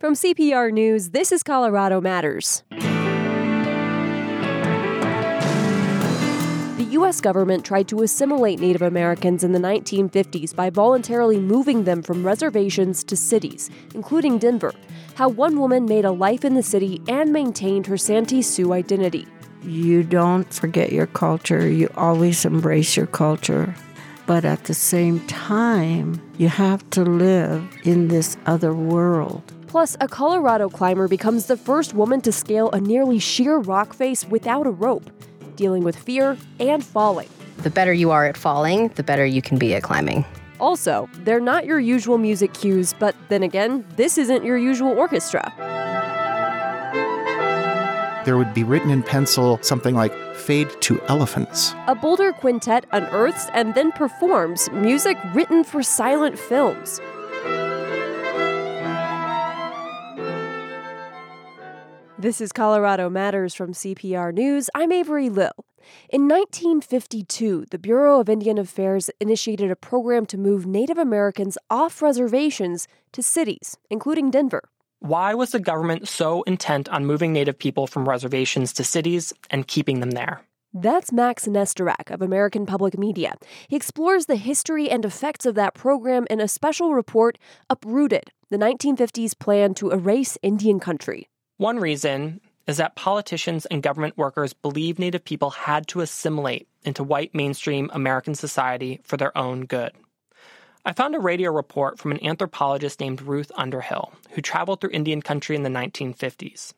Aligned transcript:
From 0.00 0.14
CPR 0.14 0.72
News, 0.72 1.10
this 1.10 1.30
is 1.30 1.42
Colorado 1.42 2.00
Matters. 2.00 2.62
The 6.78 6.86
U.S. 6.92 7.20
government 7.20 7.66
tried 7.66 7.86
to 7.88 8.00
assimilate 8.00 8.60
Native 8.60 8.80
Americans 8.80 9.44
in 9.44 9.52
the 9.52 9.58
1950s 9.58 10.56
by 10.56 10.70
voluntarily 10.70 11.38
moving 11.38 11.84
them 11.84 12.00
from 12.00 12.24
reservations 12.24 13.04
to 13.04 13.14
cities, 13.14 13.68
including 13.94 14.38
Denver. 14.38 14.72
How 15.16 15.28
one 15.28 15.60
woman 15.60 15.84
made 15.84 16.06
a 16.06 16.12
life 16.12 16.46
in 16.46 16.54
the 16.54 16.62
city 16.62 17.02
and 17.06 17.30
maintained 17.30 17.86
her 17.86 17.98
Santee 17.98 18.40
Sioux 18.40 18.72
identity. 18.72 19.28
You 19.64 20.02
don't 20.02 20.50
forget 20.50 20.92
your 20.92 21.08
culture, 21.08 21.68
you 21.68 21.90
always 21.94 22.46
embrace 22.46 22.96
your 22.96 23.06
culture. 23.06 23.74
But 24.24 24.46
at 24.46 24.64
the 24.64 24.72
same 24.72 25.20
time, 25.26 26.22
you 26.38 26.48
have 26.48 26.88
to 26.90 27.02
live 27.02 27.68
in 27.84 28.08
this 28.08 28.38
other 28.46 28.72
world. 28.72 29.52
Plus, 29.70 29.96
a 30.00 30.08
Colorado 30.08 30.68
climber 30.68 31.06
becomes 31.06 31.46
the 31.46 31.56
first 31.56 31.94
woman 31.94 32.20
to 32.22 32.32
scale 32.32 32.72
a 32.72 32.80
nearly 32.80 33.20
sheer 33.20 33.58
rock 33.58 33.94
face 33.94 34.26
without 34.26 34.66
a 34.66 34.70
rope, 34.70 35.08
dealing 35.54 35.84
with 35.84 35.94
fear 35.94 36.36
and 36.58 36.84
falling. 36.84 37.28
The 37.58 37.70
better 37.70 37.92
you 37.92 38.10
are 38.10 38.26
at 38.26 38.36
falling, 38.36 38.88
the 38.96 39.04
better 39.04 39.24
you 39.24 39.40
can 39.40 39.58
be 39.58 39.76
at 39.76 39.84
climbing. 39.84 40.24
Also, 40.58 41.08
they're 41.18 41.38
not 41.38 41.66
your 41.66 41.78
usual 41.78 42.18
music 42.18 42.52
cues, 42.52 42.96
but 42.98 43.14
then 43.28 43.44
again, 43.44 43.86
this 43.94 44.18
isn't 44.18 44.42
your 44.42 44.58
usual 44.58 44.90
orchestra. 44.98 45.52
There 48.24 48.36
would 48.36 48.52
be 48.52 48.64
written 48.64 48.90
in 48.90 49.04
pencil 49.04 49.60
something 49.62 49.94
like 49.94 50.12
Fade 50.34 50.68
to 50.80 51.00
Elephants. 51.02 51.76
A 51.86 51.94
Boulder 51.94 52.32
quintet 52.32 52.86
unearths 52.90 53.48
and 53.54 53.76
then 53.76 53.92
performs 53.92 54.68
music 54.72 55.16
written 55.32 55.62
for 55.62 55.84
silent 55.84 56.36
films. 56.36 57.00
This 62.20 62.42
is 62.42 62.52
Colorado 62.52 63.08
Matters 63.08 63.54
from 63.54 63.72
CPR 63.72 64.34
News. 64.34 64.68
I'm 64.74 64.92
Avery 64.92 65.30
Lill. 65.30 65.64
In 66.10 66.28
1952, 66.28 67.64
the 67.70 67.78
Bureau 67.78 68.20
of 68.20 68.28
Indian 68.28 68.58
Affairs 68.58 69.08
initiated 69.20 69.70
a 69.70 69.74
program 69.74 70.26
to 70.26 70.36
move 70.36 70.66
Native 70.66 70.98
Americans 70.98 71.56
off 71.70 72.02
reservations 72.02 72.86
to 73.12 73.22
cities, 73.22 73.78
including 73.88 74.30
Denver. 74.30 74.68
Why 74.98 75.32
was 75.32 75.52
the 75.52 75.60
government 75.60 76.08
so 76.08 76.42
intent 76.42 76.90
on 76.90 77.06
moving 77.06 77.32
Native 77.32 77.58
people 77.58 77.86
from 77.86 78.06
reservations 78.06 78.74
to 78.74 78.84
cities 78.84 79.32
and 79.48 79.66
keeping 79.66 80.00
them 80.00 80.10
there? 80.10 80.42
That's 80.74 81.12
Max 81.12 81.46
Nesterak 81.46 82.10
of 82.10 82.20
American 82.20 82.66
Public 82.66 82.98
Media. 82.98 83.36
He 83.66 83.76
explores 83.76 84.26
the 84.26 84.36
history 84.36 84.90
and 84.90 85.06
effects 85.06 85.46
of 85.46 85.54
that 85.54 85.72
program 85.72 86.26
in 86.28 86.38
a 86.38 86.48
special 86.48 86.92
report, 86.92 87.38
Uprooted 87.70 88.30
The 88.50 88.58
1950s 88.58 89.38
Plan 89.38 89.72
to 89.72 89.90
Erase 89.90 90.36
Indian 90.42 90.80
Country. 90.80 91.29
One 91.60 91.78
reason 91.78 92.40
is 92.66 92.78
that 92.78 92.96
politicians 92.96 93.66
and 93.66 93.82
government 93.82 94.16
workers 94.16 94.54
believed 94.54 94.98
Native 94.98 95.22
people 95.22 95.50
had 95.50 95.86
to 95.88 96.00
assimilate 96.00 96.66
into 96.84 97.04
white 97.04 97.34
mainstream 97.34 97.90
American 97.92 98.34
society 98.34 98.98
for 99.04 99.18
their 99.18 99.36
own 99.36 99.66
good. 99.66 99.92
I 100.86 100.94
found 100.94 101.14
a 101.14 101.18
radio 101.18 101.52
report 101.52 101.98
from 101.98 102.12
an 102.12 102.24
anthropologist 102.24 102.98
named 102.98 103.20
Ruth 103.20 103.52
Underhill, 103.56 104.10
who 104.30 104.40
traveled 104.40 104.80
through 104.80 104.92
Indian 104.92 105.20
country 105.20 105.54
in 105.54 105.62
the 105.62 105.68
1950s. 105.68 106.72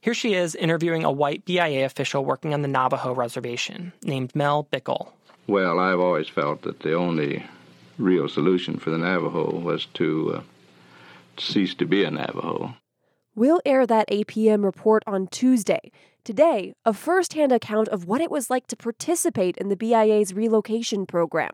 Here 0.00 0.14
she 0.14 0.34
is 0.34 0.56
interviewing 0.56 1.04
a 1.04 1.12
white 1.12 1.44
BIA 1.44 1.86
official 1.86 2.24
working 2.24 2.52
on 2.52 2.62
the 2.62 2.66
Navajo 2.66 3.14
reservation 3.14 3.92
named 4.02 4.34
Mel 4.34 4.66
Bickle. 4.72 5.10
Well, 5.46 5.78
I've 5.78 6.00
always 6.00 6.28
felt 6.28 6.62
that 6.62 6.80
the 6.80 6.94
only 6.94 7.46
real 7.98 8.28
solution 8.28 8.80
for 8.80 8.90
the 8.90 8.98
Navajo 8.98 9.60
was 9.60 9.86
to 9.94 10.38
uh, 10.38 10.42
cease 11.36 11.72
to 11.76 11.86
be 11.86 12.02
a 12.02 12.10
Navajo. 12.10 12.74
We'll 13.38 13.60
air 13.64 13.86
that 13.86 14.10
APM 14.10 14.64
report 14.64 15.04
on 15.06 15.28
Tuesday. 15.28 15.92
Today, 16.24 16.74
a 16.84 16.92
first 16.92 17.34
hand 17.34 17.52
account 17.52 17.86
of 17.86 18.04
what 18.04 18.20
it 18.20 18.32
was 18.32 18.50
like 18.50 18.66
to 18.66 18.74
participate 18.74 19.56
in 19.58 19.68
the 19.68 19.76
BIA's 19.76 20.34
relocation 20.34 21.06
program. 21.06 21.52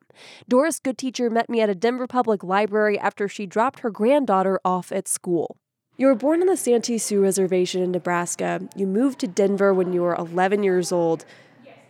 Doris 0.48 0.80
Goodteacher 0.80 1.30
met 1.30 1.50
me 1.50 1.60
at 1.60 1.68
a 1.68 1.74
Denver 1.74 2.06
Public 2.06 2.42
Library 2.42 2.98
after 2.98 3.28
she 3.28 3.44
dropped 3.44 3.80
her 3.80 3.90
granddaughter 3.90 4.58
off 4.64 4.92
at 4.92 5.06
school. 5.06 5.58
You 5.98 6.06
were 6.06 6.14
born 6.14 6.40
on 6.40 6.46
the 6.46 6.56
Santee 6.56 6.96
Sioux 6.96 7.20
Reservation 7.20 7.82
in 7.82 7.90
Nebraska. 7.90 8.66
You 8.74 8.86
moved 8.86 9.18
to 9.18 9.26
Denver 9.26 9.74
when 9.74 9.92
you 9.92 10.00
were 10.00 10.14
11 10.14 10.62
years 10.62 10.90
old. 10.90 11.26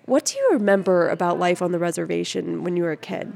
What 0.06 0.24
do 0.24 0.36
you 0.38 0.50
remember 0.54 1.08
about 1.08 1.38
life 1.38 1.62
on 1.62 1.70
the 1.70 1.78
reservation 1.78 2.64
when 2.64 2.76
you 2.76 2.82
were 2.82 2.90
a 2.90 2.96
kid? 2.96 3.34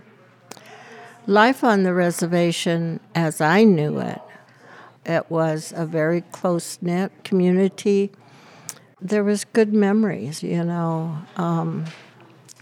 Life 1.28 1.62
on 1.62 1.84
the 1.84 1.94
reservation, 1.94 2.98
as 3.14 3.40
I 3.40 3.62
knew 3.62 4.00
it, 4.00 4.20
it 5.08 5.30
was 5.30 5.72
a 5.74 5.86
very 5.86 6.20
close 6.20 6.78
knit 6.82 7.10
community. 7.24 8.12
There 9.00 9.24
was 9.24 9.44
good 9.44 9.72
memories, 9.72 10.42
you 10.42 10.62
know. 10.62 11.16
Um, 11.36 11.86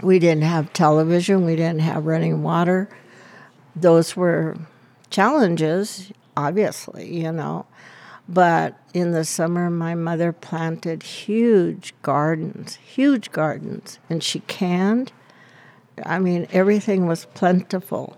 we 0.02 0.18
didn't 0.18 0.44
have 0.44 0.72
television, 0.72 1.44
we 1.44 1.56
didn't 1.56 1.80
have 1.80 2.06
running 2.06 2.42
water. 2.42 2.88
Those 3.74 4.16
were 4.16 4.56
challenges, 5.10 6.12
obviously, 6.36 7.14
you 7.14 7.32
know. 7.32 7.66
But 8.28 8.78
in 8.92 9.12
the 9.12 9.24
summer, 9.24 9.70
my 9.70 9.94
mother 9.94 10.32
planted 10.32 11.02
huge 11.02 11.94
gardens, 12.02 12.76
huge 12.76 13.30
gardens, 13.30 13.98
and 14.10 14.22
she 14.22 14.40
canned. 14.40 15.12
I 16.04 16.18
mean, 16.18 16.46
everything 16.50 17.06
was 17.06 17.26
plentiful. 17.34 18.16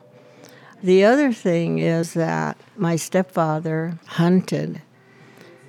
The 0.83 1.05
other 1.05 1.33
thing 1.33 1.81
is 1.81 2.15
that 2.15 2.57
my 2.77 2.95
stepfather 2.95 3.99
hunted, 4.07 4.81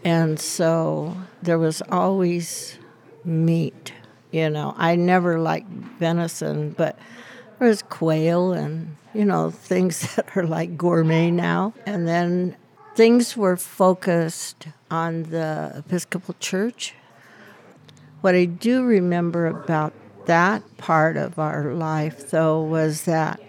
and 0.04 0.40
so 0.40 1.18
there 1.42 1.58
was 1.58 1.82
always 1.90 2.78
meat. 3.26 3.94
You 4.32 4.52
know, 4.52 4.76
I 4.78 4.96
never 4.96 5.40
liked 5.40 5.72
venison, 5.72 6.72
but 6.72 6.98
there 7.58 7.68
was 7.68 7.82
quail 7.82 8.54
and, 8.54 8.96
you 9.14 9.26
know, 9.26 9.50
things 9.50 10.16
that 10.16 10.38
are 10.38 10.46
like 10.46 10.78
gourmet 10.78 11.32
now. 11.32 11.74
And 11.88 12.08
then 12.08 12.56
things 12.96 13.36
were 13.36 13.58
focused 13.58 14.68
on 14.92 15.24
the 15.24 15.74
Episcopal 15.78 16.36
Church. 16.40 16.94
What 18.22 18.36
I 18.36 18.46
do 18.46 18.84
remember 18.84 19.48
about 19.48 19.94
that 20.26 20.78
part 20.78 21.18
of 21.18 21.40
our 21.40 21.74
life, 21.74 22.30
though, 22.30 22.62
was 22.62 23.06
that 23.06 23.40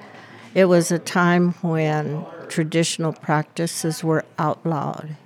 it 0.55 0.67
was 0.67 0.91
a 0.91 0.99
time 0.99 1.53
when 1.63 2.25
traditional 2.49 3.13
practices 3.13 4.03
were 4.03 4.25
outlawed. 4.39 5.17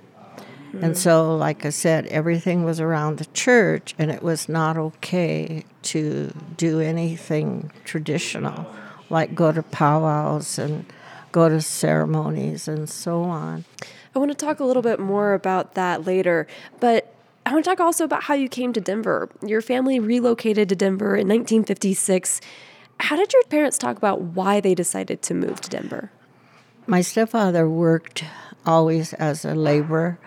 And 0.73 0.87
hmm. 0.87 0.93
so, 0.93 1.35
like 1.35 1.65
I 1.65 1.69
said, 1.69 2.05
everything 2.07 2.63
was 2.63 2.79
around 2.79 3.17
the 3.17 3.25
church, 3.27 3.95
and 3.97 4.11
it 4.11 4.21
was 4.21 4.49
not 4.49 4.77
okay 4.77 5.63
to 5.83 6.33
do 6.57 6.81
anything 6.81 7.71
traditional, 7.85 8.67
like 9.09 9.33
go 9.33 9.51
to 9.51 9.63
powwows 9.63 10.59
and 10.59 10.85
go 11.31 11.49
to 11.49 11.61
ceremonies 11.61 12.67
and 12.67 12.89
so 12.89 13.23
on. 13.23 13.65
I 14.15 14.19
want 14.19 14.31
to 14.31 14.45
talk 14.45 14.59
a 14.59 14.63
little 14.63 14.81
bit 14.81 14.99
more 14.99 15.33
about 15.33 15.75
that 15.75 16.05
later, 16.05 16.47
but 16.79 17.13
I 17.45 17.51
want 17.51 17.63
to 17.63 17.69
talk 17.69 17.79
also 17.79 18.03
about 18.03 18.23
how 18.23 18.33
you 18.33 18.49
came 18.49 18.73
to 18.73 18.81
Denver. 18.81 19.29
Your 19.45 19.61
family 19.61 19.99
relocated 19.99 20.69
to 20.69 20.75
Denver 20.75 21.15
in 21.15 21.27
1956. 21.27 22.41
How 22.99 23.15
did 23.15 23.33
your 23.33 23.43
parents 23.43 23.77
talk 23.77 23.97
about 23.97 24.21
why 24.21 24.59
they 24.59 24.73
decided 24.75 25.21
to 25.23 25.33
move 25.33 25.61
to 25.61 25.69
Denver? 25.69 26.11
My 26.87 27.01
stepfather 27.01 27.69
worked 27.69 28.23
always 28.65 29.13
as 29.13 29.45
a 29.45 29.55
laborer, 29.55 30.19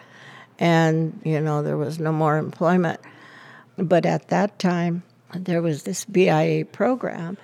and 0.58 1.20
you 1.24 1.40
know, 1.40 1.62
there 1.62 1.76
was 1.76 1.98
no 1.98 2.12
more 2.12 2.36
employment. 2.36 3.00
But 3.76 4.06
at 4.06 4.28
that 4.28 4.58
time, 4.58 5.02
there 5.34 5.62
was 5.62 5.84
this 5.84 6.04
BIA 6.04 6.64
program, 6.64 7.38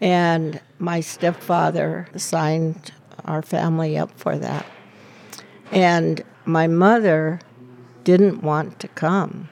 and 0.00 0.60
my 0.78 1.00
stepfather 1.00 2.08
signed 2.16 2.92
our 3.24 3.42
family 3.42 3.98
up 3.98 4.18
for 4.18 4.38
that. 4.38 4.66
And 5.70 6.22
my 6.44 6.66
mother 6.66 7.40
didn't 8.04 8.42
want 8.42 8.80
to 8.80 8.88
come. 8.88 9.48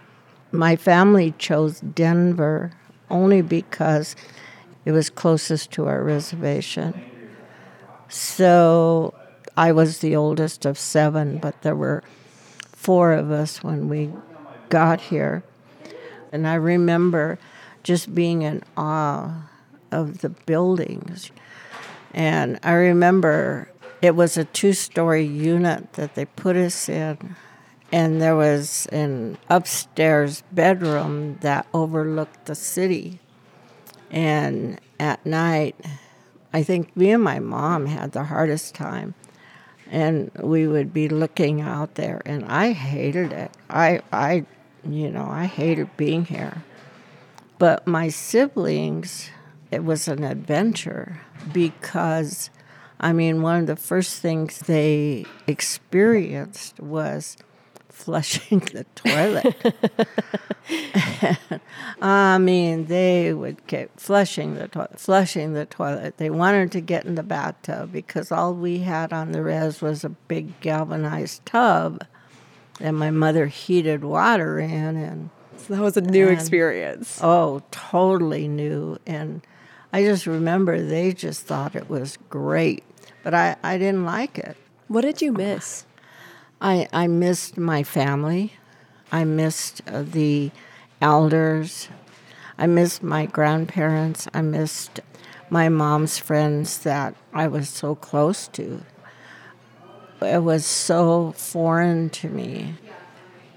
My 0.53 0.77
family 0.77 1.35
chose 1.39 1.81
Denver 1.81 2.73
only 3.11 3.43
because 3.43 4.17
it 4.87 4.93
was 4.93 5.11
closest 5.11 5.73
to 5.73 5.89
our 5.89 6.03
reservation. 6.03 6.95
So 8.09 9.15
I 9.57 9.73
was 9.73 9.99
the 9.99 10.15
oldest 10.15 10.65
of 10.65 10.79
seven, 10.79 11.39
but 11.39 11.61
there 11.63 11.75
were 11.75 12.05
four 12.73 13.13
of 13.13 13.33
us 13.33 13.65
when 13.65 13.89
we 13.89 14.13
got 14.69 15.01
here. 15.01 15.43
And 16.31 16.47
I 16.47 16.55
remember 16.55 17.39
just 17.83 18.15
being 18.15 18.43
in 18.43 18.63
awe 18.77 19.49
of 19.91 20.19
the 20.19 20.29
buildings. 20.29 21.33
And 22.15 22.61
I 22.63 22.73
remember 22.73 23.69
it 24.01 24.15
was 24.15 24.37
a 24.37 24.45
two 24.45 24.73
story 24.73 25.25
unit 25.25 25.95
that 25.95 26.15
they 26.15 26.27
put 26.27 26.55
us 26.55 26.89
in. 26.89 27.35
And 27.91 28.23
there 28.23 28.37
was 28.37 28.87
an 28.87 29.39
upstairs 29.51 30.45
bedroom 30.53 31.39
that 31.41 31.67
overlooked 31.75 32.47
the 32.47 32.55
city. 32.55 33.21
And 34.11 34.81
at 34.99 35.25
night, 35.27 35.77
I 36.53 36.63
think 36.63 36.97
me 36.97 37.11
and 37.11 37.23
my 37.23 37.39
mom 37.39 37.87
had 37.87 38.13
the 38.13 38.25
hardest 38.25 38.75
time 38.75 39.15
and 39.91 40.31
we 40.41 40.67
would 40.67 40.93
be 40.93 41.09
looking 41.09 41.61
out 41.61 41.95
there, 41.95 42.21
and 42.27 42.45
I 42.45 42.73
hated 42.73 43.33
it. 43.33 43.51
I, 43.71 44.01
I, 44.13 44.45
you 44.85 45.11
know, 45.11 45.27
I 45.27 45.47
hated 45.47 45.97
being 45.97 46.25
here. 46.25 46.63
But 47.59 47.87
my 47.87 48.09
siblings, 48.09 49.31
it 49.71 49.85
was 49.85 50.09
an 50.09 50.25
adventure 50.25 51.21
because, 51.53 52.51
I 53.01 53.13
mean, 53.13 53.43
one 53.43 53.61
of 53.61 53.67
the 53.67 53.77
first 53.77 54.21
things 54.21 54.59
they 54.61 55.25
experienced 55.47 56.81
was 56.81 57.37
flushing 57.97 58.59
the 58.61 58.85
toilet. 58.95 59.75
I 62.03 62.39
mean, 62.39 62.87
they 62.87 63.33
would 63.33 63.67
keep 63.67 63.99
flushing 63.99 64.55
the 64.55 64.69
toilet, 64.69 65.01
flushing 65.01 65.55
the 65.55 65.65
toilet. 65.65 66.19
They 66.19 66.29
wanted 66.31 66.73
to 66.73 66.81
get 66.81 67.05
in 67.07 67.15
the 67.15 67.23
bathtub 67.23 67.91
because 67.93 68.31
all 68.31 68.53
we 68.55 68.79
had 68.81 69.13
on 69.13 69.33
the 69.33 69.43
res 69.43 69.81
was 69.81 70.05
a 70.05 70.11
big 70.11 70.61
galvanized 70.61 71.45
tub, 71.47 72.05
and 72.81 72.97
my 72.99 73.11
mother 73.11 73.47
heated 73.47 74.05
water 74.05 74.59
in, 74.59 74.97
and 74.97 75.31
So 75.57 75.75
that 75.75 75.83
was 75.83 75.97
a 75.97 76.03
new 76.03 76.29
And- 76.29 76.37
experience. 76.39 77.19
oh, 77.23 77.63
totally 77.71 78.47
new. 78.47 78.99
And 79.07 79.41
I 79.93 80.05
just 80.05 80.27
remember 80.27 80.83
they 80.83 81.13
just 81.13 81.47
thought 81.47 81.75
it 81.75 81.89
was 81.89 82.19
great, 82.29 82.85
but 83.25 83.33
I, 83.35 83.57
I 83.63 83.79
didn't 83.79 84.05
like 84.05 84.39
it. 84.39 84.57
What 84.89 85.01
did 85.01 85.23
you 85.23 85.33
miss? 85.33 85.86
I, 86.61 86.89
I 86.93 87.07
missed 87.07 87.59
my 87.59 87.83
family. 87.83 88.55
I 89.13 89.25
missed 89.25 89.83
uh, 89.87 90.03
the 90.03 90.51
elders. 91.01 91.89
I 92.59 92.67
missed 92.67 93.03
my 93.03 93.27
grandparents. 93.27 94.27
I 94.33 94.43
missed 94.43 95.01
my 95.51 95.69
mom's 95.69 96.19
friends 96.19 96.79
that 96.79 97.15
I 97.33 97.47
was 97.47 97.69
so 97.69 97.95
close 97.95 98.49
to. 98.49 98.83
It 100.23 100.43
was 100.43 100.65
so 100.65 101.33
foreign 101.33 102.09
to 102.11 102.29
me. 102.29 102.75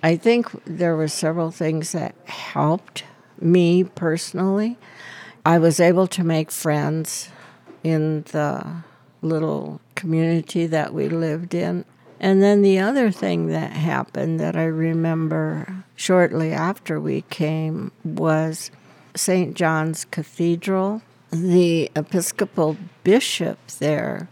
I 0.03 0.17
think 0.17 0.47
there 0.65 0.95
were 0.95 1.07
several 1.07 1.51
things 1.51 1.93
that 1.93 2.15
helped 2.25 3.05
me 3.39 3.83
personally. 3.85 4.77
I 5.45 5.57
was 5.57 5.79
able 5.79 6.07
to 6.07 6.23
make 6.23 6.51
friends 6.51 7.29
in 7.83 8.23
the 8.23 8.83
little 9.21 9.79
community 9.95 10.67
that 10.67 10.93
we 10.93 11.07
lived 11.07 11.53
in. 11.53 11.85
And 12.19 12.43
then 12.43 12.61
the 12.61 12.79
other 12.79 13.11
thing 13.11 13.47
that 13.47 13.71
happened 13.71 14.39
that 14.39 14.55
I 14.55 14.65
remember 14.65 15.83
shortly 15.95 16.51
after 16.51 16.99
we 16.99 17.21
came 17.23 17.91
was 18.03 18.71
St. 19.15 19.55
John's 19.55 20.05
Cathedral. 20.05 21.01
The 21.31 21.91
Episcopal 21.95 22.75
bishop 23.03 23.59
there 23.79 24.27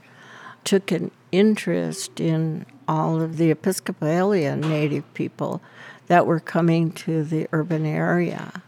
took 0.63 0.91
an 0.91 1.11
interest 1.31 2.19
in 2.19 2.65
all 2.87 3.21
of 3.21 3.37
the 3.37 3.51
Episcopalian 3.51 4.61
native 4.61 5.13
people 5.13 5.61
that 6.07 6.25
were 6.25 6.39
coming 6.39 6.91
to 6.91 7.23
the 7.23 7.47
urban 7.53 7.85
area. 7.85 8.63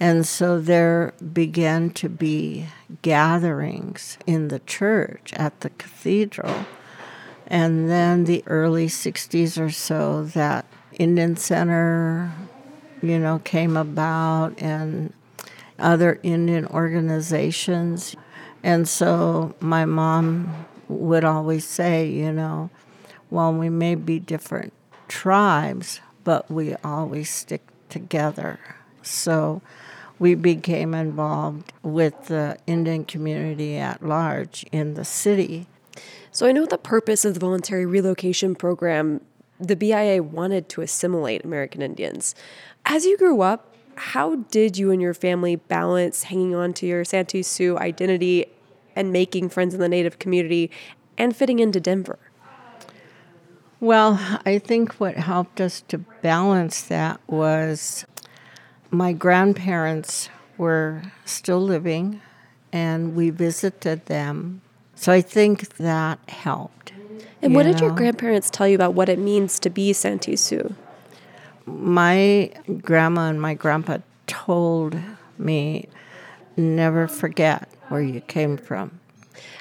And 0.00 0.26
so 0.26 0.60
there 0.60 1.14
began 1.32 1.90
to 1.90 2.08
be 2.08 2.66
gatherings 3.02 4.18
in 4.26 4.48
the 4.48 4.58
church 4.60 5.32
at 5.34 5.60
the 5.60 5.70
cathedral. 5.70 6.66
And 7.46 7.90
then 7.90 8.24
the 8.24 8.42
early 8.46 8.86
60s 8.86 9.60
or 9.60 9.70
so, 9.70 10.24
that 10.24 10.64
Indian 10.92 11.36
Center, 11.36 12.32
you 13.02 13.18
know, 13.18 13.40
came 13.40 13.76
about 13.76 14.60
and 14.60 15.12
other 15.78 16.20
Indian 16.22 16.66
organizations. 16.66 18.16
And 18.62 18.88
so 18.88 19.54
my 19.60 19.84
mom 19.84 20.66
would 20.88 21.24
always 21.24 21.64
say, 21.64 22.08
you 22.08 22.32
know, 22.32 22.70
well, 23.30 23.52
we 23.52 23.68
may 23.68 23.94
be 23.94 24.18
different 24.18 24.72
tribes, 25.08 26.00
but 26.22 26.50
we 26.50 26.74
always 26.76 27.30
stick 27.30 27.62
together. 27.88 28.58
So 29.02 29.60
we 30.18 30.34
became 30.34 30.94
involved 30.94 31.72
with 31.82 32.26
the 32.26 32.56
Indian 32.66 33.04
community 33.04 33.76
at 33.76 34.06
large 34.06 34.64
in 34.72 34.94
the 34.94 35.04
city. 35.04 35.66
So 36.34 36.48
I 36.48 36.52
know 36.52 36.66
the 36.66 36.78
purpose 36.78 37.24
of 37.24 37.34
the 37.34 37.38
voluntary 37.38 37.86
relocation 37.86 38.56
program, 38.56 39.20
the 39.60 39.76
BIA 39.76 40.20
wanted 40.20 40.68
to 40.70 40.80
assimilate 40.80 41.44
American 41.44 41.80
Indians. 41.80 42.34
As 42.84 43.06
you 43.06 43.16
grew 43.16 43.40
up, 43.40 43.72
how 43.94 44.34
did 44.50 44.76
you 44.76 44.90
and 44.90 45.00
your 45.00 45.14
family 45.14 45.54
balance 45.54 46.24
hanging 46.24 46.52
on 46.52 46.72
to 46.74 46.86
your 46.86 47.04
Santee 47.04 47.44
Sioux 47.44 47.78
identity 47.78 48.46
and 48.96 49.12
making 49.12 49.50
friends 49.50 49.74
in 49.74 49.80
the 49.80 49.88
Native 49.88 50.18
community 50.18 50.72
and 51.16 51.36
fitting 51.36 51.60
into 51.60 51.78
Denver? 51.78 52.18
Well, 53.78 54.18
I 54.44 54.58
think 54.58 54.94
what 54.94 55.14
helped 55.14 55.60
us 55.60 55.82
to 55.86 55.98
balance 55.98 56.82
that 56.82 57.20
was 57.28 58.06
my 58.90 59.12
grandparents 59.12 60.30
were 60.58 61.12
still 61.24 61.60
living 61.60 62.20
and 62.72 63.14
we 63.14 63.30
visited 63.30 64.06
them. 64.06 64.62
So 65.04 65.12
I 65.12 65.20
think 65.20 65.76
that 65.76 66.18
helped. 66.30 66.94
And 67.42 67.54
what 67.54 67.66
you 67.66 67.72
did 67.72 67.80
your 67.82 67.90
grandparents 67.90 68.48
tell 68.48 68.66
you 68.66 68.74
about 68.74 68.94
what 68.94 69.10
it 69.10 69.18
means 69.18 69.58
to 69.58 69.68
be 69.68 69.92
Santee 69.92 70.34
Sioux? 70.34 70.74
my 71.66 72.50
grandma 72.80 73.28
and 73.28 73.38
my 73.38 73.52
grandpa 73.52 73.98
told 74.26 74.96
me 75.36 75.88
never 76.56 77.06
forget 77.06 77.68
where 77.88 78.00
you 78.00 78.22
came 78.22 78.56
from. 78.56 78.98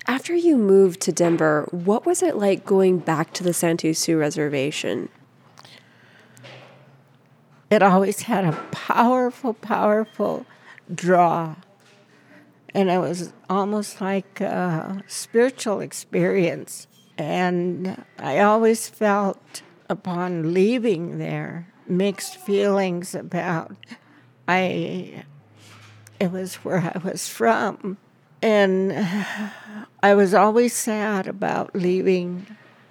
After 0.08 0.34
you 0.34 0.58
moved 0.58 1.02
to 1.02 1.12
Denver, 1.12 1.68
what 1.72 2.06
was 2.06 2.24
it 2.24 2.38
like 2.38 2.66
going 2.66 3.00
back 3.00 3.34
to 3.34 3.44
the 3.44 3.54
Santee 3.54 3.92
Sioux 3.92 4.18
reservation? 4.18 5.10
It 7.70 7.84
always 7.84 8.22
had 8.22 8.46
a 8.46 8.54
powerful, 8.72 9.56
powerful 9.56 10.46
draw. 10.94 11.56
And 12.74 12.90
it 12.90 12.98
was 12.98 13.34
almost 13.50 14.02
like 14.02 14.42
a 14.42 15.04
spiritual 15.08 15.80
experience. 15.80 16.88
And 17.18 18.04
I 18.18 18.40
always 18.40 18.90
felt 18.90 19.62
upon 19.90 20.54
leaving 20.54 21.20
there 21.20 21.68
mixed 21.88 22.38
feelings 22.38 23.14
about 23.14 23.76
I 24.48 25.26
it 26.20 26.32
was 26.32 26.56
where 26.56 26.80
I 26.80 27.00
was 27.04 27.28
from. 27.28 27.98
And 28.42 28.94
I 30.02 30.16
was 30.16 30.34
always 30.34 30.74
sad 30.74 31.28
about 31.28 31.76
leaving 31.76 32.46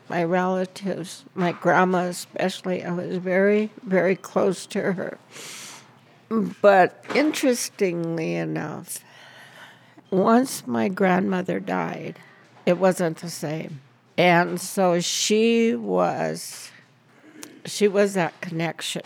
my 0.09 0.25
relatives, 0.25 1.25
my 1.35 1.53
grandma 1.53 2.05
especially. 2.05 2.83
I 2.83 2.93
was 2.93 3.17
very, 3.17 3.71
very 3.83 4.17
close 4.17 4.67
to 4.67 4.93
her. 4.93 5.19
But 6.31 7.05
interestingly 7.15 8.35
enough, 8.35 9.05
once 10.13 10.67
my 10.67 10.89
grandmother 10.89 11.59
died, 11.59 12.19
it 12.67 12.79
wasn't 12.79 13.17
the 13.19 13.31
same. 13.31 13.81
And 14.17 14.61
so 14.61 15.01
she 15.01 15.75
was 15.75 16.71
she 17.65 17.89
was 17.89 18.15
that 18.15 18.39
connection. 18.41 19.03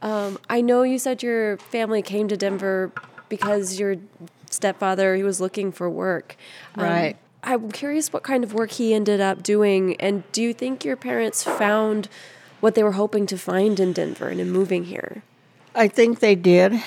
Um, 0.00 0.38
I 0.48 0.60
know 0.60 0.82
you 0.82 0.98
said 0.98 1.22
your 1.22 1.56
family 1.56 2.00
came 2.00 2.28
to 2.28 2.36
Denver 2.36 2.92
because 3.28 3.78
your 3.78 3.96
stepfather 4.48 5.16
he 5.16 5.22
was 5.22 5.40
looking 5.40 5.72
for 5.72 5.90
work. 5.90 6.36
Um, 6.76 6.84
Right. 6.84 7.16
I'm 7.42 7.70
curious 7.70 8.12
what 8.12 8.24
kind 8.24 8.42
of 8.42 8.54
work 8.54 8.72
he 8.72 8.92
ended 8.92 9.20
up 9.20 9.42
doing, 9.42 9.94
and 10.00 10.24
do 10.32 10.42
you 10.42 10.52
think 10.52 10.84
your 10.84 10.96
parents 10.96 11.44
found 11.44 12.08
what 12.58 12.74
they 12.74 12.82
were 12.82 12.92
hoping 12.92 13.24
to 13.26 13.38
find 13.38 13.78
in 13.78 13.92
Denver 13.92 14.28
and 14.28 14.40
in 14.40 14.50
moving 14.50 14.84
here? 14.84 15.22
I 15.72 15.86
think 15.86 16.18
they 16.18 16.34
did. 16.34 16.82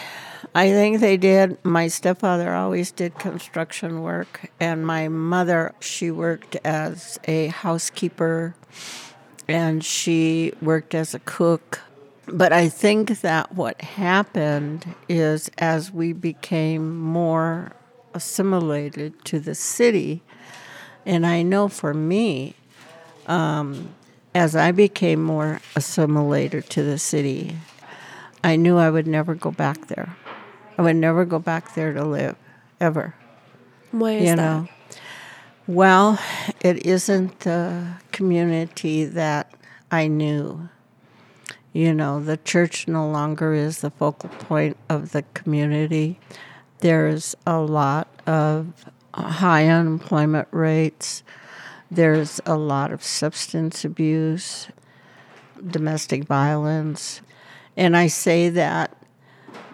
I 0.56 0.70
think 0.72 1.00
they 1.00 1.16
did. 1.16 1.64
My 1.64 1.88
stepfather 1.88 2.54
always 2.54 2.92
did 2.92 3.20
construction 3.20 4.02
work, 4.02 4.52
and 4.60 4.86
my 4.86 5.08
mother, 5.08 5.74
she 5.80 6.10
worked 6.10 6.56
as 6.66 7.20
a 7.26 7.48
housekeeper 7.48 8.56
and 9.48 9.84
she 9.84 10.54
worked 10.62 10.94
as 10.94 11.14
a 11.14 11.20
cook. 11.20 11.82
But 12.28 12.54
I 12.54 12.70
think 12.70 13.22
that 13.22 13.56
what 13.56 13.82
happened 13.82 14.94
is 15.08 15.50
as 15.58 15.92
we 15.92 16.14
became 16.14 16.98
more 17.00 17.72
assimilated 18.14 19.26
to 19.26 19.40
the 19.40 19.56
city, 19.56 20.22
and 21.06 21.26
I 21.26 21.42
know 21.42 21.68
for 21.68 21.94
me, 21.94 22.56
um, 23.26 23.96
as 24.36 24.56
I 24.56 24.72
became 24.72 25.24
more 25.24 25.62
assimilated 25.76 26.70
to 26.72 26.84
the 26.84 27.00
city, 27.00 27.56
I 28.44 28.56
knew 28.56 28.78
I 28.78 28.92
would 28.92 29.08
never 29.08 29.34
go 29.34 29.50
back 29.50 29.88
there. 29.88 30.16
I 30.80 30.82
would 30.82 30.96
never 30.96 31.26
go 31.26 31.40
back 31.40 31.76
there 31.76 31.92
to 31.92 32.06
live, 32.06 32.38
ever. 32.80 33.14
Why 33.92 34.14
is 34.14 34.30
you 34.30 34.36
that? 34.38 34.42
know. 34.42 34.68
Well, 35.68 36.18
it 36.62 36.86
isn't 36.86 37.42
the 37.42 37.96
community 38.14 39.04
that 39.04 39.54
I 39.92 40.08
knew. 40.08 40.70
You 41.74 41.94
know, 41.94 42.24
the 42.24 42.38
church 42.38 42.88
no 42.88 43.10
longer 43.10 43.54
is 43.54 43.82
the 43.82 43.90
focal 43.90 44.30
point 44.30 44.78
of 44.88 45.12
the 45.12 45.24
community. 45.34 46.18
There's 46.78 47.36
a 47.46 47.60
lot 47.60 48.08
of 48.26 48.86
high 49.14 49.68
unemployment 49.68 50.48
rates. 50.52 51.24
There's 51.92 52.40
a 52.46 52.56
lot 52.56 52.94
of 52.94 53.04
substance 53.04 53.84
abuse, 53.84 54.70
domestic 55.62 56.24
violence. 56.24 57.20
And 57.76 57.98
I 57.98 58.08
say 58.08 58.48
that 58.48 58.96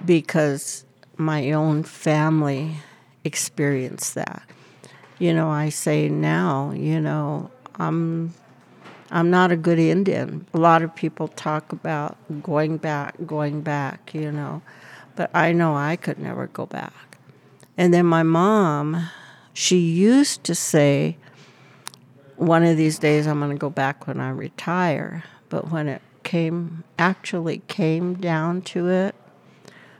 because 0.04 0.85
my 1.18 1.52
own 1.52 1.84
family 1.84 2.78
experienced 3.24 4.16
that. 4.16 4.44
You 5.18 5.34
know, 5.34 5.50
I 5.50 5.70
say 5.70 6.10
now, 6.10 6.72
you 6.72 7.00
know, 7.00 7.52
I'm 7.76 8.34
I'm 9.12 9.30
not 9.30 9.52
a 9.52 9.56
good 9.56 9.80
Indian. 9.80 10.48
A 10.54 10.58
lot 10.58 10.82
of 10.82 10.96
people 10.96 11.28
talk 11.28 11.72
about 11.72 12.18
going 12.42 12.78
back, 12.78 13.16
going 13.26 13.62
back, 13.62 14.14
you 14.14 14.32
know, 14.32 14.62
but 15.16 15.30
I 15.34 15.52
know 15.52 15.76
I 15.76 15.96
could 15.96 16.20
never 16.20 16.48
go 16.48 16.66
back. 16.66 17.18
And 17.78 17.94
then 17.94 18.06
my 18.06 18.24
mom, 18.24 19.10
she 19.54 19.78
used 19.78 20.44
to 20.46 20.56
say, 20.56 21.18
one 22.38 22.64
of 22.64 22.78
these 22.78 23.00
days 23.00 23.28
I'm 23.28 23.40
going 23.40 23.52
to 23.52 23.58
go 23.58 23.70
back 23.70 24.08
when 24.08 24.20
I 24.20 24.30
retire. 24.30 25.24
But 25.50 25.72
when 25.72 25.88
it 25.88 26.02
came, 26.24 26.84
actually 26.98 27.62
came 27.68 28.16
down 28.16 28.62
to 28.64 28.90
it, 28.90 29.16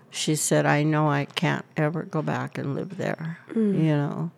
she 0.10 0.36
said, 0.36 0.66
I 0.66 0.84
know 0.84 1.10
I 1.10 1.26
can't 1.26 1.66
ever 1.76 2.04
go 2.04 2.22
back 2.22 2.58
and 2.58 2.76
live 2.76 2.98
there, 2.98 3.40
mm. 3.50 3.78
you 3.78 3.96
know, 3.96 4.32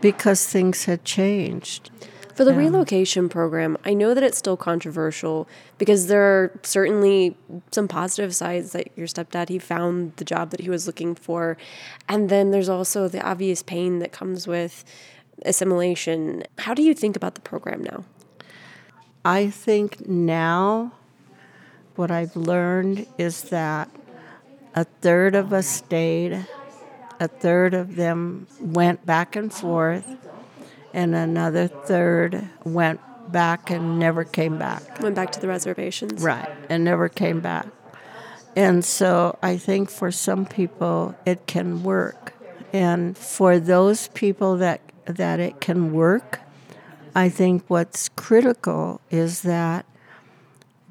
because 0.00 0.46
things 0.46 0.84
had 0.84 1.04
changed. 1.04 1.90
For 2.34 2.44
the 2.44 2.52
yeah. 2.52 2.58
relocation 2.58 3.28
program, 3.28 3.76
I 3.84 3.92
know 3.92 4.14
that 4.14 4.22
it's 4.22 4.38
still 4.38 4.56
controversial 4.56 5.46
because 5.76 6.06
there 6.06 6.22
are 6.22 6.58
certainly 6.62 7.36
some 7.70 7.88
positive 7.88 8.34
sides 8.34 8.72
that 8.72 8.88
your 8.96 9.06
stepdad 9.06 9.50
he 9.50 9.58
found 9.58 10.16
the 10.16 10.24
job 10.24 10.50
that 10.50 10.60
he 10.60 10.70
was 10.70 10.86
looking 10.86 11.14
for, 11.14 11.58
and 12.08 12.30
then 12.30 12.50
there's 12.50 12.70
also 12.70 13.06
the 13.06 13.22
obvious 13.22 13.62
pain 13.62 13.98
that 13.98 14.12
comes 14.12 14.46
with 14.46 14.82
assimilation. 15.44 16.42
How 16.58 16.72
do 16.72 16.82
you 16.82 16.94
think 16.94 17.16
about 17.16 17.34
the 17.34 17.42
program 17.42 17.82
now? 17.82 18.04
I 19.24 19.50
think 19.50 20.08
now 20.08 20.92
what 21.96 22.10
I've 22.10 22.34
learned 22.34 23.06
is 23.18 23.42
that 23.44 23.90
a 24.74 24.84
third 24.84 25.34
of 25.34 25.52
us 25.52 25.66
stayed, 25.66 26.46
a 27.20 27.28
third 27.28 27.74
of 27.74 27.96
them 27.96 28.46
went 28.60 29.04
back 29.06 29.36
and 29.36 29.52
forth, 29.52 30.06
and 30.92 31.14
another 31.14 31.68
third 31.68 32.48
went 32.64 33.00
back 33.30 33.70
and 33.70 33.98
never 33.98 34.24
came 34.24 34.58
back. 34.58 35.00
Went 35.00 35.14
back 35.14 35.32
to 35.32 35.40
the 35.40 35.48
reservations. 35.48 36.22
Right, 36.22 36.48
and 36.68 36.84
never 36.84 37.08
came 37.08 37.40
back. 37.40 37.66
And 38.54 38.84
so 38.84 39.38
I 39.42 39.56
think 39.56 39.90
for 39.90 40.10
some 40.10 40.44
people 40.44 41.14
it 41.24 41.46
can 41.46 41.82
work. 41.82 42.34
And 42.72 43.16
for 43.16 43.58
those 43.58 44.08
people 44.08 44.56
that 44.58 44.80
that 45.04 45.40
it 45.40 45.60
can 45.60 45.92
work, 45.92 46.40
I 47.14 47.28
think 47.28 47.64
what's 47.68 48.08
critical 48.10 49.00
is 49.10 49.42
that 49.42 49.84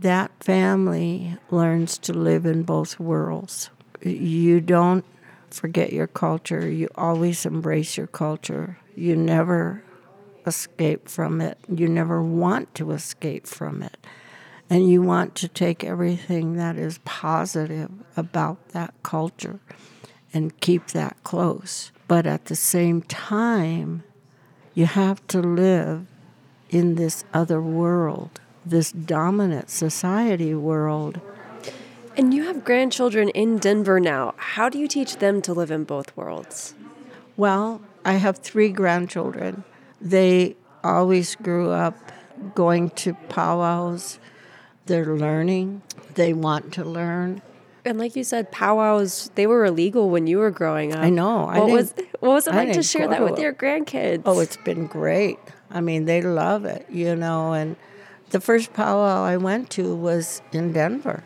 that 0.01 0.31
family 0.43 1.37
learns 1.51 1.97
to 1.99 2.11
live 2.11 2.45
in 2.45 2.63
both 2.63 2.99
worlds. 2.99 3.69
You 4.01 4.59
don't 4.59 5.05
forget 5.51 5.93
your 5.93 6.07
culture, 6.07 6.67
you 6.67 6.89
always 6.95 7.45
embrace 7.45 7.97
your 7.97 8.07
culture. 8.07 8.77
You 8.95 9.15
never 9.15 9.83
escape 10.45 11.07
from 11.07 11.39
it, 11.39 11.57
you 11.69 11.87
never 11.87 12.21
want 12.21 12.73
to 12.75 12.91
escape 12.91 13.45
from 13.45 13.83
it. 13.83 13.97
And 14.69 14.89
you 14.89 15.01
want 15.01 15.35
to 15.35 15.47
take 15.47 15.83
everything 15.83 16.55
that 16.55 16.77
is 16.77 16.99
positive 17.03 17.91
about 18.17 18.69
that 18.69 18.93
culture 19.03 19.59
and 20.33 20.59
keep 20.61 20.87
that 20.87 21.17
close. 21.23 21.91
But 22.07 22.25
at 22.25 22.45
the 22.45 22.55
same 22.55 23.01
time, 23.03 24.03
you 24.73 24.85
have 24.85 25.25
to 25.27 25.41
live 25.41 26.07
in 26.69 26.95
this 26.95 27.23
other 27.33 27.61
world 27.61 28.39
this 28.65 28.91
dominant 28.91 29.69
society 29.69 30.53
world. 30.53 31.19
And 32.17 32.33
you 32.33 32.43
have 32.43 32.63
grandchildren 32.63 33.29
in 33.29 33.57
Denver 33.57 33.99
now. 33.99 34.33
How 34.37 34.69
do 34.69 34.77
you 34.77 34.87
teach 34.87 35.17
them 35.17 35.41
to 35.43 35.53
live 35.53 35.71
in 35.71 35.85
both 35.85 36.15
worlds? 36.17 36.75
Well, 37.37 37.81
I 38.03 38.13
have 38.13 38.37
three 38.37 38.69
grandchildren. 38.69 39.63
They 39.99 40.55
always 40.83 41.35
grew 41.35 41.71
up 41.71 42.11
going 42.55 42.89
to 42.89 43.13
powwows. 43.29 44.19
They're 44.87 45.15
learning, 45.15 45.83
they 46.15 46.33
want 46.33 46.73
to 46.73 46.83
learn. 46.83 47.41
And 47.83 47.97
like 47.97 48.15
you 48.15 48.23
said, 48.23 48.51
powwows 48.51 49.31
they 49.35 49.47
were 49.47 49.65
illegal 49.65 50.09
when 50.09 50.27
you 50.27 50.37
were 50.37 50.51
growing 50.51 50.93
up. 50.93 50.99
I 50.99 51.09
know. 51.09 51.45
What 51.45 51.55
I 51.55 51.59
was 51.61 51.93
what 52.19 52.29
was 52.29 52.47
it 52.47 52.53
like 52.53 52.73
to 52.73 52.83
share 52.83 53.07
that 53.07 53.23
with 53.23 53.39
your 53.39 53.53
grandkids? 53.53 54.23
Oh, 54.25 54.39
it's 54.39 54.57
been 54.57 54.87
great. 54.87 55.39
I 55.71 55.81
mean, 55.81 56.05
they 56.05 56.21
love 56.21 56.65
it, 56.65 56.85
you 56.89 57.15
know, 57.15 57.53
and 57.53 57.75
the 58.31 58.41
first 58.41 58.73
powwow 58.73 59.23
I 59.23 59.37
went 59.37 59.69
to 59.71 59.95
was 59.95 60.41
in 60.51 60.73
Denver. 60.73 61.23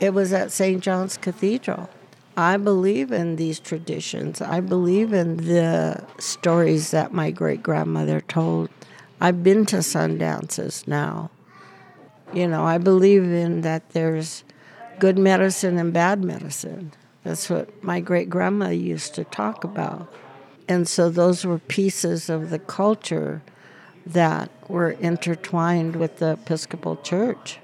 It 0.00 0.14
was 0.14 0.32
at 0.32 0.52
St. 0.52 0.82
John's 0.82 1.16
Cathedral. 1.16 1.90
I 2.36 2.56
believe 2.56 3.12
in 3.12 3.36
these 3.36 3.60
traditions. 3.60 4.40
I 4.40 4.60
believe 4.60 5.12
in 5.12 5.36
the 5.36 6.04
stories 6.18 6.90
that 6.90 7.12
my 7.12 7.30
great 7.30 7.62
grandmother 7.62 8.20
told. 8.20 8.70
I've 9.20 9.44
been 9.44 9.66
to 9.66 9.76
sundances 9.76 10.88
now. 10.88 11.30
You 12.32 12.48
know, 12.48 12.64
I 12.64 12.78
believe 12.78 13.22
in 13.22 13.60
that 13.60 13.90
there's 13.90 14.42
good 14.98 15.18
medicine 15.18 15.78
and 15.78 15.92
bad 15.92 16.24
medicine. 16.24 16.92
That's 17.22 17.48
what 17.48 17.82
my 17.82 18.00
great 18.00 18.28
grandma 18.28 18.70
used 18.70 19.14
to 19.14 19.24
talk 19.24 19.62
about. 19.62 20.12
And 20.68 20.88
so 20.88 21.10
those 21.10 21.44
were 21.44 21.58
pieces 21.58 22.28
of 22.28 22.50
the 22.50 22.58
culture 22.58 23.42
that 24.06 24.50
were 24.68 24.90
intertwined 24.90 25.96
with 25.96 26.18
the 26.18 26.32
Episcopal 26.32 26.96
Church. 26.96 27.58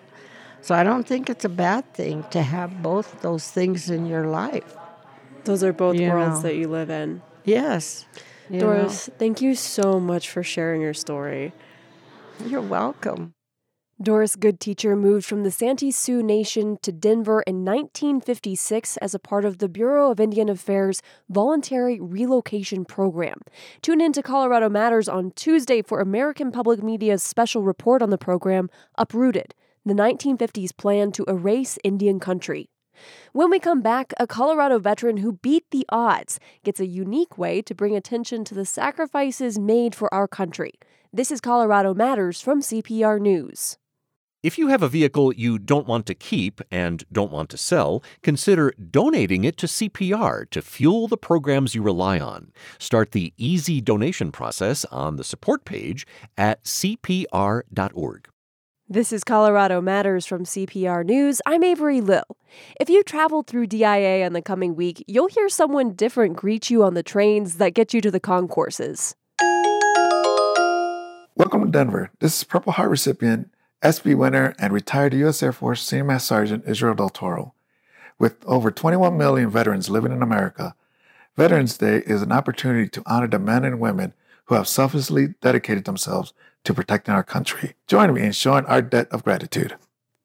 So 0.62 0.74
I 0.74 0.82
don't 0.82 1.06
think 1.06 1.30
it's 1.30 1.44
a 1.44 1.50
bad 1.50 1.92
thing 1.94 2.24
to 2.30 2.42
have 2.42 2.82
both 2.82 3.22
those 3.22 3.50
things 3.50 3.90
in 3.90 4.06
your 4.06 4.26
life. 4.26 4.76
Those 5.44 5.64
are 5.64 5.72
both 5.72 5.96
you 5.96 6.10
worlds 6.10 6.36
know. 6.36 6.42
that 6.42 6.56
you 6.56 6.68
live 6.68 6.90
in. 6.90 7.22
Yes. 7.44 8.06
Doris, 8.50 9.08
know. 9.08 9.14
thank 9.18 9.40
you 9.40 9.54
so 9.54 9.98
much 10.00 10.28
for 10.28 10.42
sharing 10.42 10.80
your 10.80 10.94
story. 10.94 11.52
You're 12.44 12.60
welcome. 12.60 13.34
Doris 14.02 14.34
Goodteacher 14.34 14.98
moved 14.98 15.26
from 15.26 15.42
the 15.42 15.50
Santee 15.50 15.90
Sioux 15.90 16.22
Nation 16.22 16.78
to 16.80 16.90
Denver 16.90 17.42
in 17.42 17.66
1956 17.66 18.96
as 18.96 19.14
a 19.14 19.18
part 19.18 19.44
of 19.44 19.58
the 19.58 19.68
Bureau 19.68 20.10
of 20.10 20.18
Indian 20.18 20.48
Affairs 20.48 21.02
Voluntary 21.28 22.00
Relocation 22.00 22.86
Program. 22.86 23.42
Tune 23.82 24.00
in 24.00 24.14
to 24.14 24.22
Colorado 24.22 24.70
Matters 24.70 25.06
on 25.06 25.32
Tuesday 25.32 25.82
for 25.82 26.00
American 26.00 26.50
Public 26.50 26.82
Media's 26.82 27.22
special 27.22 27.60
report 27.62 28.00
on 28.00 28.08
the 28.08 28.16
program, 28.16 28.70
Uprooted 28.96 29.54
The 29.84 29.92
1950s 29.92 30.74
Plan 30.74 31.12
to 31.12 31.24
Erase 31.28 31.78
Indian 31.84 32.20
Country. 32.20 32.70
When 33.34 33.50
we 33.50 33.58
come 33.58 33.82
back, 33.82 34.14
a 34.18 34.26
Colorado 34.26 34.78
veteran 34.78 35.18
who 35.18 35.32
beat 35.32 35.66
the 35.72 35.84
odds 35.90 36.40
gets 36.64 36.80
a 36.80 36.86
unique 36.86 37.36
way 37.36 37.60
to 37.60 37.74
bring 37.74 37.94
attention 37.94 38.44
to 38.46 38.54
the 38.54 38.64
sacrifices 38.64 39.58
made 39.58 39.94
for 39.94 40.12
our 40.14 40.26
country. 40.26 40.72
This 41.12 41.30
is 41.30 41.42
Colorado 41.42 41.92
Matters 41.92 42.40
from 42.40 42.62
CPR 42.62 43.20
News. 43.20 43.76
If 44.42 44.56
you 44.56 44.68
have 44.68 44.82
a 44.82 44.88
vehicle 44.88 45.34
you 45.34 45.58
don't 45.58 45.86
want 45.86 46.06
to 46.06 46.14
keep 46.14 46.62
and 46.70 47.04
don't 47.12 47.30
want 47.30 47.50
to 47.50 47.58
sell, 47.58 48.02
consider 48.22 48.72
donating 48.90 49.44
it 49.44 49.58
to 49.58 49.66
CPR 49.66 50.48
to 50.48 50.62
fuel 50.62 51.08
the 51.08 51.18
programs 51.18 51.74
you 51.74 51.82
rely 51.82 52.18
on. 52.18 52.50
Start 52.78 53.12
the 53.12 53.34
easy 53.36 53.82
donation 53.82 54.32
process 54.32 54.86
on 54.86 55.16
the 55.16 55.24
support 55.24 55.66
page 55.66 56.06
at 56.38 56.64
CPR.org. 56.64 58.28
This 58.88 59.12
is 59.12 59.24
Colorado 59.24 59.82
Matters 59.82 60.24
from 60.24 60.44
CPR 60.44 61.04
News. 61.04 61.42
I'm 61.44 61.62
Avery 61.62 62.00
Lill. 62.00 62.24
If 62.80 62.88
you 62.88 63.02
travel 63.02 63.42
through 63.42 63.66
DIA 63.66 64.24
in 64.24 64.32
the 64.32 64.40
coming 64.40 64.74
week, 64.74 65.04
you'll 65.06 65.28
hear 65.28 65.50
someone 65.50 65.92
different 65.92 66.36
greet 66.36 66.70
you 66.70 66.82
on 66.82 66.94
the 66.94 67.02
trains 67.02 67.58
that 67.58 67.74
get 67.74 67.92
you 67.92 68.00
to 68.00 68.10
the 68.10 68.18
concourses. 68.18 69.14
Welcome 71.36 71.66
to 71.66 71.70
Denver. 71.70 72.10
This 72.20 72.38
is 72.38 72.44
Purple 72.44 72.72
Heart 72.72 72.88
recipient 72.88 73.50
SB 73.82 74.14
winner 74.14 74.54
and 74.58 74.74
retired 74.74 75.14
U.S. 75.14 75.42
Air 75.42 75.52
Force 75.52 75.82
Senior 75.82 76.18
Sergeant 76.18 76.64
Israel 76.66 76.94
Del 76.94 77.08
Toro. 77.08 77.54
With 78.18 78.44
over 78.44 78.70
21 78.70 79.16
million 79.16 79.48
veterans 79.48 79.88
living 79.88 80.12
in 80.12 80.22
America, 80.22 80.74
Veterans 81.34 81.78
Day 81.78 82.02
is 82.04 82.20
an 82.20 82.30
opportunity 82.30 82.90
to 82.90 83.02
honor 83.06 83.26
the 83.26 83.38
men 83.38 83.64
and 83.64 83.80
women 83.80 84.12
who 84.44 84.54
have 84.54 84.68
selflessly 84.68 85.28
dedicated 85.40 85.86
themselves 85.86 86.34
to 86.64 86.74
protecting 86.74 87.14
our 87.14 87.22
country. 87.22 87.72
Join 87.86 88.12
me 88.12 88.22
in 88.22 88.32
showing 88.32 88.66
our 88.66 88.82
debt 88.82 89.08
of 89.10 89.24
gratitude. 89.24 89.76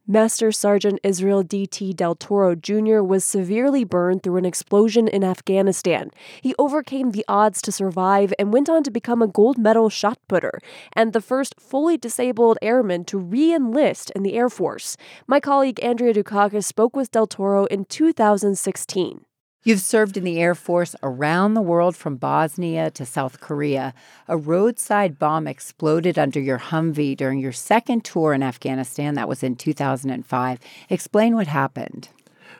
Master 0.08 0.52
Sergeant 0.52 1.00
Israel 1.02 1.42
D.T. 1.42 1.94
Del 1.94 2.14
Toro 2.14 2.54
Jr. 2.54 3.02
was 3.02 3.26
severely 3.26 3.84
burned 3.84 4.22
through 4.22 4.38
an 4.38 4.46
explosion 4.46 5.08
in 5.08 5.24
Afghanistan. 5.24 6.12
He 6.44 6.54
overcame 6.60 7.10
the 7.10 7.26
odds 7.28 7.60
to 7.64 7.72
survive 7.72 8.32
and 8.38 8.54
went 8.54 8.70
on 8.70 8.84
to 8.84 8.92
become 8.92 9.24
a 9.24 9.28
gold 9.28 9.58
medal 9.58 9.90
shot 9.90 10.20
putter 10.28 10.60
and 10.94 11.12
the 11.12 11.22
first 11.22 11.60
fully 11.60 11.98
disabled 11.98 12.60
airman 12.62 13.04
to 13.06 13.18
re 13.18 13.52
enlist 13.52 14.12
in 14.12 14.22
the 14.22 14.36
Air 14.36 14.48
Force. 14.48 14.96
My 15.26 15.40
colleague 15.40 15.84
Andrea 15.84 16.14
Dukakis 16.14 16.66
spoke 16.66 16.96
with 16.96 17.10
Del 17.10 17.26
Toro 17.26 17.66
in 17.66 17.86
2016. 17.86 19.26
You've 19.68 19.82
served 19.82 20.16
in 20.16 20.24
the 20.24 20.40
Air 20.40 20.54
Force 20.54 20.96
around 21.02 21.56
the 21.56 21.62
world 21.62 21.96
from 21.96 22.18
Bosnia 22.18 22.92
to 22.92 23.04
South 23.04 23.40
Korea. 23.40 23.96
A 24.28 24.38
roadside 24.38 25.18
bomb 25.18 25.48
exploded 25.48 26.20
under 26.20 26.40
your 26.40 26.60
Humvee 26.60 27.18
during 27.18 27.40
your 27.40 27.52
second 27.52 28.06
tour 28.06 28.34
in 28.34 28.44
Afghanistan. 28.44 29.16
That 29.16 29.28
was 29.28 29.42
in 29.42 29.56
2005. 29.56 30.60
Explain 30.92 31.34
what 31.34 31.48
happened. 31.48 32.10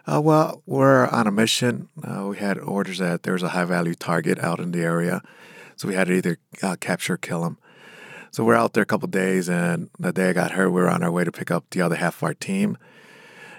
Uh, 0.08 0.20
well, 0.20 0.64
we're 0.66 1.06
on 1.10 1.28
a 1.28 1.32
mission. 1.32 1.90
Uh, 2.04 2.26
we 2.26 2.38
had 2.38 2.58
orders 2.58 2.98
that 2.98 3.22
there 3.22 3.34
was 3.34 3.44
a 3.44 3.50
high 3.50 3.66
value 3.66 3.94
target 3.94 4.40
out 4.40 4.60
in 4.60 4.72
the 4.72 4.82
area. 4.82 5.22
So 5.76 5.88
we 5.88 5.94
had 5.94 6.08
to 6.08 6.14
either 6.14 6.40
uh, 6.64 6.76
capture 6.80 7.14
or 7.14 7.18
kill 7.18 7.46
him. 7.46 7.60
So 8.32 8.44
we're 8.44 8.56
out 8.56 8.74
there 8.74 8.82
a 8.82 8.88
couple 8.88 9.08
days, 9.10 9.48
and 9.48 9.92
the 10.00 10.12
day 10.12 10.32
I 10.32 10.34
got 10.34 10.54
hurt, 10.54 10.72
we 10.72 10.82
were 10.82 10.90
on 10.90 11.04
our 11.04 11.12
way 11.12 11.24
to 11.24 11.32
pick 11.32 11.52
up 11.52 11.66
the 11.70 11.82
other 11.82 11.98
half 11.98 12.18
of 12.18 12.24
our 12.24 12.34
team. 12.34 12.80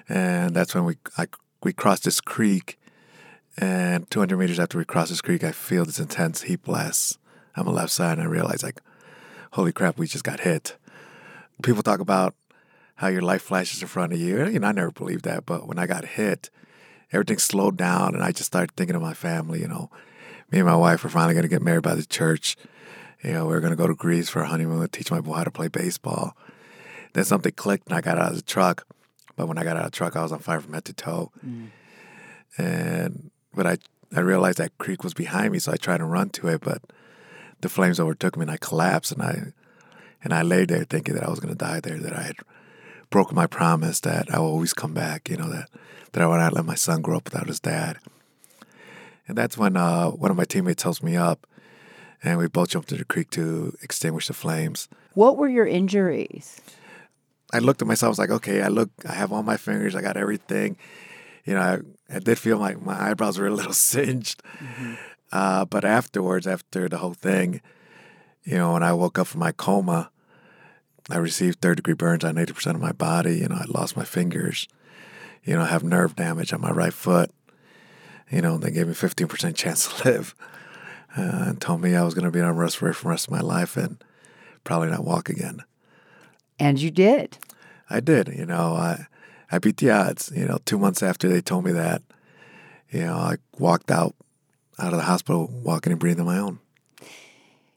And 0.09 0.53
that's 0.53 0.75
when 0.75 0.85
we 0.85 0.97
I, 1.17 1.29
we 1.63 1.73
crossed 1.73 2.03
this 2.03 2.21
creek 2.21 2.77
and 3.59 4.11
200 4.11 4.37
meters 4.37 4.59
after 4.59 4.79
we 4.79 4.85
cross 4.85 5.09
this 5.09 5.23
creek, 5.23 5.43
I 5.45 5.53
feel 5.53 5.85
this 5.85 5.99
intense 5.99 6.43
heat 6.43 6.63
blast 6.63 7.19
on 7.57 7.65
the 7.65 7.73
left 7.73 7.91
side, 7.91 8.19
and 8.19 8.27
I 8.27 8.31
realize, 8.31 8.63
like, 8.63 8.81
holy 9.53 9.73
crap, 9.73 9.99
we 9.99 10.07
just 10.07 10.25
got 10.25 10.41
hit. 10.41 10.77
People 11.63 11.83
talk 11.83 12.01
about 12.01 12.35
how 12.97 13.09
your 13.09 13.23
life 13.23 13.43
flashes 13.43 13.81
in 13.81 13.89
front 13.89 14.13
of 14.13 14.19
you. 14.19 14.47
You 14.47 14.59
know, 14.59 14.69
I 14.69 14.73
never 14.73 14.91
believed 14.91 15.25
that, 15.25 15.47
but 15.47 15.67
when 15.67 15.79
I 15.79 15.87
got 15.87 16.05
hit, 16.05 16.51
everything 17.13 17.39
slowed 17.39 17.77
down, 17.77 18.15
and 18.15 18.23
I 18.23 18.33
just 18.33 18.47
started 18.47 18.75
thinking 18.77 18.97
of 18.97 19.03
my 19.03 19.15
family. 19.15 19.61
You 19.61 19.69
know, 19.69 19.91
me 20.51 20.59
and 20.59 20.67
my 20.67 20.77
wife 20.77 21.03
were 21.03 21.11
finally 21.11 21.35
going 21.35 21.43
to 21.43 21.49
get 21.49 21.63
married 21.63 21.83
by 21.83 21.95
the 21.95 22.05
church. 22.05 22.57
You 23.23 23.33
know, 23.33 23.47
we 23.47 23.55
were 23.55 23.61
going 23.61 23.73
to 23.73 23.77
go 23.77 23.87
to 23.87 23.95
Greece 23.95 24.29
for 24.29 24.43
a 24.43 24.47
honeymoon, 24.47 24.89
teach 24.89 25.11
my 25.11 25.21
boy 25.21 25.35
how 25.35 25.45
to 25.45 25.51
play 25.51 25.69
baseball. 25.69 26.37
Then 27.15 27.25
something 27.25 27.53
clicked, 27.53 27.89
and 27.89 27.97
I 27.97 28.03
got 28.03 28.19
out 28.19 28.31
of 28.31 28.37
the 28.37 28.43
truck. 28.43 28.87
But 29.37 29.49
when 29.49 29.59
I 29.59 29.65
got 29.65 29.77
out 29.77 29.87
of 29.87 29.93
the 29.93 29.97
truck, 29.97 30.17
I 30.17 30.23
was 30.23 30.33
on 30.33 30.39
fire 30.41 30.61
from 30.61 30.75
head 30.75 30.85
to 30.87 30.93
toe. 30.93 31.33
Mm. 31.45 31.69
And 32.59 33.31
but 33.57 33.67
I, 33.67 33.79
I 34.15 34.21
realized 34.21 34.59
that 34.59 34.79
creek 34.79 35.03
was 35.03 35.15
behind 35.15 35.53
me, 35.53 35.59
so 35.59 35.73
I 35.73 35.77
tried 35.77 35.99
to 35.99 36.05
run 36.05 36.31
to 36.31 36.49
it, 36.49 36.61
but 36.61 36.83
the 37.63 37.69
flames 37.69 37.99
overtook 37.99 38.37
me 38.37 38.43
and 38.43 38.51
I 38.51 38.59
collapsed 38.59 39.13
and 39.13 39.23
I 39.23 39.53
and 40.23 40.33
I 40.33 40.43
lay 40.43 40.65
there 40.65 40.85
thinking 40.85 41.15
that 41.15 41.25
I 41.25 41.31
was 41.31 41.41
gonna 41.41 41.55
die 41.55 41.81
there, 41.81 41.99
that 41.99 42.13
I 42.13 42.23
had 42.23 42.37
broken 43.11 43.35
my 43.35 43.47
promise 43.47 44.01
that 44.01 44.33
I 44.33 44.39
will 44.39 44.49
always 44.49 44.75
come 44.75 44.93
back, 44.93 45.29
you 45.29 45.37
know, 45.37 45.49
that, 45.51 45.69
that 46.13 46.23
I 46.23 46.27
would 46.27 46.39
not 46.39 46.53
let 46.53 46.65
my 46.65 46.75
son 46.75 47.03
grow 47.03 47.17
up 47.17 47.25
without 47.25 47.47
his 47.47 47.61
dad. 47.61 47.99
And 49.29 49.37
that's 49.37 49.57
when 49.57 49.77
uh, 49.77 50.11
one 50.11 50.31
of 50.31 50.37
my 50.37 50.45
teammates 50.45 50.83
helps 50.83 51.03
me 51.03 51.17
up 51.17 51.47
and 52.23 52.39
we 52.39 52.49
both 52.49 52.71
jumped 52.71 52.91
into 52.91 53.03
the 53.03 53.07
creek 53.07 53.31
to 53.31 53.77
extinguish 53.83 54.27
the 54.27 54.35
flames. 54.35 54.89
What 55.15 55.37
were 55.37 55.49
your 55.49 55.67
injuries? 55.67 56.61
I 57.53 57.61
looked 57.61 57.81
at 57.81 57.89
myself, 57.89 58.09
I 58.09 58.11
was 58.11 58.19
like, 58.19 58.31
okay, 58.31 58.63
I 58.63 58.69
look 58.69 58.91
I 59.09 59.13
have 59.13 59.33
all 59.33 59.43
my 59.43 59.57
fingers, 59.57 59.95
I 59.95 60.03
got 60.03 60.17
everything 60.17 60.77
you 61.47 61.55
know, 61.55 61.61
I, 61.61 62.15
I 62.15 62.19
did 62.19 62.39
feel 62.39 62.59
like 62.59 62.83
my 62.83 63.11
eyebrows 63.11 63.39
were 63.39 63.47
a 63.47 63.55
little 63.55 63.73
singed. 63.91 64.43
Mm-hmm. 64.59 64.95
Uh, 65.33 65.65
but 65.65 65.85
afterwards, 65.85 66.47
after 66.47 66.89
the 66.89 66.99
whole 66.99 67.15
thing, 67.15 67.61
you 68.45 68.57
know, 68.57 68.75
when 68.75 68.83
I 68.83 68.93
woke 68.93 69.19
up 69.19 69.27
from 69.29 69.41
my 69.41 69.53
coma, 69.53 70.11
I 71.09 71.17
received 71.19 71.61
third 71.61 71.77
degree 71.77 71.95
burns 71.95 72.25
on 72.25 72.35
80% 72.35 72.75
of 72.75 72.81
my 72.81 72.93
body. 72.93 73.39
You 73.39 73.49
know, 73.49 73.57
I 73.57 73.65
lost 73.67 73.97
my 73.97 74.05
fingers. 74.05 74.69
You 75.45 75.55
know, 75.55 75.63
I 75.63 75.67
have 75.67 75.85
nerve 75.85 76.17
damage 76.17 76.53
on 76.53 76.61
my 76.61 76.71
right 76.71 76.93
foot. 76.93 77.31
You 78.31 78.43
know, 78.43 78.59
they 78.59 78.73
gave 78.73 78.89
me 78.89 78.95
15% 78.95 79.55
chance 79.55 79.89
to 79.89 80.05
live 80.11 80.35
uh, 81.17 81.45
and 81.47 81.61
told 81.61 81.81
me 81.81 81.95
I 81.95 82.03
was 82.03 82.15
going 82.15 82.25
to 82.25 82.31
be 82.31 82.41
on 82.41 82.57
respirator 82.57 82.95
for 82.95 83.05
the 83.05 83.11
rest 83.11 83.29
of 83.29 83.33
my 83.33 83.41
life 83.41 83.77
and 83.77 84.03
probably 84.65 84.91
not 84.91 85.05
walk 85.05 85.29
again. 85.29 85.63
And 86.59 86.81
you 86.81 86.91
did. 86.91 87.39
I 87.89 88.01
did. 88.01 88.29
You 88.29 88.47
know, 88.47 88.75
I 88.75 89.07
I 89.51 89.59
beat 89.59 89.77
the 89.77 89.91
odds. 89.91 90.33
You 90.35 90.47
know, 90.47 90.59
two 90.65 90.79
months 90.79 91.03
after 91.03 91.29
they 91.29 91.41
told 91.41 91.65
me 91.65 91.73
that, 91.73 92.03
you 92.91 93.01
know, 93.01 93.15
I 93.15 93.37
walked 93.59 93.91
out 93.91 94.15
out 94.79 94.93
of 94.93 94.99
the 94.99 95.05
hospital 95.05 95.49
walking 95.63 95.93
and 95.93 96.01
breathing 96.01 96.27
my 96.27 96.39
own. 96.39 96.59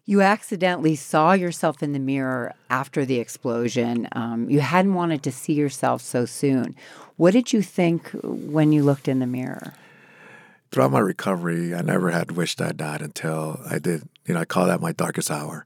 You 0.05 0.21
accidentally 0.21 0.95
saw 0.95 1.33
yourself 1.33 1.83
in 1.83 1.93
the 1.93 1.99
mirror 1.99 2.55
after 2.69 3.05
the 3.05 3.19
explosion. 3.19 4.07
Um, 4.13 4.49
you 4.49 4.59
hadn't 4.59 4.95
wanted 4.95 5.21
to 5.23 5.31
see 5.31 5.53
yourself 5.53 6.01
so 6.01 6.25
soon. 6.25 6.75
What 7.15 7.31
did 7.31 7.53
you 7.53 7.61
think 7.61 8.09
when 8.23 8.71
you 8.71 8.81
looked 8.81 9.07
in 9.07 9.19
the 9.19 9.27
mirror? 9.27 9.73
Throughout 10.71 10.91
my 10.91 10.99
recovery, 10.99 11.75
I 11.75 11.81
never 11.81 12.09
had 12.09 12.31
wished 12.31 12.59
I'd 12.59 12.77
died 12.77 13.01
until 13.01 13.61
I 13.69 13.77
did. 13.77 14.09
You 14.25 14.33
know, 14.33 14.41
I 14.41 14.45
call 14.45 14.65
that 14.67 14.81
my 14.81 14.93
darkest 14.93 15.29
hour. 15.29 15.65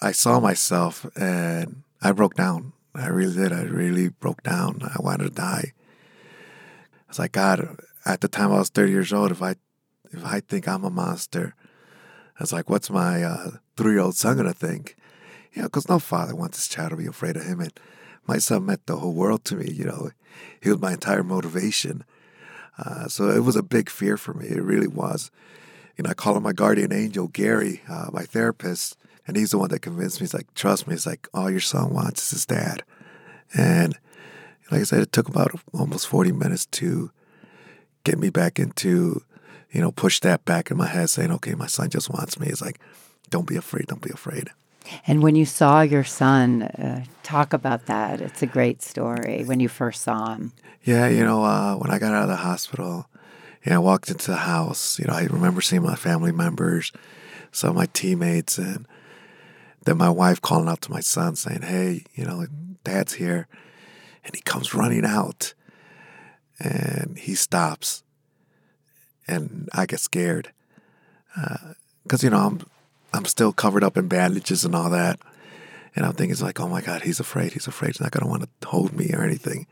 I 0.00 0.12
saw 0.12 0.40
myself 0.40 1.06
and 1.16 1.82
I 2.00 2.12
broke 2.12 2.34
down. 2.34 2.72
I 2.94 3.06
really 3.08 3.34
did. 3.34 3.52
I 3.52 3.62
really 3.62 4.08
broke 4.08 4.42
down. 4.42 4.80
I 4.82 5.00
wanted 5.00 5.24
to 5.24 5.30
die. 5.30 5.72
I 5.74 7.08
was 7.08 7.18
like, 7.18 7.32
God, 7.32 7.78
at 8.04 8.20
the 8.20 8.28
time 8.28 8.52
I 8.52 8.58
was 8.58 8.68
30 8.70 8.92
years 8.92 9.12
old, 9.12 9.30
if 9.30 9.42
I 9.42 9.56
if 10.12 10.24
I 10.24 10.40
think 10.40 10.66
I'm 10.66 10.84
a 10.84 10.90
monster, 10.90 11.54
I 12.38 12.42
was 12.42 12.52
like, 12.52 12.68
what's 12.68 12.90
my 12.90 13.22
uh, 13.22 13.50
three 13.76 13.92
year 13.92 14.00
old 14.00 14.16
son 14.16 14.36
going 14.36 14.48
to 14.48 14.54
think? 14.54 14.96
You 15.52 15.62
know, 15.62 15.68
because 15.68 15.88
no 15.88 15.98
father 15.98 16.34
wants 16.34 16.58
his 16.58 16.68
child 16.68 16.90
to 16.90 16.96
be 16.96 17.06
afraid 17.06 17.36
of 17.36 17.44
him. 17.44 17.60
And 17.60 17.72
my 18.26 18.38
son 18.38 18.66
meant 18.66 18.86
the 18.86 18.96
whole 18.96 19.12
world 19.12 19.44
to 19.46 19.56
me. 19.56 19.70
You 19.70 19.84
know, 19.84 20.10
he 20.60 20.70
was 20.70 20.80
my 20.80 20.92
entire 20.92 21.22
motivation. 21.22 22.04
Uh, 22.78 23.08
so 23.08 23.30
it 23.30 23.40
was 23.44 23.56
a 23.56 23.62
big 23.62 23.90
fear 23.90 24.16
for 24.16 24.34
me. 24.34 24.48
It 24.48 24.62
really 24.62 24.86
was. 24.86 25.30
You 25.96 26.04
know, 26.04 26.10
I 26.10 26.14
call 26.14 26.36
him 26.36 26.42
my 26.42 26.52
guardian 26.52 26.92
angel, 26.92 27.28
Gary, 27.28 27.82
uh, 27.88 28.10
my 28.12 28.22
therapist. 28.22 28.96
And 29.30 29.36
he's 29.36 29.52
the 29.52 29.58
one 29.58 29.70
that 29.70 29.78
convinced 29.78 30.20
me. 30.20 30.24
He's 30.24 30.34
like, 30.34 30.52
trust 30.54 30.88
me. 30.88 30.94
He's 30.94 31.06
like 31.06 31.28
all 31.32 31.48
your 31.48 31.60
son 31.60 31.94
wants 31.94 32.24
is 32.24 32.30
his 32.30 32.46
dad. 32.46 32.82
And 33.54 33.96
like 34.72 34.80
I 34.80 34.84
said, 34.84 35.02
it 35.02 35.12
took 35.12 35.28
about 35.28 35.52
almost 35.72 36.08
40 36.08 36.32
minutes 36.32 36.66
to 36.66 37.12
get 38.02 38.18
me 38.18 38.28
back 38.28 38.58
into, 38.58 39.22
you 39.70 39.80
know, 39.80 39.92
push 39.92 40.18
that 40.20 40.44
back 40.44 40.72
in 40.72 40.76
my 40.76 40.88
head 40.88 41.10
saying, 41.10 41.30
okay, 41.30 41.54
my 41.54 41.68
son 41.68 41.90
just 41.90 42.10
wants 42.10 42.40
me. 42.40 42.48
It's 42.48 42.60
like, 42.60 42.80
don't 43.30 43.46
be 43.46 43.54
afraid. 43.54 43.86
Don't 43.86 44.02
be 44.02 44.10
afraid. 44.10 44.48
And 45.06 45.22
when 45.22 45.36
you 45.36 45.46
saw 45.46 45.82
your 45.82 46.02
son, 46.02 46.62
uh, 46.62 47.04
talk 47.22 47.52
about 47.52 47.86
that. 47.86 48.20
It's 48.20 48.42
a 48.42 48.46
great 48.46 48.82
story 48.82 49.44
when 49.44 49.60
you 49.60 49.68
first 49.68 50.02
saw 50.02 50.34
him. 50.34 50.54
Yeah, 50.82 51.06
you 51.06 51.22
know, 51.22 51.44
uh, 51.44 51.76
when 51.76 51.92
I 51.92 52.00
got 52.00 52.14
out 52.14 52.24
of 52.24 52.30
the 52.30 52.36
hospital, 52.36 53.06
and 53.64 53.72
I 53.72 53.78
walked 53.78 54.10
into 54.10 54.32
the 54.32 54.38
house, 54.38 54.98
you 54.98 55.04
know, 55.06 55.12
I 55.12 55.24
remember 55.24 55.60
seeing 55.60 55.82
my 55.82 55.94
family 55.94 56.32
members, 56.32 56.90
some 57.52 57.70
of 57.70 57.76
my 57.76 57.86
teammates, 57.92 58.58
and 58.58 58.88
then 59.84 59.96
my 59.96 60.10
wife 60.10 60.40
calling 60.40 60.68
out 60.68 60.80
to 60.82 60.90
my 60.90 61.00
son 61.00 61.36
saying, 61.36 61.62
Hey, 61.62 62.04
you 62.14 62.24
know, 62.24 62.46
dad's 62.84 63.14
here. 63.14 63.48
And 64.24 64.34
he 64.34 64.42
comes 64.42 64.74
running 64.74 65.04
out 65.04 65.54
and 66.58 67.18
he 67.18 67.34
stops. 67.34 68.02
And 69.26 69.68
I 69.72 69.86
get 69.86 70.00
scared. 70.00 70.52
Because, 72.02 72.22
uh, 72.22 72.26
you 72.26 72.30
know, 72.30 72.46
I'm, 72.46 72.60
I'm 73.12 73.24
still 73.24 73.52
covered 73.52 73.84
up 73.84 73.96
in 73.96 74.08
bandages 74.08 74.64
and 74.64 74.74
all 74.74 74.90
that. 74.90 75.18
And 75.96 76.04
I'm 76.04 76.12
thinking, 76.12 76.36
like, 76.44 76.60
oh 76.60 76.68
my 76.68 76.80
God, 76.80 77.02
he's 77.02 77.20
afraid. 77.20 77.52
He's 77.52 77.66
afraid. 77.66 77.88
He's 77.88 78.00
not 78.00 78.10
going 78.10 78.24
to 78.24 78.30
want 78.30 78.48
to 78.60 78.68
hold 78.68 78.92
me 78.92 79.10
or 79.12 79.24
anything. 79.24 79.66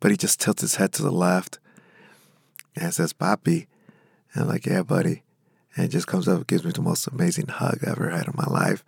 But 0.00 0.10
he 0.10 0.16
just 0.16 0.40
tilts 0.40 0.62
his 0.62 0.76
head 0.76 0.92
to 0.94 1.02
the 1.02 1.10
left 1.10 1.58
and 2.74 2.92
says, 2.92 3.12
Papi. 3.12 3.66
And 4.32 4.44
I'm 4.44 4.48
like, 4.48 4.66
yeah, 4.66 4.82
buddy. 4.82 5.22
And 5.76 5.90
just 5.90 6.06
comes 6.06 6.28
up 6.28 6.36
and 6.36 6.46
gives 6.46 6.64
me 6.64 6.70
the 6.70 6.82
most 6.82 7.06
amazing 7.06 7.48
hug 7.48 7.80
I 7.86 7.90
ever 7.90 8.10
had 8.10 8.26
in 8.26 8.34
my 8.36 8.46
life. 8.46 8.84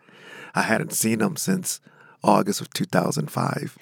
I 0.54 0.62
hadn't 0.62 0.92
seen 0.92 1.20
him 1.20 1.36
since 1.36 1.80
August 2.22 2.60
of 2.60 2.72
2005. 2.72 3.76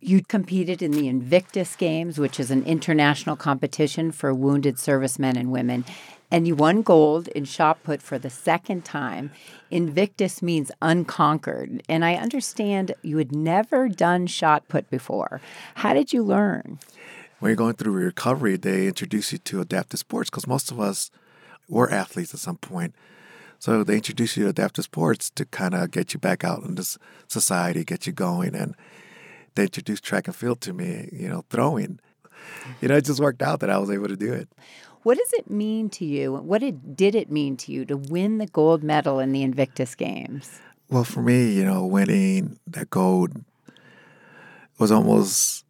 You 0.00 0.22
competed 0.22 0.80
in 0.80 0.92
the 0.92 1.08
Invictus 1.08 1.74
Games, 1.74 2.18
which 2.18 2.38
is 2.38 2.52
an 2.52 2.64
international 2.64 3.34
competition 3.34 4.12
for 4.12 4.32
wounded 4.32 4.78
servicemen 4.78 5.36
and 5.36 5.50
women, 5.50 5.84
and 6.30 6.46
you 6.46 6.54
won 6.54 6.82
gold 6.82 7.26
in 7.28 7.44
shot 7.44 7.82
put 7.82 8.00
for 8.00 8.18
the 8.18 8.30
second 8.30 8.84
time. 8.84 9.32
Invictus 9.70 10.40
means 10.40 10.70
unconquered, 10.80 11.82
and 11.88 12.04
I 12.04 12.14
understand 12.14 12.94
you 13.02 13.18
had 13.18 13.34
never 13.34 13.88
done 13.88 14.28
shot 14.28 14.68
put 14.68 14.88
before. 14.88 15.40
How 15.76 15.94
did 15.94 16.12
you 16.12 16.22
learn? 16.22 16.78
When 17.40 17.50
you're 17.50 17.56
going 17.56 17.74
through 17.74 17.92
recovery, 17.92 18.56
they 18.56 18.86
introduce 18.86 19.32
you 19.32 19.38
to 19.38 19.60
adaptive 19.60 20.00
sports 20.00 20.30
because 20.30 20.46
most 20.46 20.70
of 20.70 20.78
us 20.78 21.10
were 21.68 21.90
athletes 21.90 22.34
at 22.34 22.40
some 22.40 22.56
point. 22.56 22.94
So 23.58 23.82
they 23.82 23.96
introduce 23.96 24.36
you 24.36 24.44
to 24.44 24.50
adaptive 24.50 24.84
sports 24.84 25.30
to 25.30 25.44
kind 25.44 25.74
of 25.74 25.90
get 25.90 26.14
you 26.14 26.20
back 26.20 26.44
out 26.44 26.62
into 26.62 26.98
society, 27.26 27.84
get 27.84 28.06
you 28.06 28.12
going. 28.12 28.54
And 28.54 28.76
they 29.54 29.64
introduced 29.64 30.04
track 30.04 30.28
and 30.28 30.36
field 30.36 30.60
to 30.62 30.72
me, 30.72 31.08
you 31.12 31.28
know, 31.28 31.44
throwing. 31.50 31.98
You 32.80 32.88
know, 32.88 32.96
it 32.96 33.04
just 33.04 33.20
worked 33.20 33.42
out 33.42 33.60
that 33.60 33.70
I 33.70 33.78
was 33.78 33.90
able 33.90 34.08
to 34.08 34.16
do 34.16 34.32
it. 34.32 34.48
What 35.02 35.18
does 35.18 35.32
it 35.32 35.50
mean 35.50 35.90
to 35.90 36.04
you? 36.04 36.34
What 36.34 36.60
did, 36.60 36.96
did 36.96 37.14
it 37.14 37.30
mean 37.30 37.56
to 37.58 37.72
you 37.72 37.84
to 37.86 37.96
win 37.96 38.38
the 38.38 38.46
gold 38.46 38.82
medal 38.82 39.18
in 39.18 39.32
the 39.32 39.42
Invictus 39.42 39.94
Games? 39.94 40.60
Well, 40.88 41.04
for 41.04 41.22
me, 41.22 41.52
you 41.52 41.64
know, 41.64 41.84
winning 41.84 42.58
that 42.68 42.90
gold 42.90 43.44
was 44.78 44.92
almost 44.92 45.64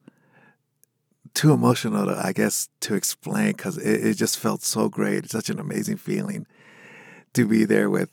too 1.35 1.53
emotional, 1.53 2.07
to, 2.07 2.21
I 2.23 2.33
guess, 2.33 2.69
to 2.81 2.95
explain 2.95 3.53
because 3.53 3.79
it, 3.79 4.07
it 4.07 4.15
just 4.15 4.39
felt 4.39 4.63
so 4.63 4.89
great. 4.89 5.25
It's 5.25 5.33
such 5.33 5.51
an 5.51 5.59
amazing 5.59 5.97
feeling 5.97 6.47
to 7.39 7.47
be 7.47 7.65
there 7.65 7.89
with 7.89 8.11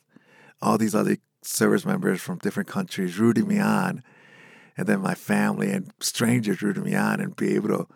all 0.62 0.78
these 0.78 0.94
other 0.94 1.18
service 1.42 1.84
members 1.84 2.22
from 2.22 2.38
different 2.38 2.70
countries 2.70 3.18
rooting 3.18 3.48
me 3.48 3.60
on, 3.60 4.04
and 4.78 4.86
then 4.86 5.00
my 5.00 5.16
family 5.16 5.72
and 5.72 5.92
strangers 6.00 6.62
rooting 6.62 6.84
me 6.84 6.96
on, 6.96 7.20
and 7.20 7.36
be 7.36 7.56
able 7.56 7.70
to 7.70 7.88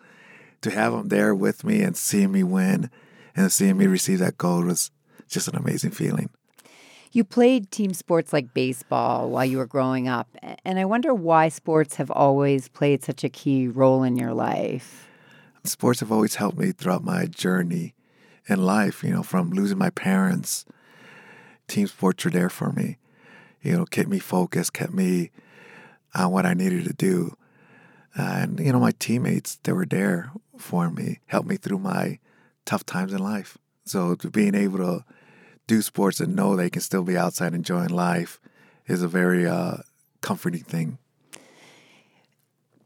to 0.62 0.70
have 0.70 0.92
them 0.92 1.08
there 1.08 1.34
with 1.34 1.64
me 1.64 1.82
and 1.82 1.96
seeing 1.96 2.32
me 2.32 2.42
win 2.42 2.90
and 3.34 3.50
seeing 3.50 3.78
me 3.78 3.86
receive 3.86 4.18
that 4.18 4.36
gold 4.36 4.66
was 4.66 4.90
just 5.26 5.48
an 5.48 5.56
amazing 5.56 5.92
feeling. 5.92 6.28
You 7.12 7.24
played 7.24 7.70
team 7.70 7.94
sports 7.94 8.32
like 8.32 8.52
baseball 8.52 9.30
while 9.30 9.44
you 9.44 9.58
were 9.58 9.66
growing 9.66 10.08
up, 10.08 10.28
and 10.64 10.78
I 10.78 10.84
wonder 10.84 11.14
why 11.14 11.48
sports 11.48 11.94
have 11.94 12.10
always 12.10 12.68
played 12.68 13.04
such 13.04 13.24
a 13.24 13.28
key 13.28 13.68
role 13.68 14.02
in 14.02 14.16
your 14.16 14.34
life. 14.34 15.08
Sports 15.64 16.00
have 16.00 16.12
always 16.12 16.34
helped 16.34 16.58
me 16.58 16.72
throughout 16.72 17.04
my 17.04 17.26
journey 17.26 17.94
in 18.48 18.64
life, 18.64 19.04
you 19.04 19.12
know, 19.12 19.22
from 19.22 19.50
losing 19.50 19.78
my 19.78 19.90
parents. 19.90 20.64
Team 21.70 21.86
sports 21.86 22.24
were 22.24 22.32
there 22.32 22.50
for 22.50 22.72
me, 22.72 22.98
you 23.62 23.76
know, 23.76 23.84
kept 23.84 24.08
me 24.08 24.18
focused, 24.18 24.72
kept 24.72 24.92
me 24.92 25.30
on 26.16 26.32
what 26.32 26.44
I 26.44 26.52
needed 26.52 26.84
to 26.86 26.92
do. 26.92 27.36
and, 28.16 28.58
you 28.58 28.72
know, 28.72 28.80
my 28.80 28.90
teammates, 28.98 29.60
they 29.62 29.72
were 29.72 29.86
there 29.86 30.32
for 30.58 30.90
me, 30.90 31.20
helped 31.26 31.48
me 31.48 31.56
through 31.56 31.78
my 31.78 32.18
tough 32.64 32.84
times 32.84 33.12
in 33.12 33.20
life. 33.20 33.56
So 33.84 34.16
being 34.32 34.56
able 34.56 34.78
to 34.78 35.04
do 35.68 35.80
sports 35.80 36.18
and 36.18 36.34
know 36.34 36.56
they 36.56 36.70
can 36.70 36.82
still 36.82 37.04
be 37.04 37.16
outside 37.16 37.54
enjoying 37.54 37.90
life 37.90 38.40
is 38.88 39.02
a 39.02 39.08
very 39.08 39.46
uh, 39.46 39.76
comforting 40.20 40.64
thing. 40.64 40.98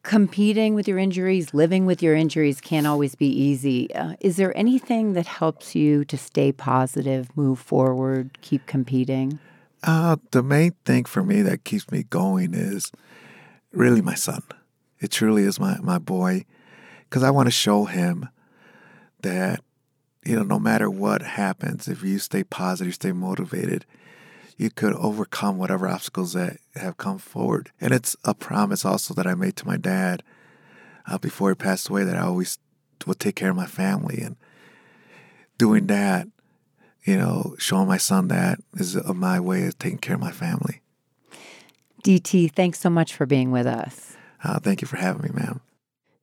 Competing 0.05 0.75
with 0.75 0.87
your 0.87 0.99
injuries, 0.99 1.55
living 1.55 1.87
with 1.87 2.03
your 2.03 2.14
injuries 2.14 2.61
can't 2.61 2.87
always 2.87 3.14
be 3.14 3.27
easy. 3.27 3.93
Uh, 3.95 4.14
is 4.21 4.37
there 4.37 4.57
anything 4.57 5.14
that 5.14 5.27
helps 5.27 5.75
you 5.75 6.05
to 6.05 6.17
stay 6.19 6.53
positive, 6.53 7.35
move 7.37 7.59
forward, 7.59 8.38
keep 8.43 8.67
competing? 8.67 9.38
Uh, 9.83 10.17
the 10.31 10.43
main 10.43 10.73
thing 10.85 11.05
for 11.05 11.23
me 11.25 11.43
that 11.43 11.64
keeps 11.64 11.90
me 11.90 12.03
going 12.05 12.53
is 12.55 12.93
really 13.73 14.03
my 14.03 14.14
son. 14.14 14.43
It 15.01 15.11
truly 15.11 15.43
is 15.45 15.59
my, 15.59 15.79
my 15.81 15.99
boy 15.99 16.45
because 17.09 17.23
I 17.23 17.31
want 17.31 17.47
to 17.47 17.51
show 17.51 17.87
him 17.87 18.29
that 19.23 19.61
you 20.25 20.37
know, 20.37 20.43
no 20.43 20.59
matter 20.59 20.90
what 20.90 21.23
happens, 21.23 21.88
if 21.88 22.03
you 22.03 22.19
stay 22.19 22.45
positive, 22.45 22.95
stay 22.95 23.12
motivated, 23.12 23.85
you 24.57 24.71
could 24.71 24.95
overcome 24.95 25.59
whatever 25.59 25.88
obstacles 25.88 26.33
that 26.35 26.59
have 26.77 26.97
come 26.97 27.19
forward. 27.19 27.71
And 27.81 27.93
it's 27.93 28.17
a 28.25 28.35
promise 28.35 28.85
also 28.85 29.14
that 29.14 29.27
I 29.27 29.35
made 29.35 29.57
to 29.57 29.67
my 29.67 29.77
dad 29.77 30.23
uh, 31.07 31.19
before 31.19 31.51
he 31.51 31.55
passed 31.55 31.88
away 31.88 32.05
that 32.05 32.17
I 32.17 32.23
always 32.23 32.59
would 33.07 33.19
take 33.19 33.37
care 33.37 33.51
of 33.51 33.57
my 33.57 33.67
family. 33.67 34.21
And 34.21 34.37
doing 35.59 35.87
that, 35.87 36.29
you 37.05 37.17
know, 37.17 37.55
showing 37.59 37.88
my 37.88 37.99
son 37.99 38.29
that 38.29 38.61
is 38.75 38.97
my 39.05 39.40
way 39.40 39.67
of 39.67 39.79
taking 39.79 39.99
care 39.99 40.14
of 40.14 40.21
my 40.21 40.33
family. 40.33 40.81
DT, 42.03 42.53
thanks 42.53 42.79
so 42.79 42.90
much 42.90 43.14
for 43.14 43.27
being 43.27 43.51
with 43.51 43.67
us. 43.67 44.17
Uh, 44.43 44.59
thank 44.59 44.83
you 44.83 44.88
for 44.88 44.97
having 44.97 45.23
me, 45.23 45.31
ma'am. 45.33 45.61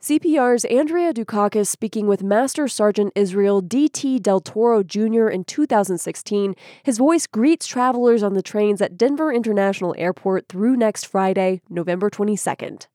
CPR's 0.01 0.65
Andrea 0.65 1.13
Dukakis 1.13 1.67
speaking 1.67 2.07
with 2.07 2.23
Master 2.23 2.67
Sergeant 2.67 3.13
Israel 3.15 3.61
D.T. 3.61 4.17
Del 4.17 4.39
Toro 4.39 4.81
Jr. 4.81 5.27
in 5.27 5.43
2016. 5.43 6.55
His 6.81 6.97
voice 6.97 7.27
greets 7.27 7.67
travelers 7.67 8.23
on 8.23 8.33
the 8.33 8.41
trains 8.41 8.81
at 8.81 8.97
Denver 8.97 9.31
International 9.31 9.93
Airport 9.99 10.47
through 10.49 10.75
next 10.75 11.05
Friday, 11.05 11.61
November 11.69 12.09
22nd. 12.09 12.87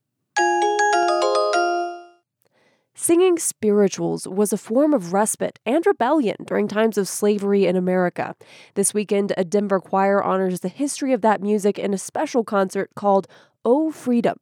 Singing 2.93 3.39
spirituals 3.39 4.27
was 4.27 4.51
a 4.51 4.57
form 4.57 4.93
of 4.93 5.13
respite 5.13 5.59
and 5.65 5.85
rebellion 5.85 6.35
during 6.45 6.67
times 6.67 6.97
of 6.97 7.07
slavery 7.07 7.65
in 7.65 7.77
America. 7.77 8.35
This 8.73 8.93
weekend, 8.93 9.31
a 9.37 9.45
Denver 9.45 9.79
choir 9.79 10.21
honors 10.21 10.59
the 10.59 10.67
history 10.67 11.13
of 11.13 11.21
that 11.21 11.41
music 11.41 11.79
in 11.79 11.93
a 11.93 11.97
special 11.97 12.43
concert 12.43 12.89
called 12.95 13.29
Oh 13.63 13.91
Freedom. 13.91 14.37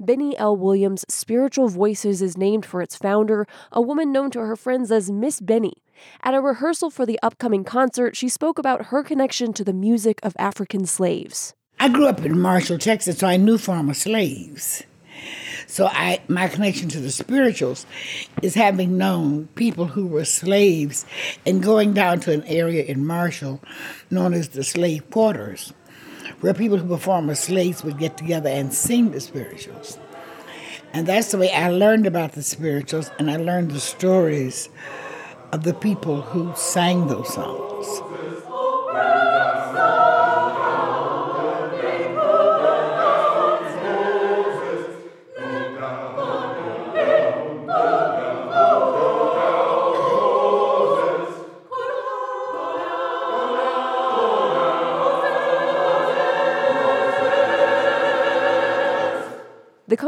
Benny 0.00 0.36
L. 0.38 0.56
Williams 0.56 1.04
Spiritual 1.08 1.68
Voices 1.68 2.22
is 2.22 2.36
named 2.36 2.64
for 2.64 2.82
its 2.82 2.96
founder, 2.96 3.46
a 3.72 3.80
woman 3.80 4.12
known 4.12 4.30
to 4.32 4.40
her 4.40 4.56
friends 4.56 4.90
as 4.90 5.10
Miss 5.10 5.40
Benny. 5.40 5.74
At 6.22 6.34
a 6.34 6.40
rehearsal 6.40 6.90
for 6.90 7.04
the 7.04 7.18
upcoming 7.22 7.64
concert, 7.64 8.16
she 8.16 8.28
spoke 8.28 8.58
about 8.58 8.86
her 8.86 9.02
connection 9.02 9.52
to 9.54 9.64
the 9.64 9.72
music 9.72 10.20
of 10.22 10.34
African 10.38 10.86
slaves. 10.86 11.54
I 11.80 11.88
grew 11.88 12.06
up 12.06 12.24
in 12.24 12.40
Marshall, 12.40 12.78
Texas, 12.78 13.18
so 13.18 13.26
I 13.26 13.36
knew 13.36 13.58
former 13.58 13.94
slaves. 13.94 14.82
So 15.66 15.86
I 15.86 16.20
my 16.28 16.48
connection 16.48 16.88
to 16.90 17.00
the 17.00 17.10
spirituals 17.10 17.84
is 18.42 18.54
having 18.54 18.96
known 18.96 19.48
people 19.54 19.86
who 19.86 20.06
were 20.06 20.24
slaves 20.24 21.04
and 21.44 21.62
going 21.62 21.92
down 21.92 22.20
to 22.20 22.32
an 22.32 22.42
area 22.44 22.84
in 22.84 23.06
Marshall 23.06 23.60
known 24.10 24.32
as 24.32 24.48
the 24.50 24.64
slave 24.64 25.10
quarters 25.10 25.74
where 26.40 26.54
people 26.54 26.78
who 26.78 26.88
were 26.88 26.98
former 26.98 27.34
slaves 27.34 27.82
would 27.84 27.98
get 27.98 28.16
together 28.16 28.48
and 28.48 28.72
sing 28.72 29.10
the 29.10 29.20
spirituals. 29.20 29.98
And 30.92 31.06
that's 31.06 31.30
the 31.30 31.38
way 31.38 31.52
I 31.52 31.68
learned 31.68 32.06
about 32.06 32.32
the 32.32 32.42
spirituals, 32.42 33.10
and 33.18 33.30
I 33.30 33.36
learned 33.36 33.72
the 33.72 33.80
stories 33.80 34.68
of 35.52 35.64
the 35.64 35.74
people 35.74 36.22
who 36.22 36.52
sang 36.56 37.08
those 37.08 37.32
songs. 37.34 37.67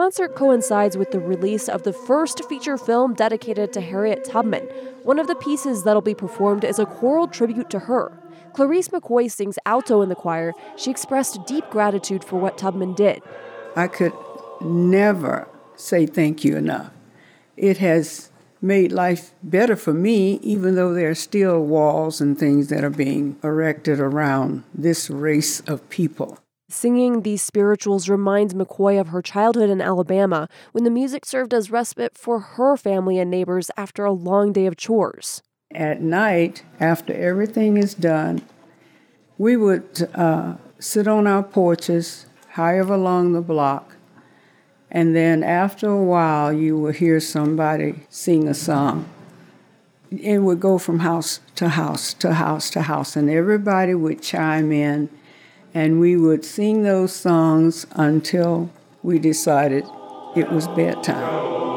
Concert 0.00 0.34
coincides 0.34 0.96
with 0.96 1.10
the 1.10 1.20
release 1.20 1.68
of 1.68 1.82
the 1.82 1.92
first 1.92 2.42
feature 2.48 2.78
film 2.78 3.12
dedicated 3.12 3.70
to 3.70 3.82
Harriet 3.82 4.24
Tubman. 4.24 4.62
One 5.02 5.18
of 5.18 5.26
the 5.26 5.34
pieces 5.34 5.84
that'll 5.84 6.00
be 6.00 6.14
performed 6.14 6.64
is 6.64 6.78
a 6.78 6.86
choral 6.86 7.28
tribute 7.28 7.68
to 7.68 7.80
her. 7.80 8.10
Clarice 8.54 8.88
McCoy 8.88 9.30
sings 9.30 9.58
alto 9.66 10.00
in 10.00 10.08
the 10.08 10.14
choir. 10.14 10.54
She 10.74 10.90
expressed 10.90 11.46
deep 11.46 11.68
gratitude 11.68 12.24
for 12.24 12.40
what 12.40 12.56
Tubman 12.56 12.94
did. 12.94 13.20
I 13.76 13.88
could 13.88 14.14
never 14.62 15.46
say 15.76 16.06
thank 16.06 16.44
you 16.46 16.56
enough. 16.56 16.90
It 17.58 17.76
has 17.76 18.30
made 18.62 18.92
life 18.92 19.34
better 19.42 19.76
for 19.76 19.92
me, 19.92 20.40
even 20.42 20.76
though 20.76 20.94
there 20.94 21.10
are 21.10 21.14
still 21.14 21.60
walls 21.62 22.22
and 22.22 22.38
things 22.38 22.68
that 22.68 22.82
are 22.82 22.88
being 22.88 23.38
erected 23.44 24.00
around 24.00 24.64
this 24.72 25.10
race 25.10 25.60
of 25.68 25.86
people. 25.90 26.38
Singing 26.72 27.22
these 27.22 27.42
spirituals 27.42 28.09
reminds 28.09 28.54
McCoy 28.54 29.00
of 29.00 29.09
her 29.09 29.20
childhood 29.20 29.70
in 29.70 29.80
Alabama 29.80 30.48
when 30.70 30.85
the 30.85 30.90
music 30.90 31.26
served 31.26 31.52
as 31.52 31.68
respite 31.72 32.16
for 32.16 32.38
her 32.38 32.76
family 32.76 33.18
and 33.18 33.28
neighbors 33.28 33.72
after 33.76 34.04
a 34.04 34.12
long 34.12 34.52
day 34.52 34.66
of 34.66 34.76
chores. 34.76 35.42
At 35.74 36.00
night, 36.00 36.62
after 36.78 37.12
everything 37.12 37.76
is 37.76 37.92
done, 37.92 38.42
we 39.37 39.56
would 39.56 40.09
uh, 40.14 40.59
sit 40.78 41.09
on 41.09 41.26
our 41.26 41.42
porches, 41.42 42.26
however 42.50 42.94
along 42.94 43.33
the 43.33 43.40
block, 43.40 43.96
and 44.92 45.14
then 45.14 45.42
after 45.42 45.88
a 45.88 46.02
while, 46.02 46.52
you 46.52 46.78
would 46.78 46.96
hear 46.96 47.18
somebody 47.18 48.04
sing 48.11 48.46
a 48.46 48.54
song. 48.54 49.09
It 50.12 50.38
would 50.38 50.61
go 50.61 50.78
from 50.78 51.00
house 51.00 51.40
to 51.56 51.70
house 51.70 52.14
to 52.14 52.35
house 52.35 52.70
to 52.70 52.83
house, 52.83 53.16
and 53.16 53.28
everybody 53.28 53.94
would 53.94 54.22
chime 54.22 54.70
in 54.70 55.09
and 55.74 56.00
we 56.00 56.16
would 56.16 56.44
sing 56.44 56.83
those 56.83 57.12
songs 57.12 57.87
until 57.92 58.70
we 59.02 59.18
decided 59.18 59.85
it 60.37 60.50
was 60.50 60.66
bedtime. 60.68 61.69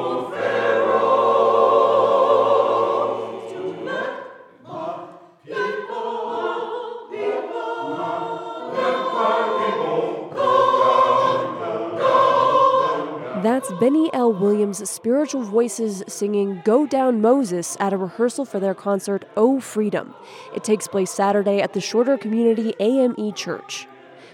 L. 14.24 14.32
Williams' 14.32 14.90
spiritual 14.90 15.42
voices 15.42 16.02
singing 16.08 16.62
Go 16.64 16.88
Down 16.88 17.20
Moses 17.20 17.76
at 17.78 17.92
a 17.92 17.98
rehearsal 17.98 18.46
for 18.46 18.58
their 18.58 18.74
concert 18.74 19.26
Oh 19.36 19.60
Freedom. 19.60 20.16
It 20.56 20.64
takes 20.64 20.88
place 20.88 21.12
Saturday 21.12 21.60
at 21.60 21.74
the 21.74 21.82
Shorter 21.82 22.18
Community 22.18 22.74
AME 22.80 23.34
Church. 23.34 23.86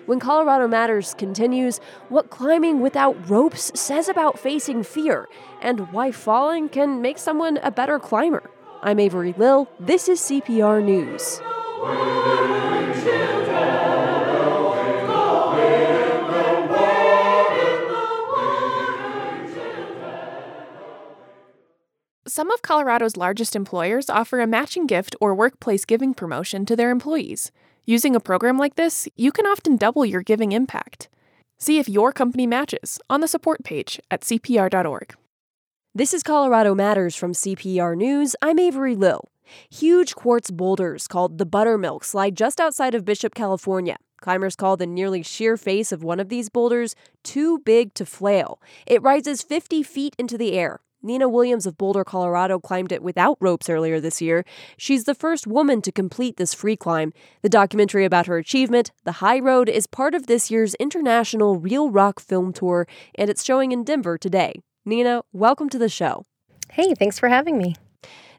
When 0.06 0.20
Colorado 0.20 0.68
Matters 0.68 1.16
continues, 1.16 1.80
what 2.10 2.30
climbing 2.30 2.82
without 2.82 3.18
ropes 3.28 3.72
says 3.74 4.08
about 4.08 4.38
facing 4.38 4.84
fear, 4.84 5.28
and 5.60 5.92
why 5.92 6.12
falling 6.12 6.70
can 6.70 7.02
make 7.02 7.18
someone 7.18 7.58
a 7.64 7.72
better 7.72 7.98
climber. 7.98 8.48
I'm 8.84 9.00
Avery 9.00 9.34
Lill. 9.40 9.72
This 9.80 10.08
is 10.08 10.20
CPR 10.20 10.84
News. 10.86 11.42
Some 22.30 22.52
of 22.52 22.62
Colorado's 22.62 23.18
largest 23.18 23.56
employers 23.56 24.08
offer 24.08 24.40
a 24.40 24.46
matching 24.46 24.86
gift 24.86 25.16
or 25.20 25.34
workplace 25.34 25.84
giving 25.84 26.14
promotion 26.14 26.64
to 26.68 26.76
their 26.76 26.92
employees. 26.92 27.52
Using 27.86 28.16
a 28.16 28.20
program 28.20 28.56
like 28.56 28.76
this, 28.76 29.08
you 29.16 29.32
can 29.32 29.48
often 29.48 29.78
double 29.78 30.06
your 30.06 30.22
giving 30.22 30.52
impact. 30.52 31.10
See 31.58 31.80
if 31.80 31.90
your 31.90 32.14
company 32.14 32.46
matches 32.46 33.00
on 33.10 33.22
the 33.22 33.28
support 33.28 33.64
page 33.64 34.00
at 34.12 34.22
CPR.org. 34.22 35.16
This 35.96 36.14
is 36.14 36.22
Colorado 36.22 36.76
Matters 36.76 37.16
from 37.16 37.34
CPR 37.34 37.98
News. 37.98 38.36
I'm 38.44 38.60
Avery 38.60 38.96
Lill. 38.96 39.32
Huge 39.72 40.14
quartz 40.14 40.52
boulders 40.52 41.08
called 41.08 41.40
the 41.40 41.48
Buttermilk 41.48 42.04
slide 42.04 42.38
just 42.38 42.62
outside 42.62 42.94
of 42.94 43.06
Bishop, 43.06 43.34
California. 43.34 43.98
Climbers 44.22 44.56
call 44.56 44.78
the 44.78 44.86
nearly 44.86 45.24
sheer 45.24 45.58
face 45.58 45.92
of 45.92 46.04
one 46.04 46.20
of 46.20 46.30
these 46.30 46.50
boulders 46.50 46.94
too 47.24 47.58
big 47.58 47.96
to 47.96 48.06
flail. 48.06 48.62
It 48.86 49.02
rises 49.02 49.42
50 49.42 49.82
feet 49.82 50.16
into 50.20 50.38
the 50.38 50.54
air. 50.54 50.82
Nina 51.02 51.30
Williams 51.30 51.66
of 51.66 51.78
Boulder, 51.78 52.04
Colorado 52.04 52.60
climbed 52.60 52.92
it 52.92 53.02
without 53.02 53.38
ropes 53.40 53.70
earlier 53.70 54.02
this 54.02 54.22
year. 54.22 54.44
She's 54.76 55.06
the 55.06 55.16
first 55.16 55.48
woman 55.48 55.82
to 55.84 55.94
complete 55.94 56.36
this 56.36 56.54
free 56.54 56.76
climb. 56.76 57.14
The 57.42 57.48
documentary 57.48 58.04
about 58.04 58.26
her 58.26 58.38
achievement, 58.38 58.92
The 59.06 59.14
High 59.14 59.40
Road, 59.40 59.70
is 59.70 59.88
part 59.88 60.14
of 60.14 60.28
this 60.28 60.52
year's 60.52 60.76
International 60.76 61.56
Reel 61.56 61.90
Rock 61.90 62.20
Film 62.20 62.52
Tour, 62.52 62.86
and 63.16 63.30
it's 63.30 63.46
showing 63.46 63.72
in 63.72 63.86
Denver 63.86 64.18
today. 64.18 64.62
Nina, 64.86 65.22
welcome 65.32 65.70
to 65.70 65.78
the 65.78 65.88
show. 65.88 66.26
Hey, 66.72 66.94
thanks 66.96 67.18
for 67.18 67.30
having 67.30 67.58
me. 67.58 67.76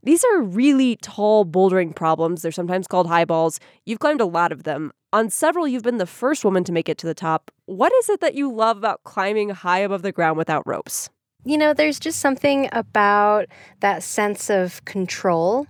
These 0.02 0.22
are 0.24 0.42
really 0.42 0.96
tall 0.96 1.46
bouldering 1.46 1.96
problems. 1.96 2.42
They're 2.42 2.52
sometimes 2.52 2.86
called 2.86 3.06
high 3.06 3.24
balls. 3.24 3.58
You've 3.86 4.00
climbed 4.00 4.20
a 4.20 4.26
lot 4.26 4.52
of 4.52 4.64
them. 4.64 4.92
On 5.14 5.30
several, 5.30 5.66
you've 5.66 5.82
been 5.82 5.96
the 5.96 6.04
first 6.04 6.44
woman 6.44 6.64
to 6.64 6.72
make 6.72 6.90
it 6.90 6.98
to 6.98 7.06
the 7.06 7.14
top. 7.14 7.50
What 7.64 7.92
is 7.94 8.10
it 8.10 8.20
that 8.20 8.34
you 8.34 8.52
love 8.52 8.76
about 8.76 9.02
climbing 9.04 9.48
high 9.48 9.78
above 9.78 10.02
the 10.02 10.12
ground 10.12 10.36
without 10.36 10.66
ropes? 10.66 11.08
You 11.44 11.56
know, 11.56 11.72
there's 11.72 11.98
just 11.98 12.18
something 12.18 12.68
about 12.72 13.46
that 13.80 14.02
sense 14.02 14.50
of 14.50 14.84
control 14.84 15.66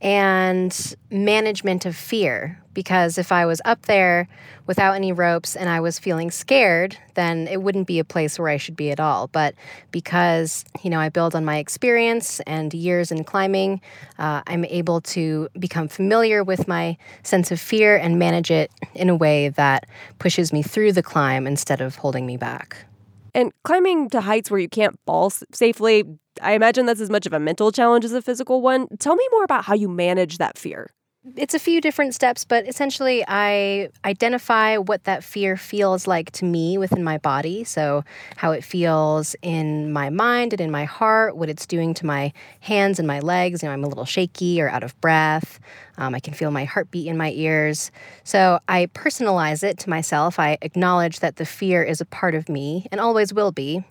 and 0.00 0.96
management 1.10 1.84
of 1.84 1.94
fear. 1.94 2.58
Because 2.72 3.18
if 3.18 3.32
I 3.32 3.44
was 3.46 3.60
up 3.64 3.82
there 3.82 4.28
without 4.66 4.94
any 4.94 5.12
ropes 5.12 5.56
and 5.56 5.68
I 5.68 5.80
was 5.80 5.98
feeling 5.98 6.30
scared, 6.30 6.96
then 7.14 7.48
it 7.48 7.62
wouldn't 7.62 7.88
be 7.88 7.98
a 7.98 8.04
place 8.04 8.38
where 8.38 8.48
I 8.48 8.56
should 8.56 8.76
be 8.76 8.90
at 8.92 9.00
all. 9.00 9.26
But 9.26 9.56
because, 9.90 10.64
you 10.82 10.88
know, 10.88 11.00
I 11.00 11.08
build 11.08 11.34
on 11.34 11.44
my 11.44 11.58
experience 11.58 12.40
and 12.46 12.72
years 12.72 13.10
in 13.10 13.24
climbing, 13.24 13.80
uh, 14.18 14.42
I'm 14.46 14.64
able 14.66 15.00
to 15.02 15.48
become 15.58 15.88
familiar 15.88 16.44
with 16.44 16.68
my 16.68 16.96
sense 17.24 17.50
of 17.50 17.60
fear 17.60 17.96
and 17.96 18.18
manage 18.18 18.52
it 18.52 18.70
in 18.94 19.10
a 19.10 19.16
way 19.16 19.48
that 19.50 19.86
pushes 20.18 20.52
me 20.52 20.62
through 20.62 20.92
the 20.92 21.02
climb 21.02 21.46
instead 21.46 21.80
of 21.80 21.96
holding 21.96 22.24
me 22.24 22.36
back. 22.36 22.86
And 23.34 23.52
climbing 23.64 24.10
to 24.10 24.20
heights 24.20 24.50
where 24.50 24.60
you 24.60 24.68
can't 24.68 24.98
fall 25.06 25.30
safely, 25.52 26.04
I 26.42 26.52
imagine 26.52 26.86
that's 26.86 27.00
as 27.00 27.10
much 27.10 27.26
of 27.26 27.32
a 27.32 27.40
mental 27.40 27.72
challenge 27.72 28.04
as 28.04 28.12
a 28.12 28.22
physical 28.22 28.60
one. 28.60 28.88
Tell 28.98 29.14
me 29.16 29.26
more 29.30 29.44
about 29.44 29.64
how 29.64 29.74
you 29.74 29.88
manage 29.88 30.38
that 30.38 30.58
fear. 30.58 30.90
It's 31.36 31.52
a 31.52 31.58
few 31.58 31.82
different 31.82 32.14
steps, 32.14 32.46
but 32.46 32.66
essentially, 32.66 33.22
I 33.28 33.90
identify 34.06 34.78
what 34.78 35.04
that 35.04 35.22
fear 35.22 35.58
feels 35.58 36.06
like 36.06 36.30
to 36.32 36.46
me 36.46 36.78
within 36.78 37.04
my 37.04 37.18
body. 37.18 37.62
So, 37.62 38.04
how 38.36 38.52
it 38.52 38.64
feels 38.64 39.36
in 39.42 39.92
my 39.92 40.08
mind 40.08 40.54
and 40.54 40.62
in 40.62 40.70
my 40.70 40.86
heart, 40.86 41.36
what 41.36 41.50
it's 41.50 41.66
doing 41.66 41.92
to 41.94 42.06
my 42.06 42.32
hands 42.60 42.98
and 42.98 43.06
my 43.06 43.20
legs. 43.20 43.62
You 43.62 43.68
know, 43.68 43.74
I'm 43.74 43.84
a 43.84 43.88
little 43.88 44.06
shaky 44.06 44.62
or 44.62 44.70
out 44.70 44.82
of 44.82 44.98
breath. 45.02 45.60
Um, 45.98 46.14
I 46.14 46.20
can 46.20 46.32
feel 46.32 46.50
my 46.50 46.64
heartbeat 46.64 47.06
in 47.06 47.18
my 47.18 47.32
ears. 47.32 47.90
So, 48.24 48.58
I 48.66 48.86
personalize 48.86 49.62
it 49.62 49.76
to 49.80 49.90
myself. 49.90 50.38
I 50.38 50.56
acknowledge 50.62 51.20
that 51.20 51.36
the 51.36 51.44
fear 51.44 51.82
is 51.82 52.00
a 52.00 52.06
part 52.06 52.34
of 52.34 52.48
me 52.48 52.86
and 52.90 52.98
always 52.98 53.34
will 53.34 53.52
be 53.52 53.84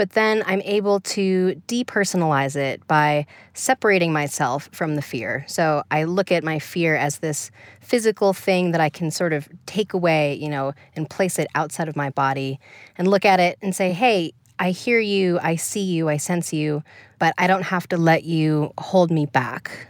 but 0.00 0.12
then 0.12 0.42
I'm 0.46 0.62
able 0.62 1.00
to 1.00 1.60
depersonalize 1.68 2.56
it 2.56 2.86
by 2.86 3.26
separating 3.52 4.14
myself 4.14 4.70
from 4.72 4.96
the 4.96 5.02
fear. 5.02 5.44
So 5.46 5.82
I 5.90 6.04
look 6.04 6.32
at 6.32 6.42
my 6.42 6.58
fear 6.58 6.96
as 6.96 7.18
this 7.18 7.50
physical 7.82 8.32
thing 8.32 8.72
that 8.72 8.80
I 8.80 8.88
can 8.88 9.10
sort 9.10 9.34
of 9.34 9.46
take 9.66 9.92
away, 9.92 10.36
you 10.36 10.48
know, 10.48 10.72
and 10.96 11.10
place 11.10 11.38
it 11.38 11.48
outside 11.54 11.86
of 11.86 11.96
my 11.96 12.08
body 12.08 12.58
and 12.96 13.08
look 13.08 13.26
at 13.26 13.40
it 13.40 13.58
and 13.60 13.76
say, 13.76 13.92
hey, 13.92 14.32
I 14.58 14.70
hear 14.70 15.00
you, 15.00 15.38
I 15.42 15.56
see 15.56 15.82
you, 15.82 16.08
I 16.08 16.16
sense 16.16 16.50
you, 16.50 16.82
but 17.18 17.34
I 17.36 17.46
don't 17.46 17.64
have 17.64 17.86
to 17.90 17.98
let 17.98 18.24
you 18.24 18.72
hold 18.78 19.10
me 19.10 19.26
back. 19.26 19.86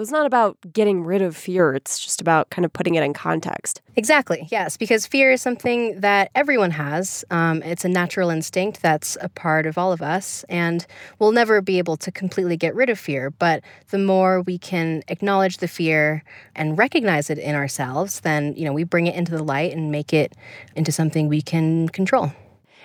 So 0.00 0.02
it's 0.02 0.12
not 0.12 0.24
about 0.24 0.56
getting 0.72 1.04
rid 1.04 1.20
of 1.20 1.36
fear, 1.36 1.74
it's 1.74 1.98
just 1.98 2.22
about 2.22 2.48
kind 2.48 2.64
of 2.64 2.72
putting 2.72 2.94
it 2.94 3.02
in 3.02 3.12
context. 3.12 3.82
Exactly, 3.96 4.48
yes, 4.50 4.78
because 4.78 5.06
fear 5.06 5.30
is 5.30 5.42
something 5.42 6.00
that 6.00 6.30
everyone 6.34 6.70
has. 6.70 7.22
Um, 7.30 7.62
it's 7.62 7.84
a 7.84 7.88
natural 7.90 8.30
instinct 8.30 8.80
that's 8.80 9.18
a 9.20 9.28
part 9.28 9.66
of 9.66 9.76
all 9.76 9.92
of 9.92 10.00
us, 10.00 10.42
and 10.48 10.86
we'll 11.18 11.32
never 11.32 11.60
be 11.60 11.76
able 11.76 11.98
to 11.98 12.10
completely 12.10 12.56
get 12.56 12.74
rid 12.74 12.88
of 12.88 12.98
fear. 12.98 13.28
But 13.28 13.62
the 13.90 13.98
more 13.98 14.40
we 14.40 14.56
can 14.56 15.02
acknowledge 15.08 15.58
the 15.58 15.68
fear 15.68 16.24
and 16.56 16.78
recognize 16.78 17.28
it 17.28 17.36
in 17.36 17.54
ourselves, 17.54 18.20
then 18.20 18.54
you 18.56 18.64
know 18.64 18.72
we 18.72 18.84
bring 18.84 19.06
it 19.06 19.14
into 19.14 19.32
the 19.32 19.44
light 19.44 19.76
and 19.76 19.92
make 19.92 20.14
it 20.14 20.34
into 20.76 20.92
something 20.92 21.28
we 21.28 21.42
can 21.42 21.90
control. 21.90 22.32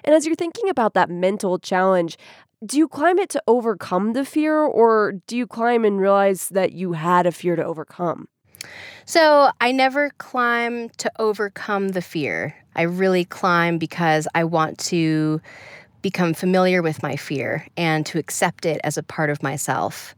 And 0.06 0.14
as 0.14 0.26
you're 0.26 0.36
thinking 0.36 0.70
about 0.70 0.94
that 0.94 1.10
mental 1.10 1.58
challenge, 1.60 2.18
do 2.66 2.78
you 2.78 2.88
climb 2.88 3.20
it 3.20 3.30
to 3.30 3.44
overcome 3.48 4.14
the 4.14 4.26
fear, 4.26 4.60
or 4.60 5.14
do 5.28 5.38
you 5.38 5.48
climb 5.48 5.86
and 5.86 6.00
realize 6.00 6.50
that 6.50 6.72
you 6.72 6.94
had 6.94 7.26
a 7.26 7.32
fear 7.32 7.56
to 7.56 7.64
overcome? 7.64 8.28
So 9.06 9.52
I 9.62 9.72
never 9.72 10.10
climb 10.18 10.90
to 10.98 11.12
overcome 11.20 11.90
the 11.90 12.02
fear. 12.02 12.56
I 12.76 12.84
really 12.84 13.26
climb 13.26 13.78
because 13.78 14.28
I 14.34 14.44
want 14.44 14.80
to 14.80 15.42
become 16.02 16.34
familiar 16.34 16.82
with 16.82 17.02
my 17.04 17.16
fear 17.16 17.68
and 17.78 18.06
to 18.08 18.20
accept 18.20 18.66
it 18.66 18.80
as 18.84 18.98
a 18.98 19.04
part 19.04 19.30
of 19.30 19.42
myself. 19.44 20.16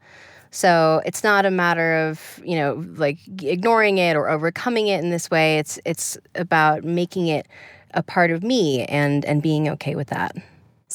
So 0.51 1.01
it's 1.05 1.23
not 1.23 1.45
a 1.45 1.51
matter 1.51 2.07
of, 2.07 2.39
you 2.43 2.55
know, 2.55 2.83
like 2.95 3.19
ignoring 3.41 3.97
it 3.97 4.15
or 4.15 4.29
overcoming 4.29 4.87
it 4.87 5.03
in 5.03 5.11
this 5.11 5.29
way. 5.29 5.59
It's 5.59 5.79
it's 5.85 6.17
about 6.35 6.83
making 6.83 7.27
it 7.27 7.47
a 7.93 8.03
part 8.03 8.31
of 8.31 8.43
me 8.43 8.85
and 8.85 9.25
and 9.25 9.41
being 9.41 9.67
okay 9.69 9.95
with 9.95 10.07
that. 10.07 10.35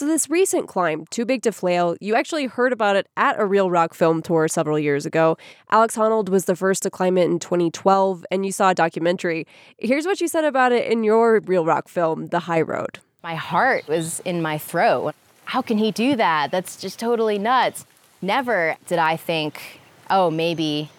So, 0.03 0.09
this 0.09 0.29
recent 0.29 0.67
climb, 0.67 1.07
Too 1.11 1.25
Big 1.25 1.43
to 1.43 1.53
Flail, 1.53 1.95
you 2.01 2.17
actually 2.17 2.47
heard 2.47 2.73
about 2.73 2.97
it 2.97 3.07
at 3.17 3.39
a 3.39 3.47
Reel 3.47 3.71
Rock 3.71 3.95
film 3.95 4.21
tour 4.21 4.49
several 4.49 4.77
years 4.77 5.07
ago. 5.07 5.37
Alex 5.71 5.95
Honnold 5.95 6.29
was 6.29 6.47
the 6.47 6.57
first 6.57 6.83
to 6.83 6.91
climb 6.91 7.17
it 7.17 7.27
in 7.27 7.39
2012, 7.39 8.27
and 8.29 8.45
you 8.45 8.51
saw 8.51 8.71
a 8.71 8.75
documentary. 8.75 9.47
Here's 9.79 10.05
what 10.05 10.21
you 10.21 10.27
said 10.27 10.43
about 10.43 10.73
it 10.73 10.91
in 10.91 11.05
your 11.05 11.39
Reel 11.45 11.65
Rock 11.65 11.87
film, 11.87 12.27
The 12.27 12.41
High 12.41 12.63
Road. 12.63 12.99
My 13.23 13.37
heart 13.37 13.87
was 13.87 14.19
in 14.25 14.43
my 14.43 14.59
throat. 14.59 15.15
How 15.45 15.63
can 15.63 15.79
he 15.79 15.93
do 15.93 16.17
that? 16.17 16.51
That's 16.51 16.77
just 16.77 16.99
totally 16.99 17.39
nuts. 17.39 17.87
Never 18.21 18.77
did 18.89 18.99
I 18.99 19.17
think, 19.17 19.81
oh, 20.11 20.33
maybe 20.33 20.91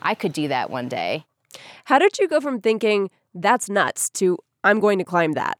I 0.00 0.14
could 0.14 0.32
do 0.32 0.46
that 0.46 0.70
one 0.70 0.88
day. 0.88 1.24
How 1.86 1.98
did 1.98 2.20
you 2.20 2.28
go 2.28 2.40
from 2.40 2.60
thinking, 2.60 3.10
that's 3.34 3.68
nuts, 3.68 4.10
to 4.10 4.38
I'm 4.62 4.78
going 4.78 5.00
to 5.00 5.04
climb 5.04 5.32
that? 5.32 5.58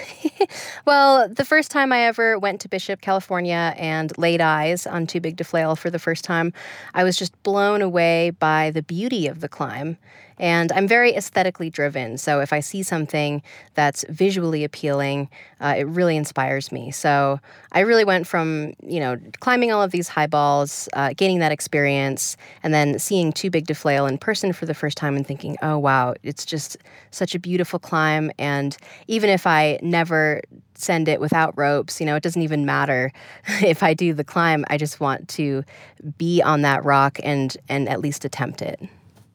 well, 0.86 1.28
the 1.28 1.44
first 1.44 1.70
time 1.70 1.92
I 1.92 2.00
ever 2.02 2.38
went 2.38 2.60
to 2.62 2.68
Bishop, 2.68 3.00
California, 3.00 3.74
and 3.76 4.16
laid 4.18 4.40
eyes 4.40 4.86
on 4.86 5.06
Too 5.06 5.20
Big 5.20 5.36
to 5.38 5.44
Flail 5.44 5.76
for 5.76 5.90
the 5.90 5.98
first 5.98 6.24
time, 6.24 6.52
I 6.94 7.04
was 7.04 7.16
just 7.16 7.40
blown 7.42 7.82
away 7.82 8.30
by 8.30 8.70
the 8.70 8.82
beauty 8.82 9.26
of 9.26 9.40
the 9.40 9.48
climb 9.48 9.98
and 10.42 10.72
I'm 10.72 10.88
very 10.88 11.14
aesthetically 11.14 11.70
driven. 11.70 12.18
So 12.18 12.40
if 12.40 12.52
I 12.52 12.58
see 12.58 12.82
something 12.82 13.44
that's 13.74 14.04
visually 14.08 14.64
appealing, 14.64 15.30
uh, 15.60 15.76
it 15.78 15.86
really 15.86 16.16
inspires 16.16 16.72
me. 16.72 16.90
So 16.90 17.38
I 17.70 17.80
really 17.80 18.04
went 18.04 18.26
from, 18.26 18.74
you 18.82 18.98
know, 18.98 19.16
climbing 19.38 19.70
all 19.70 19.84
of 19.84 19.92
these 19.92 20.08
high 20.08 20.26
balls, 20.26 20.88
uh, 20.94 21.14
gaining 21.16 21.38
that 21.38 21.52
experience, 21.52 22.36
and 22.64 22.74
then 22.74 22.98
seeing 22.98 23.32
Too 23.32 23.50
Big 23.50 23.68
to 23.68 23.74
Flail 23.74 24.04
in 24.04 24.18
person 24.18 24.52
for 24.52 24.66
the 24.66 24.74
first 24.74 24.98
time 24.98 25.14
and 25.14 25.24
thinking, 25.24 25.56
oh, 25.62 25.78
wow, 25.78 26.14
it's 26.24 26.44
just 26.44 26.76
such 27.12 27.36
a 27.36 27.38
beautiful 27.38 27.78
climb. 27.78 28.32
And 28.36 28.76
even 29.06 29.30
if 29.30 29.46
I 29.46 29.78
never 29.80 30.42
send 30.74 31.06
it 31.06 31.20
without 31.20 31.56
ropes. 31.56 32.00
You 32.00 32.06
know, 32.06 32.16
it 32.16 32.24
doesn't 32.24 32.42
even 32.42 32.66
matter 32.66 33.12
if 33.62 33.84
I 33.84 33.94
do 33.94 34.12
the 34.14 34.24
climb. 34.24 34.64
I 34.68 34.78
just 34.78 34.98
want 34.98 35.28
to 35.28 35.62
be 36.18 36.42
on 36.42 36.62
that 36.62 36.84
rock 36.84 37.20
and 37.22 37.56
and 37.68 37.88
at 37.88 38.00
least 38.00 38.24
attempt 38.24 38.62
it. 38.62 38.80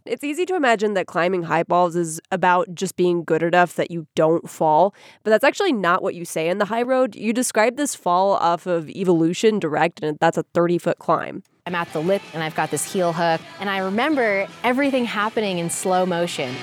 It's 0.10 0.24
easy 0.24 0.46
to 0.46 0.56
imagine 0.56 0.94
that 0.94 1.06
climbing 1.06 1.44
high 1.44 1.64
balls 1.64 1.96
is 1.96 2.22
about 2.32 2.74
just 2.74 2.96
being 2.96 3.26
good 3.26 3.44
enough 3.44 3.76
that 3.76 3.92
you 3.92 4.08
don't 4.16 4.50
fall, 4.50 4.96
but 5.24 5.32
that's 5.32 5.44
actually 5.44 5.74
not 5.74 6.02
what 6.02 6.16
you 6.16 6.24
say 6.24 6.48
in 6.48 6.60
the 6.60 6.66
high 6.66 6.82
road. 6.82 7.16
You 7.16 7.34
describe 7.34 7.76
this 7.76 7.94
fall 7.94 8.34
off 8.34 8.66
of 8.66 8.90
Evilution 8.90 9.60
Direct, 9.60 10.02
and 10.02 10.18
that's 10.22 10.38
a 10.38 10.44
30 10.54 10.78
foot 10.78 11.00
climb. 11.00 11.44
I'm 11.66 11.76
at 11.76 11.92
the 11.92 12.00
lip 12.00 12.22
and 12.34 12.42
I've 12.42 12.56
got 12.56 12.72
this 12.72 12.94
heel 12.94 13.12
hook, 13.12 13.42
and 13.60 13.70
I 13.70 13.80
remember 13.80 14.48
everything 14.64 15.04
happening 15.04 15.58
in 15.58 15.70
slow 15.70 16.06
motion. 16.06 16.56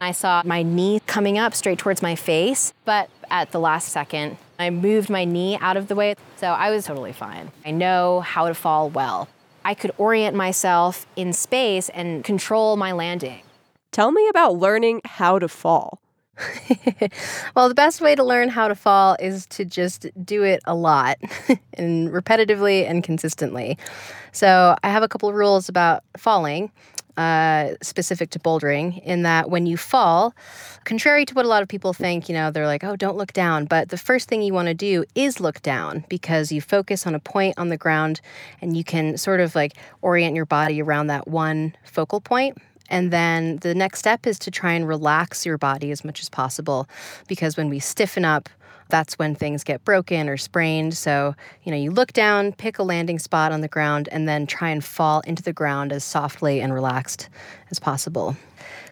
I 0.00 0.12
saw 0.12 0.42
my 0.44 0.62
knee 0.62 1.00
coming 1.06 1.38
up 1.38 1.54
straight 1.54 1.78
towards 1.78 2.02
my 2.02 2.14
face, 2.14 2.72
but 2.84 3.10
at 3.30 3.50
the 3.50 3.58
last 3.58 3.88
second, 3.88 4.36
I 4.58 4.70
moved 4.70 5.10
my 5.10 5.24
knee 5.24 5.58
out 5.60 5.76
of 5.76 5.88
the 5.88 5.96
way, 5.96 6.14
so 6.36 6.48
I 6.48 6.70
was 6.70 6.84
totally 6.84 7.12
fine. 7.12 7.50
I 7.64 7.72
know 7.72 8.20
how 8.20 8.46
to 8.46 8.54
fall 8.54 8.88
well. 8.88 9.28
I 9.64 9.74
could 9.74 9.92
orient 9.98 10.36
myself 10.36 11.06
in 11.16 11.32
space 11.32 11.88
and 11.90 12.24
control 12.24 12.76
my 12.76 12.92
landing. 12.92 13.42
Tell 13.90 14.10
me 14.10 14.28
about 14.28 14.56
learning 14.56 15.02
how 15.04 15.38
to 15.38 15.48
fall. 15.48 16.00
well, 17.54 17.68
the 17.68 17.74
best 17.74 18.00
way 18.00 18.14
to 18.14 18.24
learn 18.24 18.48
how 18.48 18.66
to 18.66 18.74
fall 18.74 19.16
is 19.20 19.46
to 19.46 19.64
just 19.64 20.06
do 20.24 20.42
it 20.42 20.60
a 20.66 20.74
lot 20.74 21.18
and 21.74 22.08
repetitively 22.08 22.88
and 22.88 23.04
consistently. 23.04 23.76
So, 24.32 24.76
I 24.82 24.88
have 24.88 25.02
a 25.02 25.08
couple 25.08 25.28
of 25.28 25.34
rules 25.34 25.68
about 25.68 26.02
falling. 26.16 26.72
Uh, 27.16 27.74
specific 27.82 28.30
to 28.30 28.38
bouldering 28.38 29.02
in 29.02 29.22
that 29.22 29.50
when 29.50 29.66
you 29.66 29.76
fall, 29.76 30.34
contrary 30.84 31.24
to 31.26 31.34
what 31.34 31.44
a 31.44 31.48
lot 31.48 31.62
of 31.62 31.68
people 31.68 31.92
think, 31.92 32.28
you 32.28 32.34
know, 32.34 32.50
they're 32.50 32.66
like, 32.66 32.84
oh, 32.84 32.96
don't 32.96 33.16
look 33.16 33.32
down. 33.32 33.66
But 33.66 33.90
the 33.90 33.98
first 33.98 34.28
thing 34.28 34.42
you 34.42 34.54
want 34.54 34.68
to 34.68 34.74
do 34.74 35.04
is 35.14 35.40
look 35.40 35.60
down 35.62 36.04
because 36.08 36.52
you 36.52 36.60
focus 36.60 37.06
on 37.06 37.14
a 37.14 37.20
point 37.20 37.58
on 37.58 37.68
the 37.68 37.76
ground 37.76 38.20
and 38.60 38.76
you 38.76 38.84
can 38.84 39.16
sort 39.16 39.40
of 39.40 39.54
like 39.54 39.74
orient 40.00 40.34
your 40.34 40.46
body 40.46 40.80
around 40.80 41.08
that 41.08 41.28
one 41.28 41.74
focal 41.84 42.20
point. 42.20 42.58
And 42.88 43.10
then 43.10 43.56
the 43.58 43.74
next 43.74 44.00
step 44.00 44.26
is 44.26 44.38
to 44.40 44.50
try 44.50 44.72
and 44.72 44.86
relax 44.86 45.46
your 45.46 45.56
body 45.56 45.90
as 45.90 46.04
much 46.04 46.20
as 46.20 46.28
possible 46.28 46.88
because 47.26 47.56
when 47.56 47.68
we 47.70 47.78
stiffen 47.78 48.24
up, 48.24 48.48
that's 48.92 49.18
when 49.18 49.34
things 49.34 49.64
get 49.64 49.84
broken 49.84 50.28
or 50.28 50.36
sprained. 50.36 50.96
So, 50.96 51.34
you 51.64 51.72
know, 51.72 51.78
you 51.78 51.90
look 51.90 52.12
down, 52.12 52.52
pick 52.52 52.78
a 52.78 52.82
landing 52.82 53.18
spot 53.18 53.50
on 53.50 53.62
the 53.62 53.68
ground, 53.68 54.08
and 54.12 54.28
then 54.28 54.46
try 54.46 54.68
and 54.68 54.84
fall 54.84 55.20
into 55.20 55.42
the 55.42 55.52
ground 55.52 55.92
as 55.92 56.04
softly 56.04 56.60
and 56.60 56.72
relaxed 56.72 57.30
as 57.70 57.80
possible. 57.80 58.36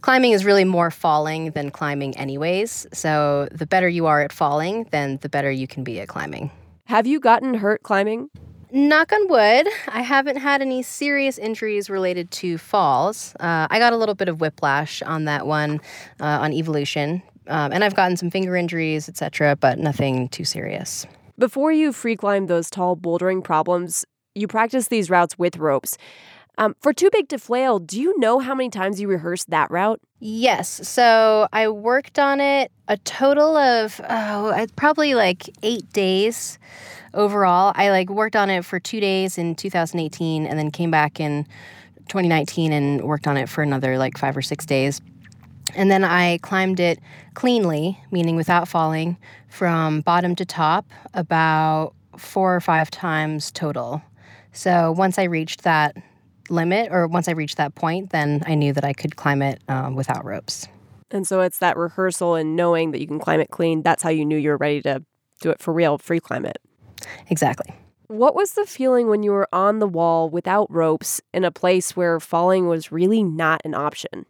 Climbing 0.00 0.32
is 0.32 0.44
really 0.44 0.64
more 0.64 0.90
falling 0.90 1.50
than 1.50 1.70
climbing, 1.70 2.16
anyways. 2.16 2.86
So, 2.94 3.46
the 3.52 3.66
better 3.66 3.88
you 3.88 4.06
are 4.06 4.22
at 4.22 4.32
falling, 4.32 4.88
then 4.90 5.18
the 5.20 5.28
better 5.28 5.50
you 5.50 5.68
can 5.68 5.84
be 5.84 6.00
at 6.00 6.08
climbing. 6.08 6.50
Have 6.86 7.06
you 7.06 7.20
gotten 7.20 7.54
hurt 7.54 7.82
climbing? 7.82 8.30
Knock 8.72 9.12
on 9.12 9.28
wood, 9.28 9.66
I 9.88 10.02
haven't 10.02 10.36
had 10.36 10.62
any 10.62 10.82
serious 10.82 11.38
injuries 11.38 11.90
related 11.90 12.30
to 12.32 12.56
falls. 12.56 13.34
Uh, 13.40 13.66
I 13.68 13.80
got 13.80 13.92
a 13.92 13.96
little 13.96 14.14
bit 14.14 14.28
of 14.28 14.40
whiplash 14.40 15.02
on 15.02 15.24
that 15.24 15.44
one 15.44 15.80
uh, 16.20 16.38
on 16.40 16.52
Evilution, 16.52 17.20
um, 17.46 17.72
and 17.72 17.82
I've 17.82 17.94
gotten 17.94 18.16
some 18.16 18.30
finger 18.30 18.56
injuries, 18.56 19.08
etc., 19.08 19.56
but 19.56 19.78
nothing 19.78 20.28
too 20.28 20.44
serious. 20.44 21.06
Before 21.38 21.72
you 21.72 21.92
free 21.92 22.16
climb 22.16 22.46
those 22.46 22.68
tall 22.70 22.96
bouldering 22.96 23.42
problems, 23.42 24.04
you 24.34 24.46
practice 24.46 24.88
these 24.88 25.10
routes 25.10 25.38
with 25.38 25.56
ropes. 25.56 25.96
Um, 26.58 26.76
for 26.80 26.92
Too 26.92 27.08
Big 27.10 27.28
to 27.28 27.38
Flail, 27.38 27.78
do 27.78 27.98
you 27.98 28.18
know 28.18 28.38
how 28.38 28.54
many 28.54 28.68
times 28.68 29.00
you 29.00 29.08
rehearsed 29.08 29.48
that 29.48 29.70
route? 29.70 30.00
Yes. 30.18 30.86
So 30.86 31.48
I 31.52 31.68
worked 31.68 32.18
on 32.18 32.40
it 32.40 32.70
a 32.88 32.98
total 32.98 33.56
of 33.56 33.98
oh, 34.06 34.66
probably 34.76 35.14
like 35.14 35.48
eight 35.62 35.90
days 35.92 36.58
overall. 37.14 37.72
I 37.74 37.90
like 37.90 38.10
worked 38.10 38.36
on 38.36 38.50
it 38.50 38.64
for 38.66 38.78
two 38.78 39.00
days 39.00 39.38
in 39.38 39.54
2018, 39.54 40.46
and 40.46 40.58
then 40.58 40.70
came 40.70 40.90
back 40.90 41.18
in 41.18 41.44
2019 42.08 42.72
and 42.72 43.02
worked 43.04 43.26
on 43.26 43.38
it 43.38 43.48
for 43.48 43.62
another 43.62 43.96
like 43.96 44.18
five 44.18 44.36
or 44.36 44.42
six 44.42 44.66
days. 44.66 45.00
And 45.74 45.90
then 45.90 46.04
I 46.04 46.38
climbed 46.38 46.80
it 46.80 46.98
cleanly, 47.34 47.98
meaning 48.10 48.36
without 48.36 48.68
falling, 48.68 49.16
from 49.48 50.00
bottom 50.02 50.34
to 50.36 50.44
top 50.44 50.86
about 51.14 51.94
four 52.16 52.54
or 52.54 52.60
five 52.60 52.90
times 52.90 53.50
total. 53.50 54.02
So 54.52 54.92
once 54.92 55.18
I 55.18 55.24
reached 55.24 55.62
that 55.62 55.96
limit, 56.48 56.90
or 56.90 57.06
once 57.06 57.28
I 57.28 57.32
reached 57.32 57.56
that 57.56 57.74
point, 57.74 58.10
then 58.10 58.42
I 58.46 58.54
knew 58.54 58.72
that 58.72 58.84
I 58.84 58.92
could 58.92 59.16
climb 59.16 59.42
it 59.42 59.62
um, 59.68 59.94
without 59.94 60.24
ropes. 60.24 60.66
And 61.10 61.26
so 61.26 61.40
it's 61.40 61.58
that 61.58 61.76
rehearsal 61.76 62.34
and 62.34 62.56
knowing 62.56 62.92
that 62.92 63.00
you 63.00 63.06
can 63.06 63.18
climb 63.18 63.40
it 63.40 63.50
clean. 63.50 63.82
That's 63.82 64.02
how 64.02 64.10
you 64.10 64.24
knew 64.24 64.36
you 64.36 64.50
were 64.50 64.56
ready 64.56 64.82
to 64.82 65.04
do 65.40 65.50
it 65.50 65.60
for 65.60 65.72
real, 65.72 65.98
free 65.98 66.20
climb 66.20 66.44
it. 66.44 66.58
Exactly. 67.28 67.74
What 68.08 68.34
was 68.34 68.52
the 68.52 68.66
feeling 68.66 69.08
when 69.08 69.22
you 69.22 69.30
were 69.30 69.48
on 69.52 69.78
the 69.78 69.86
wall 69.86 70.28
without 70.28 70.70
ropes 70.70 71.20
in 71.32 71.44
a 71.44 71.52
place 71.52 71.96
where 71.96 72.18
falling 72.18 72.66
was 72.66 72.90
really 72.90 73.22
not 73.22 73.60
an 73.64 73.74
option? 73.74 74.26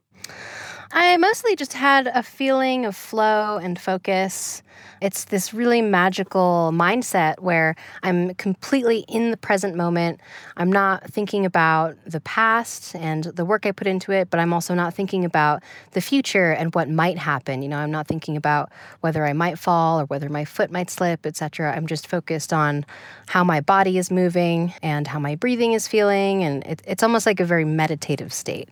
I 0.92 1.16
mostly 1.18 1.54
just 1.54 1.72
had 1.72 2.08
a 2.08 2.22
feeling 2.22 2.84
of 2.84 2.96
flow 2.96 3.58
and 3.58 3.78
focus. 3.78 4.60
It's 5.00 5.24
this 5.24 5.54
really 5.54 5.82
magical 5.82 6.72
mindset 6.74 7.38
where 7.38 7.76
I'm 8.02 8.34
completely 8.34 9.04
in 9.06 9.30
the 9.30 9.36
present 9.36 9.76
moment. 9.76 10.20
I'm 10.56 10.72
not 10.72 11.08
thinking 11.08 11.46
about 11.46 11.96
the 12.04 12.20
past 12.20 12.96
and 12.96 13.22
the 13.22 13.44
work 13.44 13.66
I 13.66 13.72
put 13.72 13.86
into 13.86 14.10
it, 14.10 14.30
but 14.30 14.40
I'm 14.40 14.52
also 14.52 14.74
not 14.74 14.92
thinking 14.92 15.24
about 15.24 15.62
the 15.92 16.00
future 16.00 16.50
and 16.50 16.74
what 16.74 16.88
might 16.88 17.18
happen. 17.18 17.62
You 17.62 17.68
know, 17.68 17.78
I'm 17.78 17.92
not 17.92 18.08
thinking 18.08 18.36
about 18.36 18.72
whether 19.00 19.24
I 19.24 19.32
might 19.32 19.60
fall 19.60 20.00
or 20.00 20.06
whether 20.06 20.28
my 20.28 20.44
foot 20.44 20.72
might 20.72 20.90
slip, 20.90 21.24
etc. 21.24 21.72
I'm 21.72 21.86
just 21.86 22.08
focused 22.08 22.52
on 22.52 22.84
how 23.28 23.44
my 23.44 23.60
body 23.60 23.96
is 23.96 24.10
moving 24.10 24.74
and 24.82 25.06
how 25.06 25.20
my 25.20 25.36
breathing 25.36 25.72
is 25.72 25.86
feeling, 25.86 26.42
and 26.42 26.64
it, 26.64 26.82
it's 26.84 27.04
almost 27.04 27.26
like 27.26 27.38
a 27.38 27.44
very 27.44 27.64
meditative 27.64 28.32
state. 28.32 28.68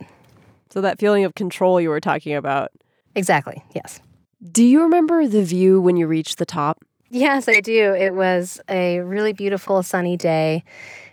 So 0.71 0.81
that 0.81 0.99
feeling 0.99 1.25
of 1.25 1.35
control 1.35 1.81
you 1.81 1.89
were 1.89 2.01
talking 2.01 2.35
about. 2.35 2.71
Exactly. 3.15 3.63
Yes. 3.75 4.01
Do 4.53 4.65
you 4.65 4.83
remember 4.83 5.27
the 5.27 5.43
view 5.43 5.81
when 5.81 5.97
you 5.97 6.07
reached 6.07 6.39
the 6.39 6.47
top? 6.47 6.85
Yes, 7.11 7.49
I 7.49 7.61
do. 7.61 7.95
It 7.95 8.15
was 8.15 8.61
a 8.69 9.01
really 9.01 9.33
beautiful 9.33 9.83
sunny 9.83 10.17
day. 10.17 10.63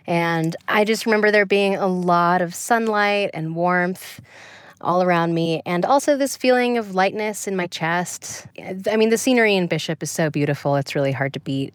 And 0.06 0.54
I 0.68 0.84
just 0.84 1.06
remember 1.06 1.30
there 1.30 1.46
being 1.46 1.74
a 1.74 1.86
lot 1.86 2.42
of 2.42 2.54
sunlight 2.54 3.30
and 3.34 3.56
warmth 3.56 4.20
all 4.82 5.02
around 5.02 5.32
me, 5.34 5.62
and 5.64 5.86
also 5.86 6.18
this 6.18 6.36
feeling 6.36 6.76
of 6.76 6.94
lightness 6.94 7.48
in 7.48 7.56
my 7.56 7.66
chest. 7.66 8.46
I 8.86 8.96
mean, 8.96 9.08
the 9.08 9.16
scenery 9.16 9.56
in 9.56 9.68
Bishop 9.68 10.02
is 10.02 10.10
so 10.10 10.28
beautiful, 10.28 10.76
it's 10.76 10.94
really 10.94 11.12
hard 11.12 11.32
to 11.32 11.40
beat. 11.40 11.72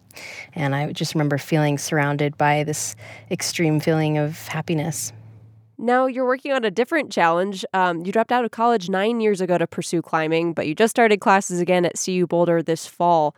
And 0.54 0.72
I 0.72 0.92
just 0.92 1.12
remember 1.12 1.36
feeling 1.36 1.78
surrounded 1.78 2.38
by 2.38 2.62
this 2.62 2.94
extreme 3.28 3.80
feeling 3.80 4.18
of 4.18 4.46
happiness. 4.46 5.12
Now 5.78 6.06
you're 6.06 6.26
working 6.26 6.52
on 6.52 6.64
a 6.64 6.70
different 6.70 7.10
challenge. 7.10 7.64
Um, 7.72 8.04
you 8.04 8.12
dropped 8.12 8.32
out 8.32 8.44
of 8.44 8.50
college 8.50 8.88
nine 8.88 9.20
years 9.20 9.40
ago 9.40 9.58
to 9.58 9.66
pursue 9.66 10.02
climbing, 10.02 10.52
but 10.52 10.66
you 10.66 10.74
just 10.74 10.90
started 10.90 11.20
classes 11.20 11.60
again 11.60 11.84
at 11.84 12.00
CU 12.02 12.26
Boulder 12.26 12.62
this 12.62 12.86
fall. 12.86 13.34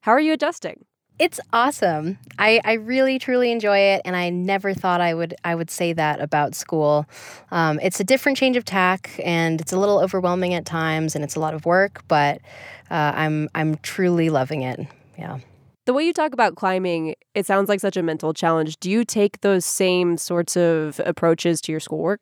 How 0.00 0.12
are 0.12 0.20
you 0.20 0.32
adjusting? 0.32 0.84
It's 1.18 1.40
awesome. 1.52 2.18
I, 2.38 2.60
I 2.62 2.74
really 2.74 3.18
truly 3.18 3.50
enjoy 3.50 3.78
it, 3.78 4.02
and 4.04 4.14
I 4.14 4.28
never 4.28 4.74
thought 4.74 5.00
I 5.00 5.14
would 5.14 5.34
I 5.44 5.54
would 5.54 5.70
say 5.70 5.94
that 5.94 6.20
about 6.20 6.54
school. 6.54 7.06
Um, 7.50 7.80
it's 7.82 8.00
a 8.00 8.04
different 8.04 8.36
change 8.36 8.58
of 8.58 8.66
tack, 8.66 9.18
and 9.24 9.60
it's 9.60 9.72
a 9.72 9.78
little 9.78 9.98
overwhelming 9.98 10.52
at 10.52 10.66
times, 10.66 11.14
and 11.14 11.24
it's 11.24 11.34
a 11.34 11.40
lot 11.40 11.54
of 11.54 11.64
work. 11.64 12.02
But 12.06 12.42
uh, 12.90 13.12
I'm 13.14 13.48
I'm 13.54 13.76
truly 13.76 14.28
loving 14.28 14.60
it. 14.60 14.86
Yeah. 15.18 15.38
The 15.86 15.92
way 15.92 16.04
you 16.04 16.12
talk 16.12 16.32
about 16.32 16.56
climbing, 16.56 17.14
it 17.36 17.46
sounds 17.46 17.68
like 17.68 17.78
such 17.78 17.96
a 17.96 18.02
mental 18.02 18.34
challenge. 18.34 18.76
Do 18.78 18.90
you 18.90 19.04
take 19.04 19.40
those 19.42 19.64
same 19.64 20.16
sorts 20.16 20.56
of 20.56 21.00
approaches 21.04 21.60
to 21.60 21.72
your 21.72 21.78
schoolwork? 21.78 22.20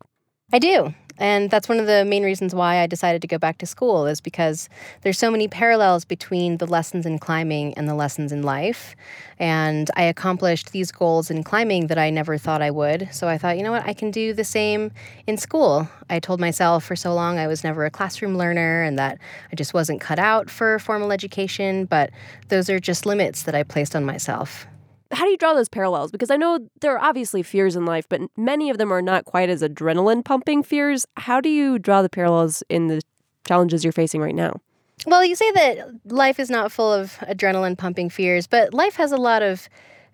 I 0.52 0.58
do. 0.58 0.92
And 1.18 1.48
that's 1.50 1.68
one 1.68 1.78
of 1.78 1.86
the 1.86 2.04
main 2.04 2.24
reasons 2.24 2.54
why 2.54 2.78
I 2.78 2.86
decided 2.86 3.22
to 3.22 3.28
go 3.28 3.38
back 3.38 3.58
to 3.58 3.66
school 3.66 4.06
is 4.06 4.20
because 4.20 4.68
there's 5.02 5.18
so 5.18 5.30
many 5.30 5.46
parallels 5.46 6.04
between 6.04 6.56
the 6.56 6.66
lessons 6.66 7.06
in 7.06 7.18
climbing 7.18 7.74
and 7.74 7.88
the 7.88 7.94
lessons 7.94 8.32
in 8.32 8.42
life. 8.42 8.96
And 9.38 9.90
I 9.96 10.04
accomplished 10.04 10.72
these 10.72 10.90
goals 10.90 11.30
in 11.30 11.44
climbing 11.44 11.86
that 11.86 11.98
I 11.98 12.10
never 12.10 12.36
thought 12.36 12.62
I 12.62 12.70
would. 12.70 13.08
So 13.12 13.28
I 13.28 13.38
thought, 13.38 13.56
you 13.56 13.62
know 13.62 13.72
what, 13.72 13.86
I 13.86 13.94
can 13.94 14.10
do 14.10 14.32
the 14.32 14.44
same 14.44 14.90
in 15.26 15.36
school. 15.36 15.88
I 16.10 16.18
told 16.18 16.40
myself 16.40 16.84
for 16.84 16.96
so 16.96 17.14
long 17.14 17.38
I 17.38 17.46
was 17.46 17.62
never 17.62 17.84
a 17.84 17.90
classroom 17.90 18.36
learner 18.36 18.82
and 18.82 18.98
that 18.98 19.18
I 19.52 19.56
just 19.56 19.72
wasn't 19.72 20.00
cut 20.00 20.18
out 20.18 20.50
for 20.50 20.78
formal 20.80 21.12
education, 21.12 21.84
but 21.84 22.10
those 22.48 22.68
are 22.68 22.80
just 22.80 23.06
limits 23.06 23.44
that 23.44 23.54
I 23.54 23.62
placed 23.62 23.94
on 23.94 24.04
myself 24.04 24.66
how 25.14 25.24
do 25.24 25.30
you 25.30 25.36
draw 25.36 25.54
those 25.54 25.68
parallels? 25.68 26.10
Because 26.10 26.30
I 26.30 26.36
know 26.36 26.68
there 26.80 26.96
are 26.96 27.02
obviously 27.02 27.42
fears 27.42 27.76
in 27.76 27.84
life, 27.84 28.08
but 28.08 28.20
many 28.36 28.70
of 28.70 28.78
them 28.78 28.92
are 28.92 29.02
not 29.02 29.24
quite 29.24 29.48
as 29.48 29.62
adrenaline 29.62 30.24
pumping 30.24 30.62
fears. 30.62 31.06
How 31.16 31.40
do 31.40 31.48
you 31.48 31.78
draw 31.78 32.02
the 32.02 32.08
parallels 32.08 32.62
in 32.68 32.88
the 32.88 33.00
challenges 33.46 33.84
you're 33.84 33.92
facing 33.92 34.20
right 34.20 34.34
now? 34.34 34.60
Well, 35.06 35.24
you 35.24 35.34
say 35.34 35.50
that 35.52 35.88
life 36.06 36.38
is 36.38 36.50
not 36.50 36.72
full 36.72 36.92
of 36.92 37.18
adrenaline 37.22 37.76
pumping 37.76 38.10
fears, 38.10 38.46
but 38.46 38.72
life 38.72 38.96
has 38.96 39.12
a 39.12 39.16
lot 39.16 39.42
of 39.42 39.68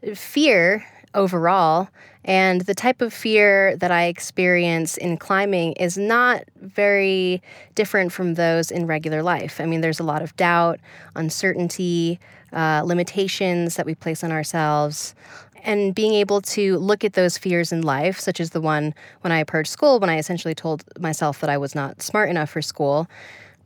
uh, 0.06 0.14
fear 0.14 0.84
overall. 1.14 1.88
And 2.24 2.62
the 2.62 2.74
type 2.74 3.00
of 3.00 3.14
fear 3.14 3.76
that 3.78 3.90
I 3.90 4.04
experience 4.04 4.96
in 4.96 5.16
climbing 5.16 5.72
is 5.72 5.96
not 5.96 6.44
very 6.56 7.42
different 7.74 8.12
from 8.12 8.34
those 8.34 8.70
in 8.70 8.86
regular 8.86 9.22
life. 9.22 9.60
I 9.60 9.66
mean, 9.66 9.80
there's 9.80 10.00
a 10.00 10.04
lot 10.04 10.22
of 10.22 10.36
doubt, 10.36 10.80
uncertainty, 11.16 12.20
uh, 12.52 12.82
limitations 12.84 13.76
that 13.76 13.86
we 13.86 13.94
place 13.94 14.24
on 14.24 14.32
ourselves. 14.32 15.14
And 15.62 15.94
being 15.94 16.14
able 16.14 16.40
to 16.42 16.78
look 16.78 17.04
at 17.04 17.12
those 17.12 17.36
fears 17.36 17.70
in 17.70 17.82
life, 17.82 18.18
such 18.18 18.40
as 18.40 18.50
the 18.50 18.60
one 18.60 18.94
when 19.20 19.32
I 19.32 19.38
approached 19.38 19.70
school, 19.70 20.00
when 20.00 20.08
I 20.08 20.18
essentially 20.18 20.54
told 20.54 20.84
myself 20.98 21.40
that 21.40 21.50
I 21.50 21.58
was 21.58 21.74
not 21.74 22.00
smart 22.00 22.30
enough 22.30 22.48
for 22.48 22.62
school, 22.62 23.08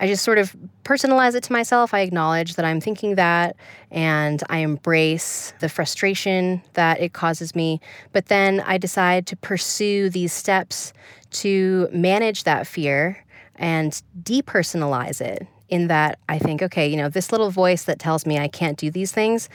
I 0.01 0.09
just 0.09 0.25
sort 0.25 0.39
of 0.39 0.57
personalize 0.83 1.37
it 1.37 1.45
to 1.45 1.53
myself. 1.53 1.95
I 1.95 2.01
acknowledge 2.01 2.57
that 2.57 2.65
I'm 2.65 2.81
thinking 2.81 3.15
that 3.15 3.57
and 3.93 4.43
I 4.51 4.59
embrace 4.59 5.55
the 5.61 5.69
frustration 5.69 6.63
that 6.73 7.01
it 7.01 7.13
causes 7.13 7.55
me. 7.55 7.81
But 8.13 8.27
then 8.27 8.61
I 8.67 8.77
decide 8.77 9.27
to 9.29 9.37
pursue 9.37 10.11
these 10.11 10.33
steps 10.33 10.93
to 11.31 11.89
manage 11.93 12.43
that 12.43 12.67
fear 12.67 13.25
and 13.57 14.03
depersonalize 14.21 15.21
it 15.21 15.47
in 15.69 15.89
that 15.89 16.19
I 16.29 16.39
think, 16.39 16.63
okay, 16.63 16.87
you 16.87 16.97
know, 16.97 17.09
this 17.09 17.33
little 17.33 17.51
voice 17.51 17.85
that 17.85 17.99
tells 17.99 18.27
me 18.27 18.39
I 18.39 18.49
can't 18.49 18.79
do 18.79 18.91
these 18.91 19.13
things, 19.13 19.49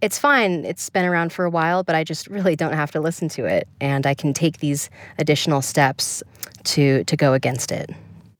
it's 0.00 0.18
fine. 0.18 0.64
It's 0.64 0.90
been 0.90 1.04
around 1.04 1.32
for 1.32 1.44
a 1.44 1.50
while, 1.50 1.82
but 1.82 1.94
I 1.94 2.04
just 2.04 2.26
really 2.26 2.56
don't 2.56 2.74
have 2.74 2.90
to 2.92 3.00
listen 3.00 3.28
to 3.30 3.46
it. 3.46 3.66
And 3.80 4.06
I 4.06 4.14
can 4.14 4.34
take 4.34 4.58
these 4.58 4.90
additional 5.18 5.62
steps 5.62 6.22
to 6.64 7.04
to 7.04 7.16
go 7.16 7.32
against 7.32 7.72
it. 7.72 7.90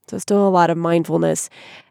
So 0.07 0.17
still 0.19 0.47
a 0.47 0.49
lot 0.49 0.69
of 0.69 0.77
mindfulness. 0.77 1.49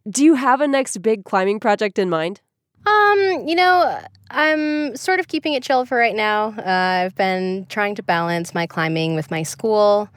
Do 0.09 0.25
you 0.25 0.35
have 0.35 0.61
a 0.61 0.69
next 0.69 1.03
big 1.03 1.25
climbing 1.25 1.59
project 1.59 1.99
in 1.99 2.09
mind? 2.09 2.41
Um, 2.87 3.45
you 3.47 3.55
know, 3.55 4.01
I'm 4.31 4.95
sort 4.97 5.21
of 5.21 5.29
keeping 5.29 5.55
it 5.55 5.63
chill 5.63 5.85
for 5.87 5.97
right 5.97 6.15
now. 6.15 6.55
Uh, 6.59 7.05
I've 7.05 7.15
been 7.15 7.67
trying 7.69 7.95
to 7.97 8.03
balance 8.03 8.55
my 8.55 8.67
climbing 8.67 9.15
with 9.15 9.31
my 9.31 9.43
school. 9.43 10.09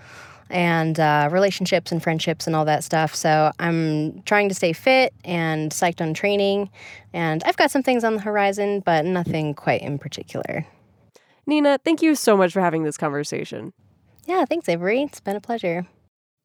And 0.50 1.00
uh, 1.00 1.30
relationships 1.32 1.92
and 1.92 2.02
friendships 2.02 2.48
and 2.48 2.56
all 2.56 2.66
that 2.66 2.84
stuff. 2.84 3.16
So 3.16 3.52
I'm 3.60 4.22
trying 4.24 4.50
to 4.50 4.56
stay 4.56 4.74
fit 4.74 5.14
and 5.24 5.72
psyched 5.72 6.02
on 6.02 6.14
training. 6.14 6.70
And 7.14 7.44
I've 7.46 7.58
got 7.58 7.72
some 7.72 7.84
things 7.84 8.04
on 8.04 8.16
the 8.16 8.22
horizon, 8.22 8.82
but 8.86 9.06
nothing 9.06 9.54
quite 9.54 9.82
in 9.82 10.00
particular. 10.00 10.66
Nina, 11.46 11.80
thank 11.84 12.02
you 12.02 12.16
so 12.16 12.36
much 12.36 12.52
for 12.54 12.62
having 12.62 12.84
this 12.84 12.98
conversation. 12.98 13.74
Yeah, 14.26 14.44
thanks, 14.46 14.68
Avery. 14.68 15.04
It's 15.04 15.22
been 15.22 15.38
a 15.38 15.42
pleasure. 15.42 15.88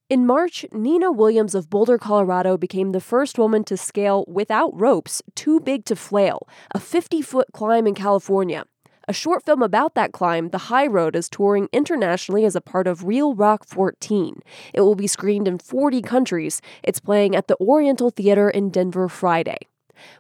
In 0.09 0.26
March, 0.26 0.66
Nina 0.72 1.11
Williams 1.11 1.55
of 1.55 1.70
Boulder, 1.70 1.96
Colorado 1.96 2.57
became 2.59 2.92
the 2.92 3.00
first 3.00 3.38
woman 3.38 3.64
to 3.64 3.76
scale 3.76 4.24
without 4.28 4.78
ropes 4.78 5.22
Too 5.34 5.59
Big 5.59 5.84
to 5.86 5.96
Flail, 5.96 6.46
a 6.74 6.78
50 6.78 7.22
foot 7.22 7.48
climb 7.53 7.86
in 7.86 7.94
California. 7.94 8.64
A 9.09 9.12
short 9.12 9.44
film 9.44 9.62
about 9.62 9.94
that 9.94 10.12
climb, 10.12 10.50
The 10.50 10.59
High 10.59 10.86
Road, 10.86 11.16
is 11.16 11.28
touring 11.28 11.68
internationally 11.72 12.44
as 12.44 12.55
a 12.55 12.61
part 12.61 12.86
of 12.86 13.05
Reel 13.05 13.34
Rock 13.34 13.66
14. 13.66 14.40
It 14.72 14.82
will 14.82 14.94
be 14.94 15.09
screened 15.09 15.48
in 15.48 15.59
40 15.59 16.03
countries. 16.03 16.62
It's 16.84 17.00
playing 17.00 17.34
at 17.34 17.48
the 17.48 17.57
Oriental 17.61 18.11
Theater 18.11 18.48
in 18.48 18.70
Denver 18.70 19.09
Friday. 19.09 19.59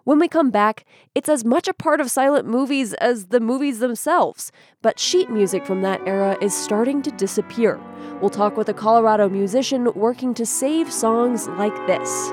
When 0.04 0.18
we 0.18 0.28
come 0.28 0.50
back, 0.50 0.84
it's 1.14 1.28
as 1.28 1.44
much 1.44 1.68
a 1.68 1.74
part 1.74 2.00
of 2.00 2.10
silent 2.10 2.46
movies 2.46 2.92
as 2.94 3.26
the 3.26 3.40
movies 3.40 3.78
themselves, 3.78 4.50
but 4.80 4.98
sheet 4.98 5.30
music 5.30 5.64
from 5.64 5.82
that 5.82 6.00
era 6.06 6.36
is 6.40 6.54
starting 6.54 7.02
to 7.02 7.10
disappear. 7.12 7.80
We'll 8.20 8.30
talk 8.30 8.56
with 8.56 8.68
a 8.68 8.74
Colorado 8.74 9.28
musician 9.28 9.92
working 9.94 10.34
to 10.34 10.46
save 10.46 10.92
songs 10.92 11.48
like 11.48 11.74
this. 11.86 12.32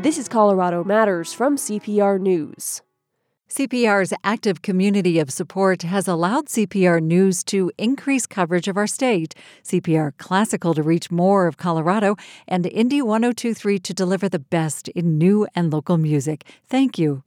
This 0.00 0.16
is 0.16 0.28
Colorado 0.28 0.84
Matters 0.84 1.32
from 1.32 1.56
CPR 1.56 2.20
News. 2.20 2.82
CPR's 3.50 4.12
active 4.22 4.62
community 4.62 5.18
of 5.18 5.32
support 5.32 5.82
has 5.82 6.06
allowed 6.06 6.46
CPR 6.46 7.02
News 7.02 7.42
to 7.44 7.72
increase 7.76 8.24
coverage 8.24 8.68
of 8.68 8.76
our 8.76 8.86
state, 8.86 9.34
CPR 9.64 10.16
Classical 10.16 10.72
to 10.74 10.84
reach 10.84 11.10
more 11.10 11.48
of 11.48 11.56
Colorado, 11.56 12.14
and 12.46 12.64
Indie 12.66 13.02
1023 13.02 13.80
to 13.80 13.92
deliver 13.92 14.28
the 14.28 14.38
best 14.38 14.86
in 14.90 15.18
new 15.18 15.48
and 15.56 15.72
local 15.72 15.98
music. 15.98 16.44
Thank 16.64 16.96
you. 16.96 17.24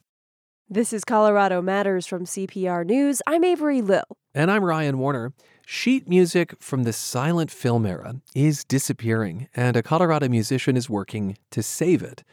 This 0.70 0.94
is 0.94 1.04
Colorado 1.04 1.62
Matters 1.62 2.08
from 2.08 2.24
CPR 2.24 2.86
News. 2.86 3.22
I'm 3.28 3.44
Avery 3.44 3.82
Lill. 3.82 4.06
And 4.34 4.50
I'm 4.50 4.64
Ryan 4.64 4.98
Warner. 4.98 5.34
Sheet 5.66 6.08
music 6.08 6.56
from 6.62 6.84
the 6.84 6.94
silent 6.94 7.52
film 7.52 7.86
era 7.86 8.22
is 8.34 8.64
disappearing, 8.64 9.50
and 9.54 9.76
a 9.76 9.84
Colorado 9.84 10.30
musician 10.30 10.78
is 10.78 10.90
working 10.90 11.38
to 11.50 11.62
save 11.62 12.02
it. 12.02 12.24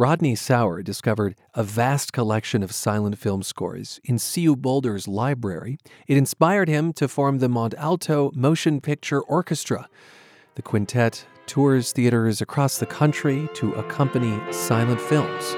Rodney 0.00 0.36
Sauer 0.36 0.80
discovered 0.80 1.34
a 1.54 1.64
vast 1.64 2.12
collection 2.12 2.62
of 2.62 2.70
silent 2.70 3.18
film 3.18 3.42
scores 3.42 3.98
in 4.04 4.20
CU 4.20 4.54
Boulder's 4.54 5.08
library. 5.08 5.76
It 6.06 6.16
inspired 6.16 6.68
him 6.68 6.92
to 6.92 7.08
form 7.08 7.40
the 7.40 7.48
Mont 7.48 7.74
Alto 7.76 8.30
Motion 8.32 8.80
Picture 8.80 9.20
Orchestra. 9.20 9.88
The 10.54 10.62
quintet 10.62 11.26
tours 11.46 11.90
theaters 11.90 12.40
across 12.40 12.78
the 12.78 12.86
country 12.86 13.48
to 13.54 13.72
accompany 13.72 14.40
silent 14.52 15.00
films. 15.00 15.56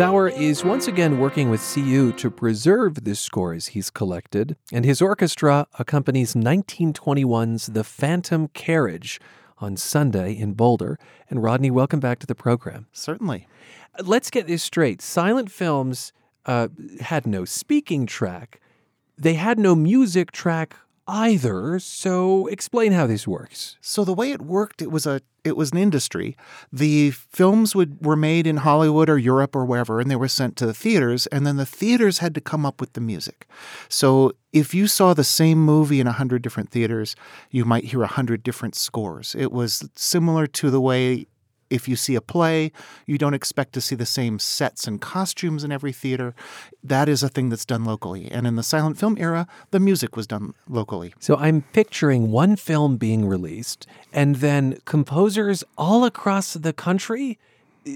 Sauer 0.00 0.30
is 0.30 0.64
once 0.64 0.88
again 0.88 1.18
working 1.18 1.50
with 1.50 1.60
CU 1.74 2.10
to 2.12 2.30
preserve 2.30 3.04
the 3.04 3.14
scores 3.14 3.66
he's 3.66 3.90
collected, 3.90 4.56
and 4.72 4.86
his 4.86 5.02
orchestra 5.02 5.66
accompanies 5.78 6.32
1921's 6.32 7.66
The 7.66 7.84
Phantom 7.84 8.48
Carriage 8.54 9.20
on 9.58 9.76
Sunday 9.76 10.32
in 10.32 10.54
Boulder. 10.54 10.98
And 11.28 11.42
Rodney, 11.42 11.70
welcome 11.70 12.00
back 12.00 12.18
to 12.20 12.26
the 12.26 12.34
program. 12.34 12.86
Certainly. 12.92 13.46
Let's 14.02 14.30
get 14.30 14.46
this 14.46 14.62
straight. 14.62 15.02
Silent 15.02 15.50
films 15.50 16.14
uh, 16.46 16.68
had 17.00 17.26
no 17.26 17.44
speaking 17.44 18.06
track, 18.06 18.58
they 19.18 19.34
had 19.34 19.58
no 19.58 19.74
music 19.74 20.32
track 20.32 20.76
either. 21.10 21.78
So 21.80 22.46
explain 22.46 22.92
how 22.92 23.06
this 23.06 23.26
works. 23.26 23.76
So 23.80 24.04
the 24.04 24.14
way 24.14 24.30
it 24.30 24.40
worked, 24.40 24.80
it 24.80 24.90
was 24.90 25.06
a 25.06 25.20
it 25.42 25.56
was 25.56 25.72
an 25.72 25.78
industry. 25.78 26.36
The 26.72 27.10
films 27.10 27.74
would 27.74 28.04
were 28.04 28.16
made 28.16 28.46
in 28.46 28.58
Hollywood 28.58 29.08
or 29.08 29.18
Europe 29.18 29.56
or 29.56 29.64
wherever, 29.64 30.00
and 30.00 30.10
they 30.10 30.16
were 30.16 30.28
sent 30.28 30.56
to 30.56 30.66
the 30.66 30.74
theaters, 30.74 31.26
and 31.28 31.46
then 31.46 31.56
the 31.56 31.66
theaters 31.66 32.18
had 32.18 32.34
to 32.34 32.40
come 32.40 32.66
up 32.66 32.80
with 32.80 32.92
the 32.92 33.00
music. 33.00 33.48
So 33.88 34.32
if 34.52 34.74
you 34.74 34.86
saw 34.86 35.14
the 35.14 35.24
same 35.24 35.64
movie 35.64 36.00
in 36.00 36.06
a 36.06 36.12
hundred 36.12 36.42
different 36.42 36.70
theaters, 36.70 37.16
you 37.50 37.64
might 37.64 37.84
hear 37.84 38.02
a 38.02 38.06
hundred 38.06 38.42
different 38.42 38.74
scores. 38.74 39.34
It 39.38 39.50
was 39.52 39.88
similar 39.96 40.46
to 40.46 40.70
the 40.70 40.80
way 40.80 41.26
if 41.70 41.88
you 41.88 41.96
see 41.96 42.16
a 42.16 42.20
play, 42.20 42.72
you 43.06 43.16
don't 43.16 43.34
expect 43.34 43.72
to 43.74 43.80
see 43.80 43.94
the 43.94 44.04
same 44.04 44.38
sets 44.38 44.86
and 44.86 45.00
costumes 45.00 45.64
in 45.64 45.72
every 45.72 45.92
theater. 45.92 46.34
That 46.82 47.08
is 47.08 47.22
a 47.22 47.28
thing 47.28 47.48
that's 47.48 47.64
done 47.64 47.84
locally. 47.84 48.30
And 48.30 48.46
in 48.46 48.56
the 48.56 48.62
silent 48.62 48.98
film 48.98 49.16
era, 49.18 49.46
the 49.70 49.80
music 49.80 50.16
was 50.16 50.26
done 50.26 50.54
locally. 50.68 51.14
So 51.20 51.36
I'm 51.36 51.62
picturing 51.72 52.30
one 52.30 52.56
film 52.56 52.96
being 52.96 53.26
released 53.26 53.86
and 54.12 54.36
then 54.36 54.78
composers 54.84 55.64
all 55.78 56.04
across 56.04 56.54
the 56.54 56.72
country 56.72 57.38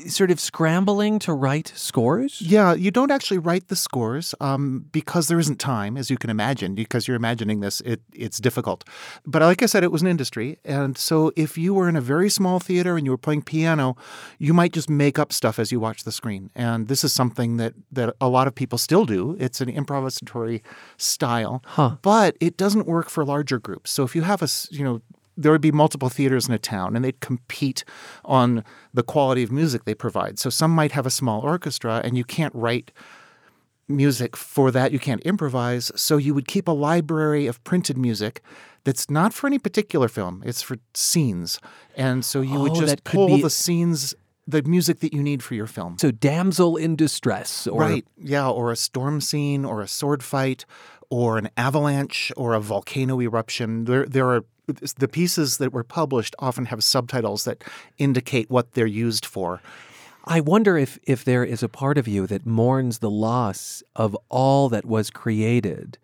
sort 0.09 0.31
of 0.31 0.41
scrambling 0.41 1.19
to 1.21 1.33
write 1.33 1.73
scores? 1.75 2.41
Yeah, 2.41 2.75
you 2.75 2.91
don't 2.91 3.11
actually 3.11 3.39
write 3.39 3.69
the 3.69 3.77
scores 3.77 4.35
um, 4.41 4.87
because 4.93 5.29
there 5.29 5.39
isn't 5.39 5.59
time, 5.59 5.97
as 5.97 6.11
you 6.11 6.17
can 6.17 6.31
imagine. 6.31 6.75
Because 6.75 7.07
you're 7.07 7.17
imagining 7.17 7.61
this, 7.61 7.81
it, 7.83 8.01
it's 8.13 8.39
difficult. 8.39 8.85
But 9.27 9.43
like 9.43 9.63
I 9.63 9.67
said, 9.67 9.85
it 9.85 9.93
was 9.93 10.03
an 10.03 10.09
industry, 10.09 10.59
and 10.65 10.97
so 10.97 11.33
if 11.37 11.59
you 11.59 11.75
were 11.75 11.89
in 11.89 11.97
a 11.97 12.01
very 12.01 12.31
small 12.31 12.61
theater 12.61 12.97
and 12.97 13.07
you 13.07 13.11
were 13.11 13.19
playing 13.19 13.43
piano, 13.43 13.97
you 14.39 14.55
might 14.55 14.73
just 14.73 14.89
make 14.89 15.19
up 15.19 15.33
stuff 15.33 15.59
as 15.59 15.71
you 15.71 15.81
watch 15.81 16.05
the 16.05 16.13
screen. 16.13 16.51
And 16.55 16.89
this 16.89 17.05
is 17.05 17.13
something 17.13 17.57
that 17.59 17.75
that 17.93 18.15
a 18.21 18.29
lot 18.29 18.47
of 18.47 18.55
people 18.55 18.79
still 18.79 19.05
do. 19.05 19.37
It's 19.39 19.61
an 19.61 19.71
improvisatory 19.71 20.63
style, 20.97 21.63
huh. 21.67 21.97
but 22.03 22.37
it 22.41 22.57
doesn't 22.57 22.87
work 22.87 23.09
for 23.11 23.25
larger 23.25 23.59
groups. 23.59 23.91
So 23.91 24.03
if 24.05 24.15
you 24.17 24.23
have 24.23 24.43
a 24.43 24.49
you 24.71 24.85
know 24.85 25.01
there 25.37 25.53
would 25.53 25.61
be 25.61 25.73
multiple 25.73 26.09
theaters 26.09 26.49
in 26.49 26.55
a 26.55 26.59
town 26.59 26.95
and 26.95 27.05
they'd 27.05 27.21
compete 27.21 27.85
on 28.25 28.65
the 28.93 29.03
quality 29.03 29.43
of 29.43 29.51
music 29.51 29.85
they 29.85 29.95
provide. 29.95 30.39
So 30.39 30.51
some 30.51 30.71
might 30.71 30.93
have 30.93 31.07
a 31.07 31.11
small 31.11 31.41
orchestra 31.41 32.01
and 32.05 32.17
you 32.17 32.25
can't 32.25 32.55
write 32.55 32.93
music 33.89 34.37
for 34.37 34.71
that, 34.71 34.93
you 34.93 34.99
can't 34.99 35.21
improvise. 35.23 35.91
So 35.97 36.17
you 36.17 36.35
would 36.35 36.49
keep 36.49 36.69
a 36.69 36.73
library 36.73 37.47
of 37.47 37.63
printed 37.65 37.99
music 37.99 38.43
that's 38.85 39.11
not 39.11 39.35
for 39.35 39.47
any 39.47 39.59
particular 39.59 40.09
film, 40.09 40.43
it's 40.45 40.63
for 40.63 40.77
scenes. 40.95 41.59
And 41.97 42.25
so 42.25 42.41
you 42.41 42.57
oh, 42.59 42.63
would 42.63 42.75
just 42.75 43.05
pull 43.05 43.29
be... 43.29 43.43
the 43.43 43.51
scenes 43.51 44.15
the 44.47 44.63
music 44.63 45.01
that 45.01 45.15
you 45.15 45.23
need 45.23 45.43
for 45.43 45.55
your 45.55 45.67
film. 45.67 45.97
So 45.99 46.11
damsel 46.11 46.77
in 46.77 46.97
distress 46.97 47.67
or 47.67 47.81
Right. 47.81 48.07
Yeah, 48.17 48.49
or 48.49 48.71
a 48.71 48.77
storm 48.77 49.21
scene 49.21 49.65
or 49.65 49.81
a 49.81 49.89
sword 49.89 50.23
fight 50.23 50.65
or 51.15 51.39
an 51.39 51.49
avalanche 51.57 52.33
or 52.37 52.55
a 52.55 52.61
volcano 52.61 53.21
eruption. 53.21 53.85
There 53.85 54.05
there 54.05 54.29
are 54.31 54.45
the 54.99 55.07
pieces 55.07 55.59
that 55.59 55.73
were 55.73 55.85
published 55.85 56.35
often 56.41 56.67
have 56.67 56.83
subtitles 56.83 57.45
that 57.45 57.63
indicate 57.99 58.51
what 58.51 58.73
they're 58.73 58.87
used 58.87 59.25
for. 59.25 59.61
I 60.25 60.41
wonder 60.41 60.77
if, 60.77 60.99
if 61.05 61.23
there 61.23 61.45
is 61.45 61.63
a 61.63 61.69
part 61.69 61.99
of 61.99 62.09
you 62.09 62.27
that 62.27 62.47
mourns 62.47 62.99
the 62.99 63.11
loss 63.11 63.83
of 63.95 64.17
all 64.31 64.69
that 64.71 64.87
was 64.87 65.11
created 65.11 65.99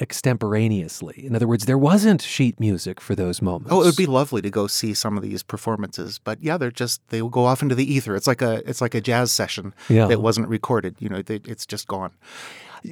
extemporaneously. 0.00 1.26
In 1.26 1.36
other 1.36 1.46
words, 1.46 1.66
there 1.66 1.78
wasn't 1.78 2.22
sheet 2.22 2.58
music 2.58 3.00
for 3.00 3.14
those 3.14 3.42
moments. 3.42 3.72
Oh, 3.72 3.82
it 3.82 3.86
would 3.86 3.96
be 3.96 4.06
lovely 4.06 4.40
to 4.42 4.50
go 4.50 4.66
see 4.66 4.94
some 4.94 5.16
of 5.16 5.22
these 5.22 5.42
performances, 5.42 6.18
but 6.18 6.42
yeah, 6.42 6.56
they're 6.56 6.70
just 6.70 7.06
they 7.08 7.20
will 7.20 7.28
go 7.28 7.44
off 7.44 7.62
into 7.62 7.74
the 7.74 7.92
ether. 7.92 8.16
It's 8.16 8.26
like 8.26 8.42
a 8.42 8.62
it's 8.68 8.80
like 8.80 8.94
a 8.94 9.00
jazz 9.00 9.30
session 9.30 9.74
yeah. 9.88 10.06
that 10.06 10.20
wasn't 10.20 10.48
recorded. 10.48 10.96
You 11.00 11.08
know, 11.10 11.22
they, 11.22 11.40
it's 11.44 11.66
just 11.66 11.86
gone. 11.86 12.12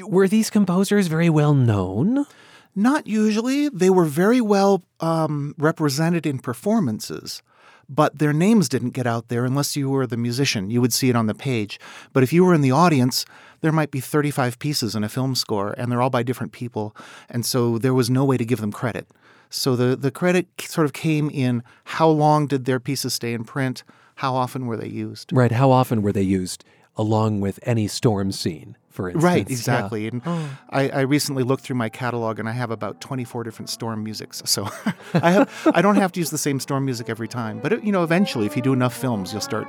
Were 0.00 0.28
these 0.28 0.50
composers 0.50 1.06
very 1.06 1.28
well 1.28 1.54
known? 1.54 2.26
Not 2.74 3.06
usually. 3.06 3.68
They 3.68 3.90
were 3.90 4.06
very 4.06 4.40
well 4.40 4.82
um, 5.00 5.54
represented 5.58 6.24
in 6.24 6.38
performances, 6.38 7.42
but 7.88 8.18
their 8.18 8.32
names 8.32 8.70
didn't 8.70 8.90
get 8.90 9.06
out 9.06 9.28
there 9.28 9.44
unless 9.44 9.76
you 9.76 9.90
were 9.90 10.06
the 10.06 10.16
musician. 10.16 10.70
You 10.70 10.80
would 10.80 10.94
see 10.94 11.10
it 11.10 11.16
on 11.16 11.26
the 11.26 11.34
page. 11.34 11.78
But 12.14 12.22
if 12.22 12.32
you 12.32 12.44
were 12.44 12.54
in 12.54 12.62
the 12.62 12.70
audience, 12.70 13.26
there 13.60 13.72
might 13.72 13.90
be 13.90 14.00
35 14.00 14.58
pieces 14.58 14.94
in 14.94 15.04
a 15.04 15.08
film 15.10 15.34
score, 15.34 15.74
and 15.76 15.92
they're 15.92 16.00
all 16.00 16.08
by 16.10 16.22
different 16.22 16.52
people. 16.52 16.96
And 17.28 17.44
so 17.44 17.76
there 17.76 17.94
was 17.94 18.08
no 18.08 18.24
way 18.24 18.38
to 18.38 18.44
give 18.46 18.62
them 18.62 18.72
credit. 18.72 19.06
So 19.50 19.76
the, 19.76 19.94
the 19.94 20.10
credit 20.10 20.46
sort 20.60 20.86
of 20.86 20.94
came 20.94 21.28
in 21.28 21.62
how 21.84 22.08
long 22.08 22.46
did 22.46 22.64
their 22.64 22.80
pieces 22.80 23.12
stay 23.12 23.34
in 23.34 23.44
print? 23.44 23.84
How 24.16 24.34
often 24.34 24.64
were 24.64 24.78
they 24.78 24.88
used? 24.88 25.30
Right. 25.30 25.52
How 25.52 25.70
often 25.70 26.00
were 26.00 26.12
they 26.12 26.22
used 26.22 26.64
along 26.96 27.40
with 27.40 27.58
any 27.62 27.88
storm 27.88 28.32
scene? 28.32 28.76
for 28.92 29.08
instance. 29.08 29.24
Right, 29.24 29.50
exactly. 29.50 30.02
Yeah. 30.02 30.10
And 30.12 30.22
oh. 30.26 30.58
I, 30.70 30.88
I, 30.90 31.00
recently 31.00 31.42
looked 31.42 31.64
through 31.64 31.76
my 31.76 31.88
catalog 31.88 32.38
and 32.38 32.48
I 32.48 32.52
have 32.52 32.70
about 32.70 33.00
24 33.00 33.42
different 33.42 33.70
storm 33.70 34.04
musics. 34.04 34.42
So 34.44 34.68
I 35.14 35.30
have 35.30 35.70
I 35.74 35.82
don't 35.82 35.96
have 35.96 36.12
to 36.12 36.20
use 36.20 36.30
the 36.30 36.38
same 36.38 36.60
storm 36.60 36.84
music 36.84 37.08
every 37.08 37.28
time. 37.28 37.58
But 37.58 37.72
it, 37.72 37.84
you 37.84 37.92
know, 37.92 38.04
eventually, 38.04 38.46
if 38.46 38.54
you 38.54 38.62
do 38.62 38.72
enough 38.72 38.94
films, 38.94 39.32
you'll 39.32 39.40
start 39.40 39.66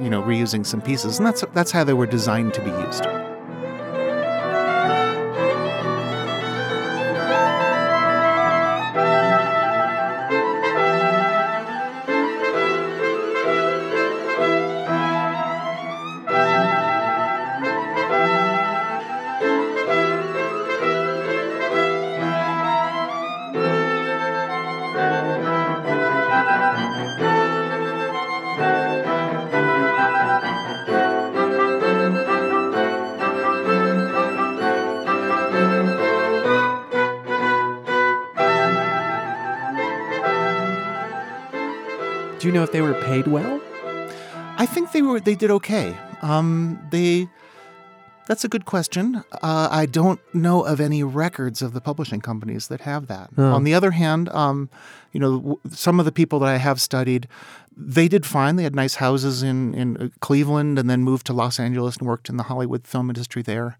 you 0.00 0.08
know 0.08 0.22
reusing 0.22 0.64
some 0.64 0.80
pieces, 0.80 1.18
and 1.18 1.26
that's 1.26 1.44
that's 1.52 1.70
how 1.72 1.84
they 1.84 1.94
were 1.94 2.06
designed 2.06 2.54
to 2.54 2.62
be 2.62 2.70
used. 2.70 3.29
If 42.70 42.74
they 42.74 42.82
were 42.82 42.94
paid 43.02 43.26
well? 43.26 43.60
I 44.56 44.64
think 44.64 44.92
they 44.92 45.02
were. 45.02 45.18
They 45.18 45.34
did 45.34 45.50
okay. 45.50 45.96
Um, 46.22 46.78
they. 46.92 47.28
That's 48.28 48.44
a 48.44 48.48
good 48.48 48.64
question. 48.64 49.24
Uh, 49.42 49.66
I 49.72 49.86
don't 49.86 50.20
know 50.32 50.62
of 50.62 50.80
any 50.80 51.02
records 51.02 51.62
of 51.62 51.72
the 51.72 51.80
publishing 51.80 52.20
companies 52.20 52.68
that 52.68 52.82
have 52.82 53.08
that. 53.08 53.30
Oh. 53.36 53.54
On 53.54 53.64
the 53.64 53.74
other 53.74 53.90
hand, 53.90 54.28
um, 54.28 54.70
you 55.10 55.18
know, 55.18 55.38
w- 55.38 55.60
some 55.70 55.98
of 55.98 56.04
the 56.06 56.12
people 56.12 56.38
that 56.38 56.48
I 56.48 56.58
have 56.58 56.80
studied, 56.80 57.26
they 57.76 58.06
did 58.06 58.24
fine. 58.24 58.54
They 58.54 58.62
had 58.62 58.76
nice 58.76 58.94
houses 58.94 59.42
in 59.42 59.74
in 59.74 59.96
uh, 59.96 60.08
Cleveland, 60.20 60.78
and 60.78 60.88
then 60.88 61.02
moved 61.02 61.26
to 61.26 61.32
Los 61.32 61.58
Angeles 61.58 61.96
and 61.96 62.06
worked 62.06 62.28
in 62.28 62.36
the 62.36 62.44
Hollywood 62.44 62.86
film 62.86 63.10
industry 63.10 63.42
there. 63.42 63.78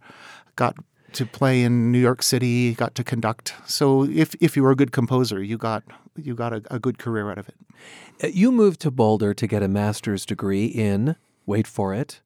Got 0.57 0.75
to 1.15 1.27
play 1.27 1.63
in 1.63 1.91
New 1.93 1.99
York 1.99 2.23
City. 2.23 2.75
Got 2.75 2.95
to 2.97 3.05
conduct. 3.05 3.55
So 3.67 4.05
if 4.05 4.35
if 4.41 4.57
you 4.57 4.63
were 4.63 4.71
a 4.73 4.77
good 4.77 4.93
composer, 4.93 5.43
you 5.43 5.57
got 5.59 5.83
you 6.17 6.35
got 6.35 6.53
a, 6.53 6.63
a 6.71 6.79
good 6.79 6.99
career 6.99 7.31
out 7.31 7.39
of 7.39 7.49
it. 7.49 7.55
Uh, 8.23 8.27
You 8.29 8.53
moved 8.53 8.81
to 8.81 8.91
Boulder 8.91 9.35
to 9.35 9.47
get 9.47 9.63
a 9.63 9.69
master's 9.69 10.27
degree 10.27 10.67
in, 10.67 11.17
wait 11.47 11.67
for 11.67 11.95
it, 11.95 12.21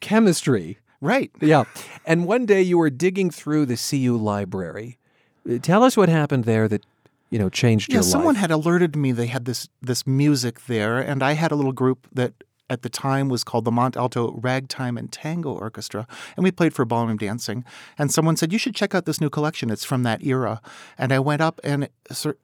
chemistry. 0.00 0.78
Right. 1.00 1.30
Yeah. 1.40 1.64
And 2.06 2.26
one 2.26 2.46
day 2.46 2.62
you 2.62 2.78
were 2.78 2.90
digging 2.90 3.30
through 3.30 3.66
the 3.66 3.76
CU 3.76 4.16
library. 4.16 4.98
Uh, 5.48 5.58
Tell 5.58 5.82
us 5.84 5.96
what 5.96 6.08
happened 6.08 6.44
there 6.44 6.68
that, 6.68 6.84
you 7.30 7.38
know, 7.38 7.50
changed 7.50 7.90
Yeah, 7.90 7.96
your 7.96 8.02
someone 8.02 8.34
life. 8.34 8.36
Someone 8.36 8.36
had 8.36 8.50
alerted 8.50 8.96
me 8.96 9.12
they 9.12 9.26
had 9.26 9.44
this 9.44 9.68
this 9.82 10.06
music 10.06 10.66
there, 10.66 10.98
and 10.98 11.22
I 11.22 11.32
had 11.32 11.52
a 11.52 11.54
little 11.54 11.72
group 11.72 12.06
that 12.12 12.32
at 12.68 12.82
the 12.82 12.88
time 12.88 13.28
was 13.28 13.44
called 13.44 13.64
the 13.64 13.70
Mont 13.70 13.96
Alto 13.96 14.32
Ragtime 14.32 14.96
and 14.96 15.10
Tango 15.12 15.52
Orchestra, 15.52 16.06
and 16.36 16.44
we 16.44 16.50
played 16.50 16.74
for 16.74 16.84
ballroom 16.84 17.16
dancing. 17.16 17.64
And 17.98 18.12
someone 18.12 18.36
said 18.36 18.52
you 18.52 18.58
should 18.58 18.74
check 18.74 18.94
out 18.94 19.04
this 19.04 19.20
new 19.20 19.30
collection; 19.30 19.70
it's 19.70 19.84
from 19.84 20.02
that 20.02 20.24
era. 20.24 20.60
And 20.98 21.12
I 21.12 21.18
went 21.18 21.42
up, 21.42 21.60
and 21.62 21.84
it, 21.84 21.92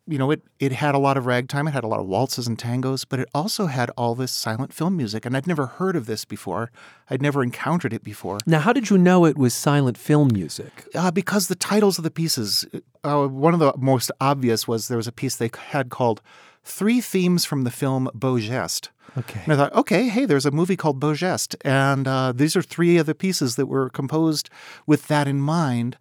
you 0.06 0.18
know, 0.18 0.30
it 0.30 0.42
it 0.58 0.72
had 0.72 0.94
a 0.94 0.98
lot 0.98 1.16
of 1.16 1.26
ragtime, 1.26 1.68
it 1.68 1.72
had 1.72 1.84
a 1.84 1.88
lot 1.88 2.00
of 2.00 2.06
waltzes 2.06 2.46
and 2.46 2.58
tangos, 2.58 3.04
but 3.08 3.20
it 3.20 3.28
also 3.34 3.66
had 3.66 3.90
all 3.96 4.14
this 4.14 4.32
silent 4.32 4.72
film 4.72 4.96
music, 4.96 5.26
and 5.26 5.36
I'd 5.36 5.46
never 5.46 5.66
heard 5.66 5.96
of 5.96 6.06
this 6.06 6.24
before. 6.24 6.70
I'd 7.10 7.22
never 7.22 7.42
encountered 7.42 7.92
it 7.92 8.02
before. 8.02 8.38
Now, 8.46 8.60
how 8.60 8.72
did 8.72 8.88
you 8.90 8.96
know 8.96 9.26
it 9.26 9.36
was 9.36 9.54
silent 9.54 9.98
film 9.98 10.30
music? 10.32 10.86
Uh, 10.94 11.10
because 11.10 11.48
the 11.48 11.54
titles 11.54 11.98
of 11.98 12.04
the 12.04 12.10
pieces, 12.10 12.66
uh, 13.04 13.26
one 13.26 13.54
of 13.54 13.60
the 13.60 13.72
most 13.76 14.10
obvious 14.20 14.66
was 14.66 14.88
there 14.88 14.96
was 14.96 15.06
a 15.06 15.12
piece 15.12 15.36
they 15.36 15.50
had 15.70 15.90
called 15.90 16.22
Three 16.64 17.00
Themes 17.00 17.44
from 17.44 17.64
the 17.64 17.70
Film 17.70 18.08
Beau 18.14 18.38
Geste. 18.38 18.88
Okay. 19.18 19.40
And 19.44 19.52
I 19.52 19.56
thought, 19.56 19.74
okay, 19.74 20.08
hey, 20.08 20.24
there's 20.24 20.46
a 20.46 20.50
movie 20.50 20.76
called 20.76 21.00
Beau 21.00 21.12
Geste. 21.12 21.56
And 21.64 22.08
uh, 22.08 22.32
these 22.32 22.56
are 22.56 22.62
three 22.62 22.96
of 22.96 23.06
the 23.06 23.14
pieces 23.14 23.56
that 23.56 23.66
were 23.66 23.90
composed 23.90 24.48
with 24.86 25.08
that 25.08 25.28
in 25.28 25.40
mind. 25.40 25.98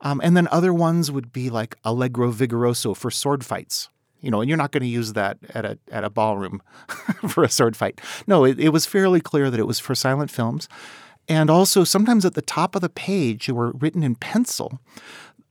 Um, 0.00 0.20
and 0.22 0.36
then 0.36 0.48
other 0.50 0.72
ones 0.72 1.10
would 1.10 1.32
be 1.32 1.50
like 1.50 1.76
Allegro 1.84 2.30
Vigoroso 2.32 2.96
for 2.96 3.10
sword 3.10 3.44
fights. 3.44 3.88
You 4.20 4.30
know, 4.30 4.40
and 4.40 4.48
you're 4.48 4.56
not 4.56 4.72
going 4.72 4.82
to 4.82 4.88
use 4.88 5.12
that 5.12 5.36
at 5.50 5.66
a 5.66 5.78
at 5.90 6.02
a 6.02 6.08
ballroom 6.08 6.62
for 7.28 7.44
a 7.44 7.48
sword 7.50 7.76
fight. 7.76 8.00
No, 8.26 8.44
it, 8.44 8.58
it 8.58 8.70
was 8.70 8.86
fairly 8.86 9.20
clear 9.20 9.50
that 9.50 9.60
it 9.60 9.66
was 9.66 9.78
for 9.78 9.94
silent 9.94 10.30
films. 10.30 10.66
And 11.28 11.50
also, 11.50 11.84
sometimes 11.84 12.24
at 12.24 12.32
the 12.32 12.42
top 12.42 12.74
of 12.74 12.80
the 12.80 12.88
page, 12.88 13.46
they 13.46 13.52
were 13.52 13.72
written 13.72 14.02
in 14.02 14.14
pencil. 14.14 14.78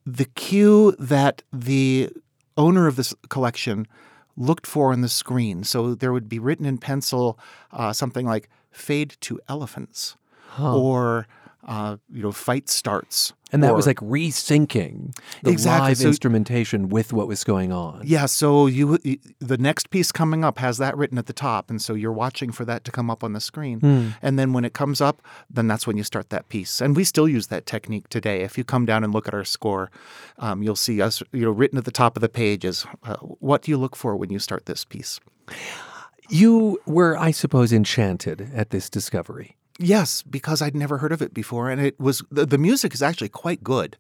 The 0.08 0.26
cue 0.26 0.96
that 0.98 1.44
the 1.52 2.10
owner 2.58 2.88
of 2.88 2.96
this 2.96 3.14
collection 3.30 3.88
looked 4.36 4.66
for 4.68 4.92
on 4.92 5.02
the 5.02 5.10
screen. 5.10 5.64
So 5.64 5.96
there 5.96 6.12
would 6.14 6.28
be 6.30 6.40
written 6.40 6.66
in 6.66 6.78
pencil 6.78 7.38
uh, 7.72 7.94
something 7.94 8.26
like 8.26 8.50
"fade 8.72 9.16
to 9.22 9.40
elephants," 9.48 10.16
Huh. 10.50 10.78
or 10.78 11.28
uh, 11.66 11.98
you 12.12 12.22
know, 12.22 12.32
"fight 12.32 12.70
starts." 12.70 13.34
And 13.52 13.62
that 13.64 13.76
was 13.76 13.86
like 13.86 13.98
resyncing 13.98 15.16
the 15.44 15.52
Exactly. 15.52 15.90
live 15.90 15.98
So- 16.00 16.08
instrumentation 16.08 16.90
with 16.90 17.14
what 17.14 17.28
was 17.28 17.44
going 17.44 17.72
on. 17.72 18.02
Yeah, 18.04 18.26
so 18.26 18.66
you 18.66 18.98
the 19.40 19.60
next 19.60 19.92
piece 19.92 20.12
coming 20.12 20.44
up 20.44 20.58
has 20.58 20.80
that 20.80 20.98
written 20.98 21.20
at 21.20 21.28
the 21.28 21.34
top, 21.34 21.70
and 21.70 21.80
so 21.80 21.94
you're 21.94 22.12
watching 22.12 22.52
for 22.52 22.66
that 22.66 22.84
to 22.86 22.92
come 22.92 23.12
up 23.12 23.24
on 23.24 23.34
the 23.34 23.40
screen. 23.40 23.80
Hmm. 23.80 24.08
And 24.24 24.40
then 24.40 24.54
when 24.54 24.66
it 24.66 24.74
comes 24.74 25.02
up, 25.02 25.22
then 25.52 25.68
that's 25.68 25.86
when 25.86 25.98
you 25.98 26.04
start 26.04 26.32
that 26.32 26.50
piece. 26.50 26.82
And 26.82 26.96
we 26.96 27.04
still 27.04 27.28
use 27.30 27.48
that 27.48 27.68
technique 27.68 28.10
today. 28.10 28.42
If 28.42 28.58
you 28.58 28.64
come 28.64 28.86
down 28.88 29.04
and 29.04 29.14
look 29.14 29.28
at 29.28 29.36
our 29.36 29.46
score, 29.46 29.92
um, 30.40 30.64
you'll 30.64 30.76
see 30.76 31.00
us, 31.02 31.22
you 31.32 31.42
know, 31.46 31.52
written 31.52 31.78
at 31.78 31.86
the 31.86 31.92
top 31.92 32.18
of 32.18 32.22
the 32.22 32.30
page 32.30 32.66
is 32.66 32.88
uh, 33.04 33.18
what 33.18 33.62
do 33.62 33.72
you 33.72 33.78
look 33.78 33.96
for 33.96 34.16
when 34.16 34.32
you 34.32 34.40
start 34.40 34.66
this 34.66 34.84
piece. 34.84 35.20
You 36.30 36.80
were, 36.86 37.18
I 37.18 37.32
suppose, 37.32 37.72
enchanted 37.74 38.50
at 38.56 38.70
this 38.72 38.90
discovery. 38.90 39.58
Yes, 39.80 40.22
because 40.22 40.62
I'd 40.62 40.76
never 40.76 41.00
heard 41.00 41.12
of 41.12 41.22
it 41.22 41.34
before, 41.34 41.70
and 41.70 41.82
it 41.82 42.00
was 42.00 42.24
the, 42.30 42.46
the 42.46 42.58
music 42.58 42.94
is 42.94 43.02
actually 43.02 43.30
quite 43.30 43.64
good, 43.64 43.98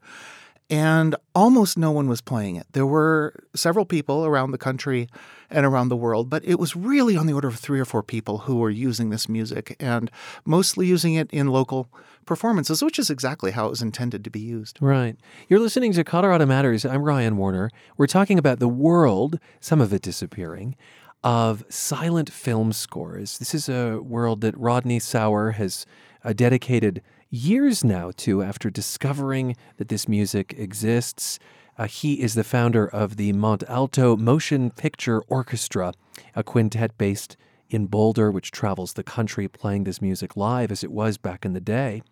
and 0.69 1.15
almost 1.34 1.78
no 1.78 1.91
one 1.91 2.07
was 2.07 2.21
playing 2.21 2.57
it. 2.57 2.67
There 2.74 2.86
were 2.86 3.34
several 3.55 3.86
people 3.86 4.24
around 4.26 4.51
the 4.51 4.57
country 4.57 5.07
and 5.49 5.65
around 5.65 5.89
the 5.89 5.95
world, 5.95 6.30
but 6.30 6.43
it 6.45 6.59
was 6.59 6.76
really 6.76 7.17
on 7.17 7.26
the 7.26 7.34
order 7.34 7.47
of 7.47 7.57
three 7.57 7.80
or 7.80 7.86
four 7.86 8.03
people 8.03 8.39
who 8.39 8.57
were 8.57 8.69
using 8.69 9.09
this 9.09 9.28
music, 9.28 9.76
and 9.80 10.11
mostly 10.45 10.86
using 10.86 11.15
it 11.15 11.30
in 11.32 11.47
local 11.47 11.89
performances, 12.26 12.84
which 12.84 12.99
is 12.99 13.09
exactly 13.09 13.51
how 13.51 13.65
it 13.65 13.69
was 13.69 13.82
intended 13.82 14.24
to 14.24 14.30
be 14.30 14.39
used. 14.39 14.78
Right. 14.80 15.17
You're 15.49 15.59
listening 15.59 15.91
to 15.93 16.03
Colorado 16.03 16.45
Matters. 16.45 16.86
I'm 16.86 17.03
Ryan 17.03 17.36
Warner. 17.36 17.69
We're 17.97 18.07
talking 18.07 18.39
about 18.39 18.59
the 18.59 18.67
world, 18.67 19.39
some 19.59 19.82
of 19.82 19.91
it 19.91 20.01
disappearing, 20.01 20.76
of 21.24 21.63
silent 21.69 22.30
film 22.30 22.74
scores. 22.74 23.38
This 23.38 23.55
is 23.55 23.69
a 23.69 23.99
world 23.99 24.41
that 24.41 24.57
Rodney 24.57 24.99
Sauer 24.99 25.51
has 25.51 25.86
uh, 26.24 26.34
dedicated 26.34 27.01
years 27.30 27.84
now 27.84 28.11
to 28.17 28.43
after 28.43 28.69
discovering 28.69 29.55
that 29.78 29.89
this 29.89 30.07
music 30.07 30.53
exists. 30.57 31.39
Uh, 31.78 31.88
he 31.88 32.21
is 32.21 32.36
the 32.36 32.43
founder 32.43 32.88
of 32.88 33.17
the 33.17 33.34
Mont 33.34 33.63
Alto 33.67 34.15
Motion 34.15 34.69
Picture 34.69 35.21
Orchestra, 35.28 35.93
a 36.36 36.43
quintet 36.43 36.97
based 36.97 37.36
in 37.69 37.88
Boulder, 37.88 38.30
which 38.30 38.51
travels 38.51 38.93
the 38.93 39.03
country 39.03 39.47
playing 39.47 39.86
this 39.86 40.01
music 40.01 40.38
live 40.38 40.71
as 40.71 40.84
it 40.84 40.91
was 40.91 41.17
back 41.17 41.45
in 41.45 41.53
the 41.53 41.61
day. 41.61 42.03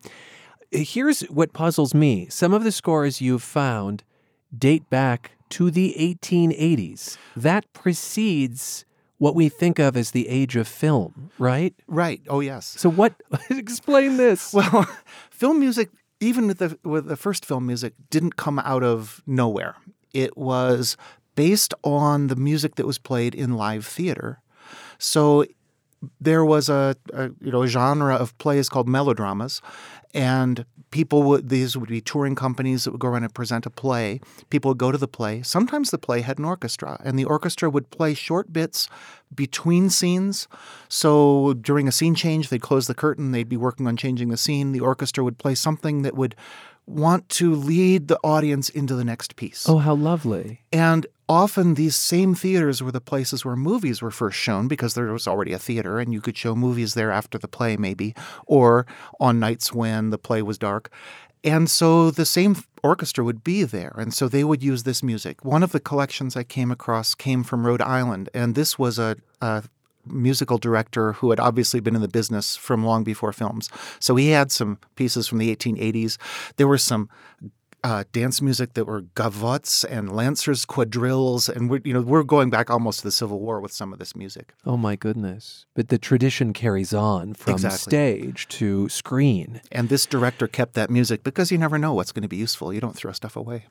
Here's 0.72 1.22
what 1.24 1.54
puzzles 1.54 1.94
me. 1.94 2.28
Some 2.30 2.54
of 2.54 2.64
the 2.64 2.72
scores 2.72 3.22
you've 3.22 3.44
found 3.44 4.04
date 4.58 4.90
back 4.90 5.32
to 5.50 5.70
the 5.70 5.96
1880s. 6.00 7.18
That 7.36 7.72
precedes 7.74 8.86
what 9.22 9.36
we 9.36 9.50
think 9.50 9.78
of 9.78 9.96
as 9.96 10.12
the 10.12 10.28
age 10.28 10.56
of 10.56 10.68
film, 10.68 11.30
right? 11.38 11.76
Right. 11.86 12.24
Oh, 12.28 12.40
yes. 12.40 12.66
So 12.66 12.90
what 12.90 13.14
explain 13.52 14.18
this? 14.18 14.52
Well, 14.62 14.90
film 15.30 15.60
music, 15.60 15.92
even 16.20 16.48
with 16.48 16.58
the 16.58 16.80
with 16.84 17.06
the 17.06 17.16
first 17.16 17.46
film 17.46 17.68
music, 17.68 17.94
didn't 18.10 18.36
come 18.36 18.58
out 18.58 18.84
of 18.84 19.22
nowhere. 19.28 19.76
It 20.12 20.36
was 20.36 20.98
based 21.36 21.76
on 21.84 22.28
the 22.28 22.36
music 22.36 22.76
that 22.76 22.88
was 22.88 22.98
played 22.98 23.36
in 23.36 23.54
live 23.54 23.86
theater. 23.86 24.42
So 24.98 25.46
there 26.20 26.44
was 26.44 26.68
a, 26.68 26.96
a 27.14 27.30
you 27.42 27.52
know 27.52 27.62
a 27.62 27.68
genre 27.68 28.16
of 28.16 28.36
plays 28.40 28.70
called 28.70 28.90
melodramas, 28.90 29.62
and 30.14 30.66
people 30.92 31.24
would 31.24 31.50
these 31.50 31.78
would 31.78 31.90
be 31.90 32.02
touring 32.02 32.36
companies 32.36 32.84
that 32.84 32.92
would 32.92 33.00
go 33.00 33.08
around 33.08 33.24
and 33.24 33.34
present 33.34 33.66
a 33.66 33.70
play. 33.70 34.20
People 34.50 34.70
would 34.70 34.78
go 34.78 34.92
to 34.92 34.98
the 34.98 35.08
play. 35.08 35.42
Sometimes 35.42 35.90
the 35.90 35.98
play 35.98 36.22
had 36.22 36.38
an 36.38 36.46
orchestra, 36.46 37.02
and 37.04 37.18
the 37.18 37.26
orchestra 37.26 37.70
would 37.70 37.90
play 37.90 38.14
short 38.14 38.52
bits 38.54 38.90
between 39.34 39.90
scenes. 39.90 40.48
So 40.90 41.54
during 41.54 41.88
a 41.88 41.92
scene 41.92 42.16
change, 42.16 42.50
they'd 42.50 42.62
close 42.62 42.88
the 42.88 42.94
curtain. 42.94 43.32
They'd 43.32 43.50
be 43.50 43.58
working 43.58 43.88
on 43.88 43.98
changing 43.98 44.30
the 44.30 44.38
scene. 44.38 44.72
The 44.72 44.82
orchestra 44.82 45.24
would 45.24 45.38
play 45.38 45.56
something 45.56 46.02
that 46.02 46.16
would 46.16 46.36
want 46.86 47.30
to 47.30 47.56
lead 47.56 48.08
the 48.08 48.20
audience 48.24 48.70
into 48.70 48.96
the 48.96 49.06
next 49.06 49.36
piece. 49.36 49.68
Oh, 49.70 49.78
how 49.78 49.94
lovely. 49.94 50.62
And 50.74 51.06
often 51.32 51.76
these 51.76 51.96
same 51.96 52.36
theaters 52.36 52.84
were 52.84 52.92
the 52.92 53.00
places 53.00 53.46
where 53.46 53.56
movies 53.56 54.02
were 54.02 54.12
first 54.12 54.38
shown 54.38 54.68
because 54.68 54.96
there 54.96 55.14
was 55.14 55.28
already 55.28 55.54
a 55.54 55.60
theater 55.60 55.98
and 55.98 56.12
you 56.12 56.20
could 56.20 56.38
show 56.38 56.54
movies 56.54 56.94
there 56.94 57.10
after 57.10 57.38
the 57.38 57.48
play, 57.48 57.78
maybe, 57.78 58.14
or 58.46 58.86
on 59.18 59.40
nights 59.40 59.72
when 59.72 60.10
the 60.10 60.18
play 60.18 60.42
was 60.42 60.58
dark. 60.58 60.92
And 61.42 61.70
so 61.70 62.12
the 62.12 62.26
same 62.26 62.58
orchestra 62.84 63.24
would 63.24 63.46
be 63.46 63.64
there. 63.64 63.96
And 63.98 64.14
so 64.14 64.28
they 64.28 64.44
would 64.44 64.62
use 64.62 64.84
this 64.84 65.02
music. 65.02 65.46
One 65.46 65.64
of 65.64 65.72
the 65.72 65.80
collections 65.80 66.36
I 66.36 66.44
came 66.44 66.70
across 66.70 67.16
came 67.16 67.44
from 67.44 67.66
Rhode 67.66 67.82
Island. 67.82 68.30
And 68.34 68.54
this 68.54 68.78
was 68.78 69.00
a, 69.00 69.16
a 69.40 69.64
musical 70.06 70.58
director 70.58 71.14
who 71.14 71.30
had 71.30 71.40
obviously 71.40 71.80
been 71.80 71.96
in 71.96 72.02
the 72.02 72.10
business 72.10 72.58
from 72.58 72.86
long 72.86 73.06
before 73.06 73.32
films. 73.32 73.70
So 74.02 74.18
he 74.18 74.32
had 74.32 74.52
some 74.52 74.80
pieces 74.98 75.28
from 75.30 75.38
the 75.38 75.56
1880s. 75.56 76.18
There 76.58 76.68
were 76.68 76.78
some 76.78 77.10
uh, 77.84 78.04
dance 78.12 78.42
music 78.42 78.74
that 78.76 78.86
were 78.86 79.02
gavottes 79.02 79.84
and 79.90 80.12
lancers 80.16 80.66
quadrilles, 80.66 81.50
and 81.50 81.70
we're 81.70 81.82
you 81.84 81.94
know 81.94 82.02
we're 82.02 82.24
going 82.24 82.50
back 82.50 82.70
almost 82.70 83.00
to 83.00 83.06
the 83.06 83.12
Civil 83.12 83.40
War 83.40 83.60
with 83.60 83.72
some 83.72 83.92
of 83.92 84.00
this 84.00 84.16
music. 84.16 84.54
Oh 84.66 84.78
my 84.78 84.96
goodness. 84.96 85.66
But 85.74 85.88
the 85.90 85.98
tradition 85.98 86.54
carries 86.54 86.94
on 86.94 87.34
from 87.34 87.54
Exactly. 87.54 87.80
stage 87.80 88.48
to 88.50 88.88
screen. 88.90 89.62
And 89.72 89.90
this 89.90 90.06
director 90.06 90.48
kept 90.48 90.74
that 90.76 90.90
music 90.90 91.24
because 91.24 91.52
you 91.52 91.58
never 91.58 91.78
know 91.80 91.94
what's 91.94 92.12
going 92.12 92.22
to 92.24 92.30
be 92.30 92.38
useful. 92.38 92.72
You 92.72 92.82
don't 92.82 92.96
throw 92.96 93.12
stuff 93.14 93.36
away. 93.36 93.66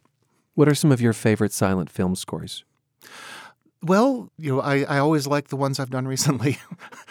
What 0.54 0.68
are 0.68 0.74
some 0.74 0.90
of 0.90 1.00
your 1.00 1.12
favorite 1.12 1.52
silent 1.52 1.88
film 1.90 2.16
scores? 2.16 2.64
Well, 3.82 4.30
you 4.36 4.54
know, 4.54 4.60
I, 4.60 4.82
I 4.82 4.98
always 4.98 5.26
like 5.26 5.48
the 5.48 5.56
ones 5.56 5.80
I've 5.80 5.90
done 5.90 6.06
recently. 6.16 6.58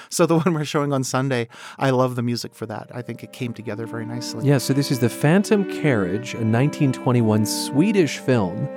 so 0.10 0.26
the 0.26 0.38
one 0.38 0.54
we're 0.54 0.66
showing 0.66 0.94
on 0.94 1.04
Sunday, 1.04 1.48
I 1.78 1.90
love 1.90 2.16
the 2.16 2.22
music 2.22 2.54
for 2.54 2.66
that. 2.68 2.90
I 2.94 3.02
think 3.02 3.24
it 3.24 3.34
came 3.34 3.54
together 3.54 3.86
very 3.86 4.06
nicely. 4.06 4.48
Yeah, 4.48 4.60
so 4.60 4.74
this 4.74 4.92
is 4.92 5.00
The 5.00 5.10
Phantom 5.10 5.64
Carriage, 5.82 6.34
a 6.34 6.46
1921 6.46 7.46
Swedish 7.46 8.20
film. 8.20 8.68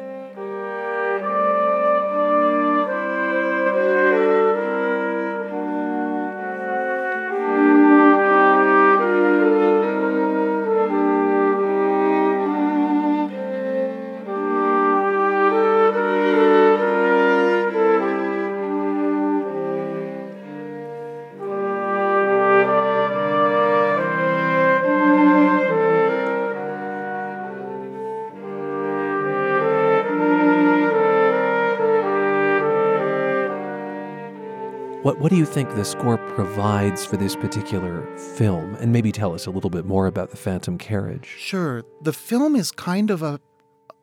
What, 35.02 35.18
what 35.18 35.30
do 35.30 35.36
you 35.36 35.44
think 35.44 35.74
the 35.74 35.84
score 35.84 36.16
provides 36.16 37.04
for 37.04 37.16
this 37.16 37.34
particular 37.34 38.06
film? 38.36 38.76
And 38.76 38.92
maybe 38.92 39.10
tell 39.10 39.34
us 39.34 39.46
a 39.46 39.50
little 39.50 39.68
bit 39.70 39.84
more 39.84 40.06
about 40.06 40.30
The 40.30 40.36
Phantom 40.36 40.78
Carriage. 40.78 41.26
Sure. 41.38 41.82
The 42.02 42.12
film 42.12 42.54
is 42.54 42.70
kind 42.70 43.10
of 43.10 43.20
a, 43.20 43.40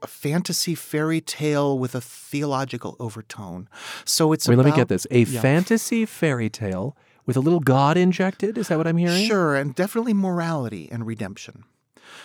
a 0.02 0.08
fantasy 0.08 0.76
fairy 0.76 1.22
tale 1.22 1.80
with 1.80 1.96
a 1.96 2.02
theological 2.02 2.98
overtone. 3.00 3.70
So 4.04 4.34
it's 4.34 4.46
Wait, 4.46 4.56
about, 4.56 4.66
let 4.66 4.72
me 4.72 4.76
get 4.76 4.90
this. 4.90 5.08
A 5.10 5.20
Yeah. 5.24 5.40
fantasy 5.40 6.06
fairy 6.06 6.50
tale 6.50 6.98
with 7.26 7.38
a 7.38 7.42
little 7.42 7.62
god 7.62 7.96
injected? 7.96 8.58
Is 8.58 8.68
that 8.68 8.78
what 8.78 8.86
I'm 8.88 8.98
hearing? 8.98 9.26
Sure, 9.26 9.56
and 9.56 9.74
definitely 9.74 10.14
morality 10.14 10.90
and 10.92 11.06
redemption. 11.08 11.64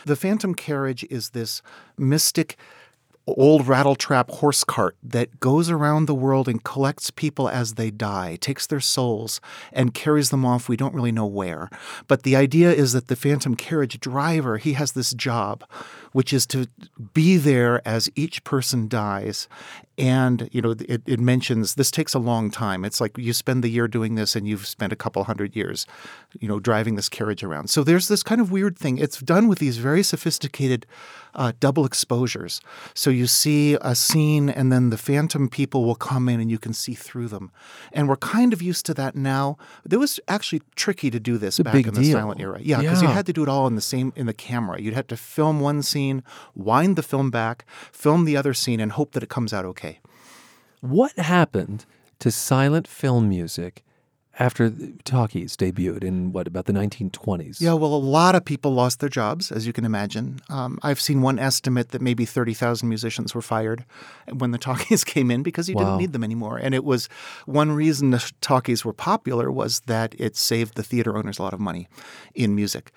The 0.05 0.17
Phantom 0.17 0.55
Carriage 0.55 1.05
is 1.11 1.31
this 1.31 1.63
mystic 1.97 2.57
old 3.27 3.63
rattletrap 3.67 4.31
horse 4.31 4.65
cart 4.65 4.97
that 5.03 5.41
goes 5.41 5.71
around 5.71 6.07
the 6.07 6.15
world 6.15 6.49
and 6.49 6.63
collects 6.63 7.11
people 7.11 7.49
as 7.49 7.75
they 7.75 7.91
die, 7.91 8.37
takes 8.41 8.67
their 8.67 8.81
souls, 8.81 9.41
and 9.73 9.95
carries 9.95 10.31
them 10.31 10.45
off. 10.45 10.69
We 10.69 10.77
don't 10.77 10.95
really 10.95 11.13
know 11.13 11.27
where. 11.27 11.71
But 12.07 12.23
the 12.23 12.37
idea 12.37 12.73
is 12.73 12.93
that 12.93 13.09
the 13.09 13.17
Phantom 13.17 13.55
Carriage 13.55 13.99
driver, 14.01 14.59
he 14.59 14.75
has 14.75 14.93
this 14.93 15.15
job, 15.15 15.65
which 16.15 16.33
is 16.33 16.47
to 16.47 16.69
be 17.13 17.37
there 17.37 17.83
as 17.85 18.09
each 18.15 18.45
person 18.45 18.87
dies. 18.87 19.49
And, 19.99 20.49
you 20.53 20.63
know, 20.63 20.77
it, 20.89 21.03
it 21.07 21.19
mentions 21.19 21.75
this 21.75 21.91
takes 21.91 22.15
a 22.15 22.21
long 22.21 22.53
time. 22.53 22.85
It's 22.85 23.01
like 23.01 23.19
you 23.19 23.33
spend 23.33 23.65
the 23.65 23.69
year 23.69 23.89
doing 23.89 24.15
this 24.15 24.37
and 24.37 24.47
you've 24.47 24.67
spent 24.67 24.93
a 24.93 24.97
couple 24.97 25.25
hundred 25.25 25.57
years, 25.57 25.87
you 26.39 26.47
know, 26.47 26.61
driving 26.61 26.95
this 26.95 27.09
carriage 27.09 27.43
around. 27.43 27.69
So 27.69 27.83
there's 27.83 28.07
this 28.07 28.23
kind 28.23 28.41
of 28.41 28.53
weird 28.53 28.79
thing. 28.79 28.99
It's 28.99 29.19
done 29.21 29.49
with 29.49 29.59
these 29.59 29.79
very 29.79 30.05
sophisticated 30.05 30.87
uh, 31.35 31.53
double 31.59 31.85
exposures. 31.85 32.61
So 32.95 33.11
you 33.11 33.27
see 33.27 33.77
a 33.81 33.95
scene 33.97 34.49
and 34.49 34.73
then 34.73 34.91
the 34.91 34.99
phantom 34.99 35.49
people 35.49 35.85
will 35.85 35.95
come 35.97 36.29
in 36.29 36.39
and 36.41 36.49
you 36.51 36.59
can 36.59 36.73
see 36.73 36.95
through 36.95 37.29
them. 37.29 37.51
And 37.93 38.09
we're 38.09 38.17
kind 38.17 38.53
of 38.53 38.63
used 38.63 38.87
to 38.87 38.95
that 38.95 39.17
now. 39.17 39.59
It 39.89 39.97
was 39.97 40.21
actually 40.29 40.63
tricky 40.77 41.11
to 41.11 41.21
do 41.21 41.39
this 41.39 41.59
back 41.59 41.75
in 41.75 41.95
the 41.95 42.03
deal. 42.03 42.19
silent 42.19 42.41
era. 42.41 42.59
Yeah, 42.63 42.81
because 42.81 43.03
you 43.03 43.09
had 43.09 43.27
to 43.27 43.33
do 43.33 43.43
it 43.43 43.49
all 43.49 43.67
in 43.67 43.75
the 43.75 43.81
same 43.81 44.13
in 44.17 44.27
the 44.27 44.35
camera. 44.35 44.81
You'd 44.81 44.95
have 44.95 45.09
to 45.09 45.17
film 45.17 45.61
one 45.61 45.83
scene, 45.83 46.04
wind 46.55 46.97
the 46.97 47.03
film 47.03 47.31
back, 47.31 47.65
film 47.93 48.25
the 48.25 48.37
other 48.37 48.55
scene, 48.55 48.81
and 48.81 48.93
hope 48.93 49.13
that 49.13 49.23
it 49.23 49.29
comes 49.29 49.53
out 49.53 49.65
okay. 49.65 50.01
What 50.81 51.19
happened 51.19 51.87
to 52.19 52.31
silent 52.31 52.87
film 52.87 53.29
music 53.29 53.83
after 54.39 54.69
the 54.69 54.93
talkies 55.05 55.57
debuted 55.57 56.03
in 56.03 56.33
what, 56.33 56.49
about 56.49 56.67
the 56.67 56.73
1920s? 56.73 57.61
Yeah, 57.61 57.75
well, 57.75 57.95
a 57.95 57.97
lot 58.19 58.35
of 58.35 58.45
people 58.45 58.75
lost 58.75 58.99
their 58.99 59.09
jobs, 59.09 59.53
as 59.53 59.65
you 59.65 59.73
can 59.73 59.85
imagine. 59.85 60.41
Um, 60.49 60.79
I've 60.83 61.01
seen 61.01 61.23
one 61.23 61.39
estimate 61.39 61.91
that 61.91 62.03
maybe 62.03 62.25
30,000 62.25 62.89
musicians 62.89 63.33
were 63.33 63.43
fired 63.43 63.85
when 64.33 64.51
the 64.51 64.59
talkies 64.59 65.05
came 65.15 65.31
in 65.31 65.43
because 65.45 65.69
you 65.69 65.77
Wow. 65.77 65.85
didn't 65.85 65.99
need 65.99 66.13
them 66.13 66.25
anymore. 66.25 66.59
And 66.59 66.75
it 66.75 66.85
was 66.85 67.09
one 67.47 67.71
reason 67.73 68.11
the 68.11 68.33
talkies 68.41 68.85
were 68.85 68.93
popular 68.93 69.53
was 69.53 69.81
that 69.87 70.15
it 70.19 70.37
saved 70.37 70.75
the 70.75 70.83
theater 70.83 71.17
owners 71.17 71.39
a 71.39 71.43
lot 71.43 71.55
of 71.55 71.61
money 71.61 71.87
in 72.35 72.55
music. 72.57 72.91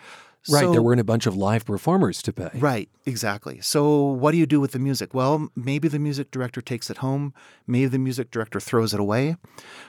Right, 0.50 0.62
So- 0.62 0.72
there 0.72 0.82
weren't 0.82 1.02
a 1.02 1.06
bunch 1.06 1.26
of 1.26 1.36
live 1.36 1.66
performers 1.66 2.22
to 2.24 2.34
pay. 2.34 2.50
Right, 2.56 2.90
exactly. 3.06 3.60
So, 3.62 3.98
what 4.00 4.32
do 4.32 4.38
you 4.38 4.46
do 4.46 4.60
with 4.60 4.72
the 4.72 4.80
music? 4.80 5.14
Well, 5.14 5.50
maybe 5.56 5.88
the 5.88 6.00
music 6.00 6.32
director 6.32 6.62
takes 6.62 6.90
it 6.90 6.98
home, 6.98 7.34
maybe 7.66 7.88
the 7.88 8.00
music 8.00 8.32
director 8.32 8.60
throws 8.60 8.94
it 8.94 9.00
away. 9.00 9.36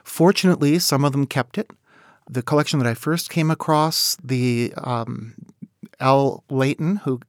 Fortunately, 0.05 0.79
some 0.79 1.05
of 1.05 1.13
them 1.13 1.27
kept 1.27 1.59
it. 1.59 1.71
The 2.31 2.43
collection 2.43 2.79
that 2.81 2.89
I 2.89 2.95
first 2.95 3.31
came 3.31 3.51
across, 3.51 4.17
the 4.23 4.75
um, 4.77 5.35
Al 6.01 6.45
Layton, 6.51 6.97
who 6.97 7.21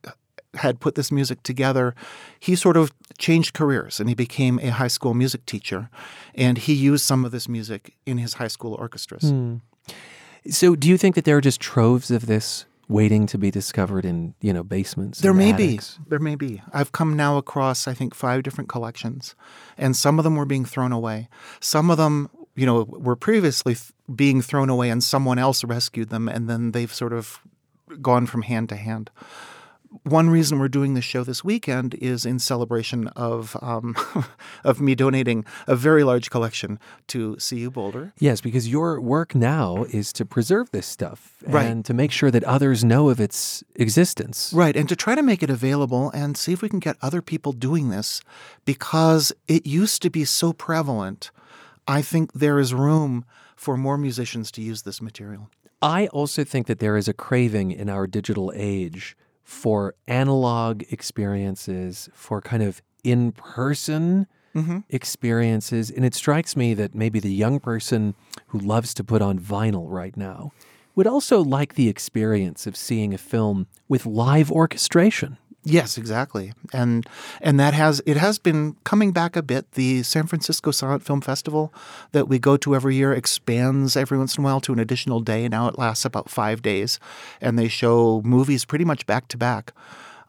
had 0.56 0.80
put 0.80 0.96
this 0.96 1.12
music 1.12 1.44
together, 1.44 1.94
he 2.40 2.56
sort 2.56 2.76
of 2.76 2.92
changed 3.18 3.54
careers 3.54 4.00
and 4.00 4.10
he 4.10 4.16
became 4.16 4.60
a 4.60 4.70
high 4.70 4.88
school 4.88 5.14
music 5.14 5.46
teacher. 5.46 5.90
And 6.36 6.58
he 6.58 6.74
used 6.74 7.06
some 7.06 7.24
of 7.24 7.32
this 7.32 7.48
music 7.48 7.96
in 8.06 8.18
his 8.18 8.36
high 8.36 8.48
school 8.48 8.74
orchestras. 8.74 9.30
Hmm. 9.30 9.58
So, 10.50 10.76
do 10.76 10.88
you 10.88 10.98
think 10.98 11.16
that 11.16 11.26
there 11.26 11.38
are 11.38 11.42
just 11.42 11.60
troves 11.60 12.12
of 12.12 12.26
this 12.26 12.66
waiting 12.90 13.28
to 13.28 13.38
be 13.38 13.52
discovered 13.52 14.04
in, 14.04 14.34
you 14.42 14.52
know, 14.52 14.64
basements? 14.64 15.20
There 15.20 15.34
may 15.34 15.54
attics? 15.54 15.98
be. 15.98 16.10
There 16.10 16.20
may 16.20 16.36
be. 16.36 16.62
I've 16.74 16.92
come 16.92 17.16
now 17.16 17.38
across, 17.38 17.88
I 17.88 17.94
think, 17.94 18.14
five 18.14 18.44
different 18.44 18.68
collections, 18.68 19.36
and 19.78 19.96
some 19.96 20.20
of 20.20 20.24
them 20.24 20.36
were 20.36 20.46
being 20.46 20.66
thrown 20.66 20.92
away. 20.92 21.30
Some 21.62 21.90
of 21.90 21.98
them, 21.98 22.30
you 22.56 22.66
know, 22.66 22.84
were 22.84 23.16
previously 23.16 23.76
th- 23.76 23.94
being 24.14 24.42
thrown 24.42 24.70
away, 24.70 24.90
and 24.90 25.02
someone 25.04 25.40
else 25.40 25.64
rescued 25.64 26.10
them, 26.10 26.28
and 26.28 26.50
then 26.50 26.72
they've 26.72 26.94
sort 26.94 27.14
of 27.14 27.40
gone 28.02 28.26
from 28.26 28.42
hand 28.42 28.70
to 28.70 28.76
hand. 28.76 29.10
One 30.04 30.30
reason 30.30 30.60
we're 30.60 30.68
doing 30.68 30.94
this 30.94 31.04
show 31.04 31.24
this 31.24 31.44
weekend 31.44 31.96
is 31.96 32.24
in 32.26 32.38
celebration 32.38 33.08
of 33.10 33.58
um, 33.62 33.96
of 34.64 34.80
me 34.80 34.94
donating 34.94 35.46
a 35.68 35.76
very 35.76 36.04
large 36.04 36.30
collection 36.30 36.80
to 37.08 37.38
CU 37.38 37.72
Boulder. 37.72 38.14
Yes, 38.20 38.40
because 38.40 38.68
your 38.68 39.02
work 39.02 39.34
now 39.34 39.86
is 39.90 40.14
to 40.14 40.26
preserve 40.26 40.70
this 40.72 40.86
stuff 40.86 41.34
Right. 41.46 41.66
and 41.66 41.84
to 41.86 41.94
make 41.96 42.12
sure 42.12 42.30
that 42.30 42.44
others 42.44 42.84
know 42.84 43.10
of 43.10 43.20
its 43.20 43.64
existence. 43.76 44.54
Right, 44.54 44.76
and 44.76 44.88
to 44.90 44.96
try 44.96 45.16
to 45.16 45.24
make 45.24 45.42
it 45.42 45.50
available 45.50 46.12
and 46.12 46.38
see 46.38 46.54
if 46.54 46.62
we 46.62 46.70
can 46.70 46.80
get 46.80 46.96
other 47.02 47.22
people 47.24 47.52
doing 47.52 47.90
this 47.90 48.22
because 48.66 49.34
it 49.48 49.66
used 49.66 50.02
to 50.04 50.10
be 50.12 50.24
so 50.24 50.54
prevalent. 50.54 51.32
I 51.88 52.04
think 52.04 52.34
there 52.34 52.60
is 52.60 52.74
room 52.76 53.26
for 53.56 53.76
more 53.76 53.98
musicians 53.98 54.52
to 54.52 54.62
use 54.62 54.84
this 54.84 55.02
material. 55.02 55.50
I 55.82 56.06
also 56.08 56.44
think 56.44 56.68
that 56.68 56.78
there 56.80 56.96
is 56.96 57.08
a 57.08 57.14
craving 57.14 57.72
in 57.72 57.90
our 57.90 58.06
digital 58.06 58.52
age 58.56 59.18
for 59.50 59.96
analog 60.08 60.84
experiences, 60.92 62.08
for 62.14 62.40
kind 62.40 62.62
of 62.62 62.84
in 63.04 63.32
person 63.32 64.28
Mhm. 64.54 64.84
experiences. 64.90 65.90
And 65.90 66.06
it 66.06 66.14
strikes 66.14 66.56
me 66.56 66.76
that 66.76 66.94
maybe 66.94 67.20
the 67.20 67.34
young 67.34 67.60
person 67.60 68.14
who 68.48 68.60
loves 68.60 68.94
to 68.94 69.04
put 69.04 69.24
on 69.24 69.40
vinyl 69.40 69.86
right 69.90 70.16
now 70.16 70.52
would 70.96 71.08
also 71.08 71.44
like 71.44 71.74
the 71.74 71.90
experience 71.90 72.68
of 72.68 72.76
seeing 72.78 73.12
a 73.12 73.18
film 73.18 73.66
with 73.88 74.06
live 74.06 74.52
orchestration. 74.52 75.38
Yes, 75.70 75.98
exactly. 75.98 76.54
And 76.74 77.08
and 77.42 77.60
that 77.60 77.74
has 77.74 78.02
it 78.06 78.18
has 78.18 78.40
been 78.40 78.76
coming 78.84 79.12
back 79.12 79.36
a 79.36 79.42
bit. 79.42 79.72
The 79.74 80.04
San 80.04 80.28
Francisco 80.28 80.72
Silent 80.72 81.04
Film 81.04 81.22
Festival 81.22 81.74
that 82.12 82.28
we 82.28 82.40
go 82.40 82.58
to 82.58 82.76
every 82.76 82.96
year 82.96 83.14
expands 83.14 83.96
every 83.96 84.18
once 84.18 84.38
in 84.38 84.44
a 84.44 84.46
while 84.46 84.62
to 84.62 84.74
an 84.74 84.80
additional 84.80 85.20
day. 85.20 85.48
Now 85.48 85.68
it 85.68 85.78
lasts 85.78 86.06
about 86.06 86.30
five 86.30 86.62
days, 86.62 87.00
and 87.42 87.58
they 87.58 87.68
show 87.68 88.22
movies 88.24 88.66
pretty 88.66 88.86
much 88.86 89.06
back 89.06 89.28
to 89.30 89.38
back. 89.38 89.74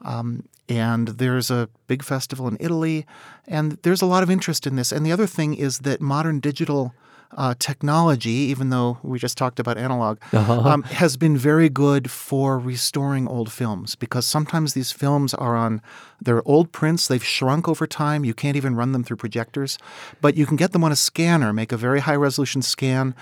Um, 0.02 0.44
and 0.68 1.08
there's 1.08 1.50
a 1.50 1.68
big 1.88 2.02
festival 2.02 2.46
in 2.46 2.56
Italy, 2.60 3.06
and 3.48 3.72
there's 3.82 4.02
a 4.02 4.06
lot 4.06 4.22
of 4.22 4.30
interest 4.30 4.66
in 4.66 4.76
this. 4.76 4.92
And 4.92 5.04
the 5.04 5.12
other 5.12 5.26
thing 5.26 5.54
is 5.54 5.80
that 5.80 6.00
modern 6.00 6.40
digital 6.40 6.94
uh, 7.36 7.54
technology, 7.58 8.30
even 8.50 8.70
though 8.70 8.98
we 9.02 9.18
just 9.18 9.38
talked 9.38 9.60
about 9.60 9.78
analog, 9.78 10.18
Uh-huh. 10.32 10.60
um, 10.68 10.82
has 10.84 11.16
been 11.16 11.36
very 11.36 11.68
good 11.68 12.10
for 12.10 12.58
restoring 12.58 13.28
old 13.28 13.52
films 13.52 13.94
because 13.94 14.26
sometimes 14.26 14.74
these 14.74 14.92
films 14.92 15.32
are 15.34 15.56
on 15.56 15.80
they're 16.20 16.42
old 16.46 16.70
prints 16.72 17.08
they've 17.08 17.24
shrunk 17.24 17.66
over 17.68 17.86
time 17.86 18.24
you 18.24 18.34
can't 18.34 18.56
even 18.56 18.74
run 18.74 18.92
them 18.92 19.02
through 19.04 19.16
projectors 19.16 19.78
but 20.20 20.36
you 20.36 20.44
can 20.44 20.56
get 20.56 20.72
them 20.72 20.84
on 20.84 20.92
a 20.92 20.96
scanner 20.96 21.52
make 21.52 21.72
a 21.72 21.76
very 21.78 22.00
high 22.00 22.16
resolution 22.16 22.60
scan 22.62 23.14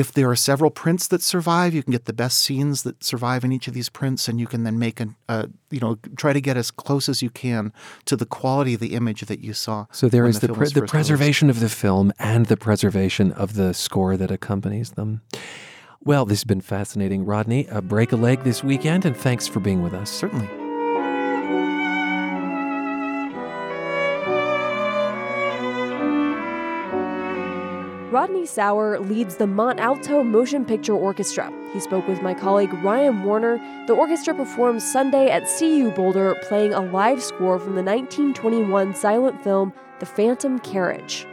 if 0.00 0.12
there 0.12 0.28
are 0.32 0.36
several 0.50 0.70
prints 0.82 1.04
that 1.08 1.22
survive 1.22 1.70
you 1.76 1.82
can 1.82 1.92
get 1.92 2.04
the 2.04 2.12
best 2.24 2.36
scenes 2.44 2.82
that 2.84 2.96
survive 3.02 3.40
in 3.46 3.50
each 3.56 3.66
of 3.68 3.74
these 3.74 3.88
prints 4.00 4.28
and 4.28 4.38
you 4.40 4.46
can 4.46 4.62
then 4.64 4.78
make 4.78 5.00
an 5.04 5.10
uh, 5.28 5.46
you 5.70 5.80
know 5.80 5.92
try 6.16 6.32
to 6.32 6.40
get 6.40 6.56
as 6.56 6.70
close 6.70 7.08
as 7.08 7.18
you 7.22 7.30
can 7.30 7.72
to 8.04 8.14
the 8.16 8.26
quality 8.26 8.74
of 8.74 8.80
the 8.80 8.94
image 8.94 9.22
that 9.22 9.40
you 9.40 9.52
saw 9.52 9.86
So 9.92 10.08
there 10.08 10.26
is 10.26 10.36
is 10.36 10.40
the, 10.42 10.48
pre- 10.48 10.54
the 10.54 10.60
first 10.60 10.76
released. 10.76 10.90
preservation 10.92 11.50
of 11.50 11.58
the 11.60 11.68
film 11.68 12.12
and 12.18 12.46
the 12.46 12.56
preservation 12.56 13.32
of 13.32 13.54
the 13.54 13.72
score 13.74 14.16
that 14.16 14.30
accompanies 14.30 14.90
them. 14.92 15.22
Well, 16.04 16.24
this 16.26 16.38
has 16.40 16.44
been 16.44 16.60
fascinating, 16.60 17.24
Rodney. 17.24 17.68
Uh, 17.68 17.80
break 17.80 18.12
a 18.12 18.16
leg 18.16 18.44
this 18.44 18.62
weekend, 18.62 19.04
and 19.04 19.16
thanks 19.16 19.46
for 19.48 19.58
being 19.60 19.82
with 19.82 19.94
us. 19.94 20.10
Certainly. 20.10 20.67
Rodney 28.10 28.46
Sauer 28.46 28.98
leads 29.00 29.36
the 29.36 29.46
Mont 29.46 29.78
Alto 29.80 30.22
Motion 30.22 30.64
Picture 30.64 30.94
Orchestra. 30.94 31.52
He 31.74 31.80
spoke 31.80 32.08
with 32.08 32.22
my 32.22 32.32
colleague 32.32 32.72
Ryan 32.82 33.22
Warner. 33.22 33.58
The 33.86 33.92
orchestra 33.92 34.34
performs 34.34 34.82
Sunday 34.82 35.28
at 35.28 35.42
CU 35.58 35.90
Boulder, 35.90 36.34
playing 36.44 36.72
a 36.72 36.80
live 36.80 37.22
score 37.22 37.58
from 37.58 37.74
the 37.74 37.82
1921 37.82 38.94
silent 38.94 39.44
film 39.44 39.74
The 40.00 40.06
Phantom 40.06 40.58
Carriage. 40.60 41.26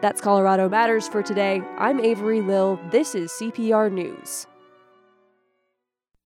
That's 0.00 0.20
Colorado 0.20 0.68
Matters 0.68 1.06
for 1.06 1.22
today. 1.22 1.62
I'm 1.78 2.00
Avery 2.00 2.40
Lill. 2.40 2.80
This 2.90 3.14
is 3.14 3.30
CPR 3.30 3.92
News. 3.92 4.48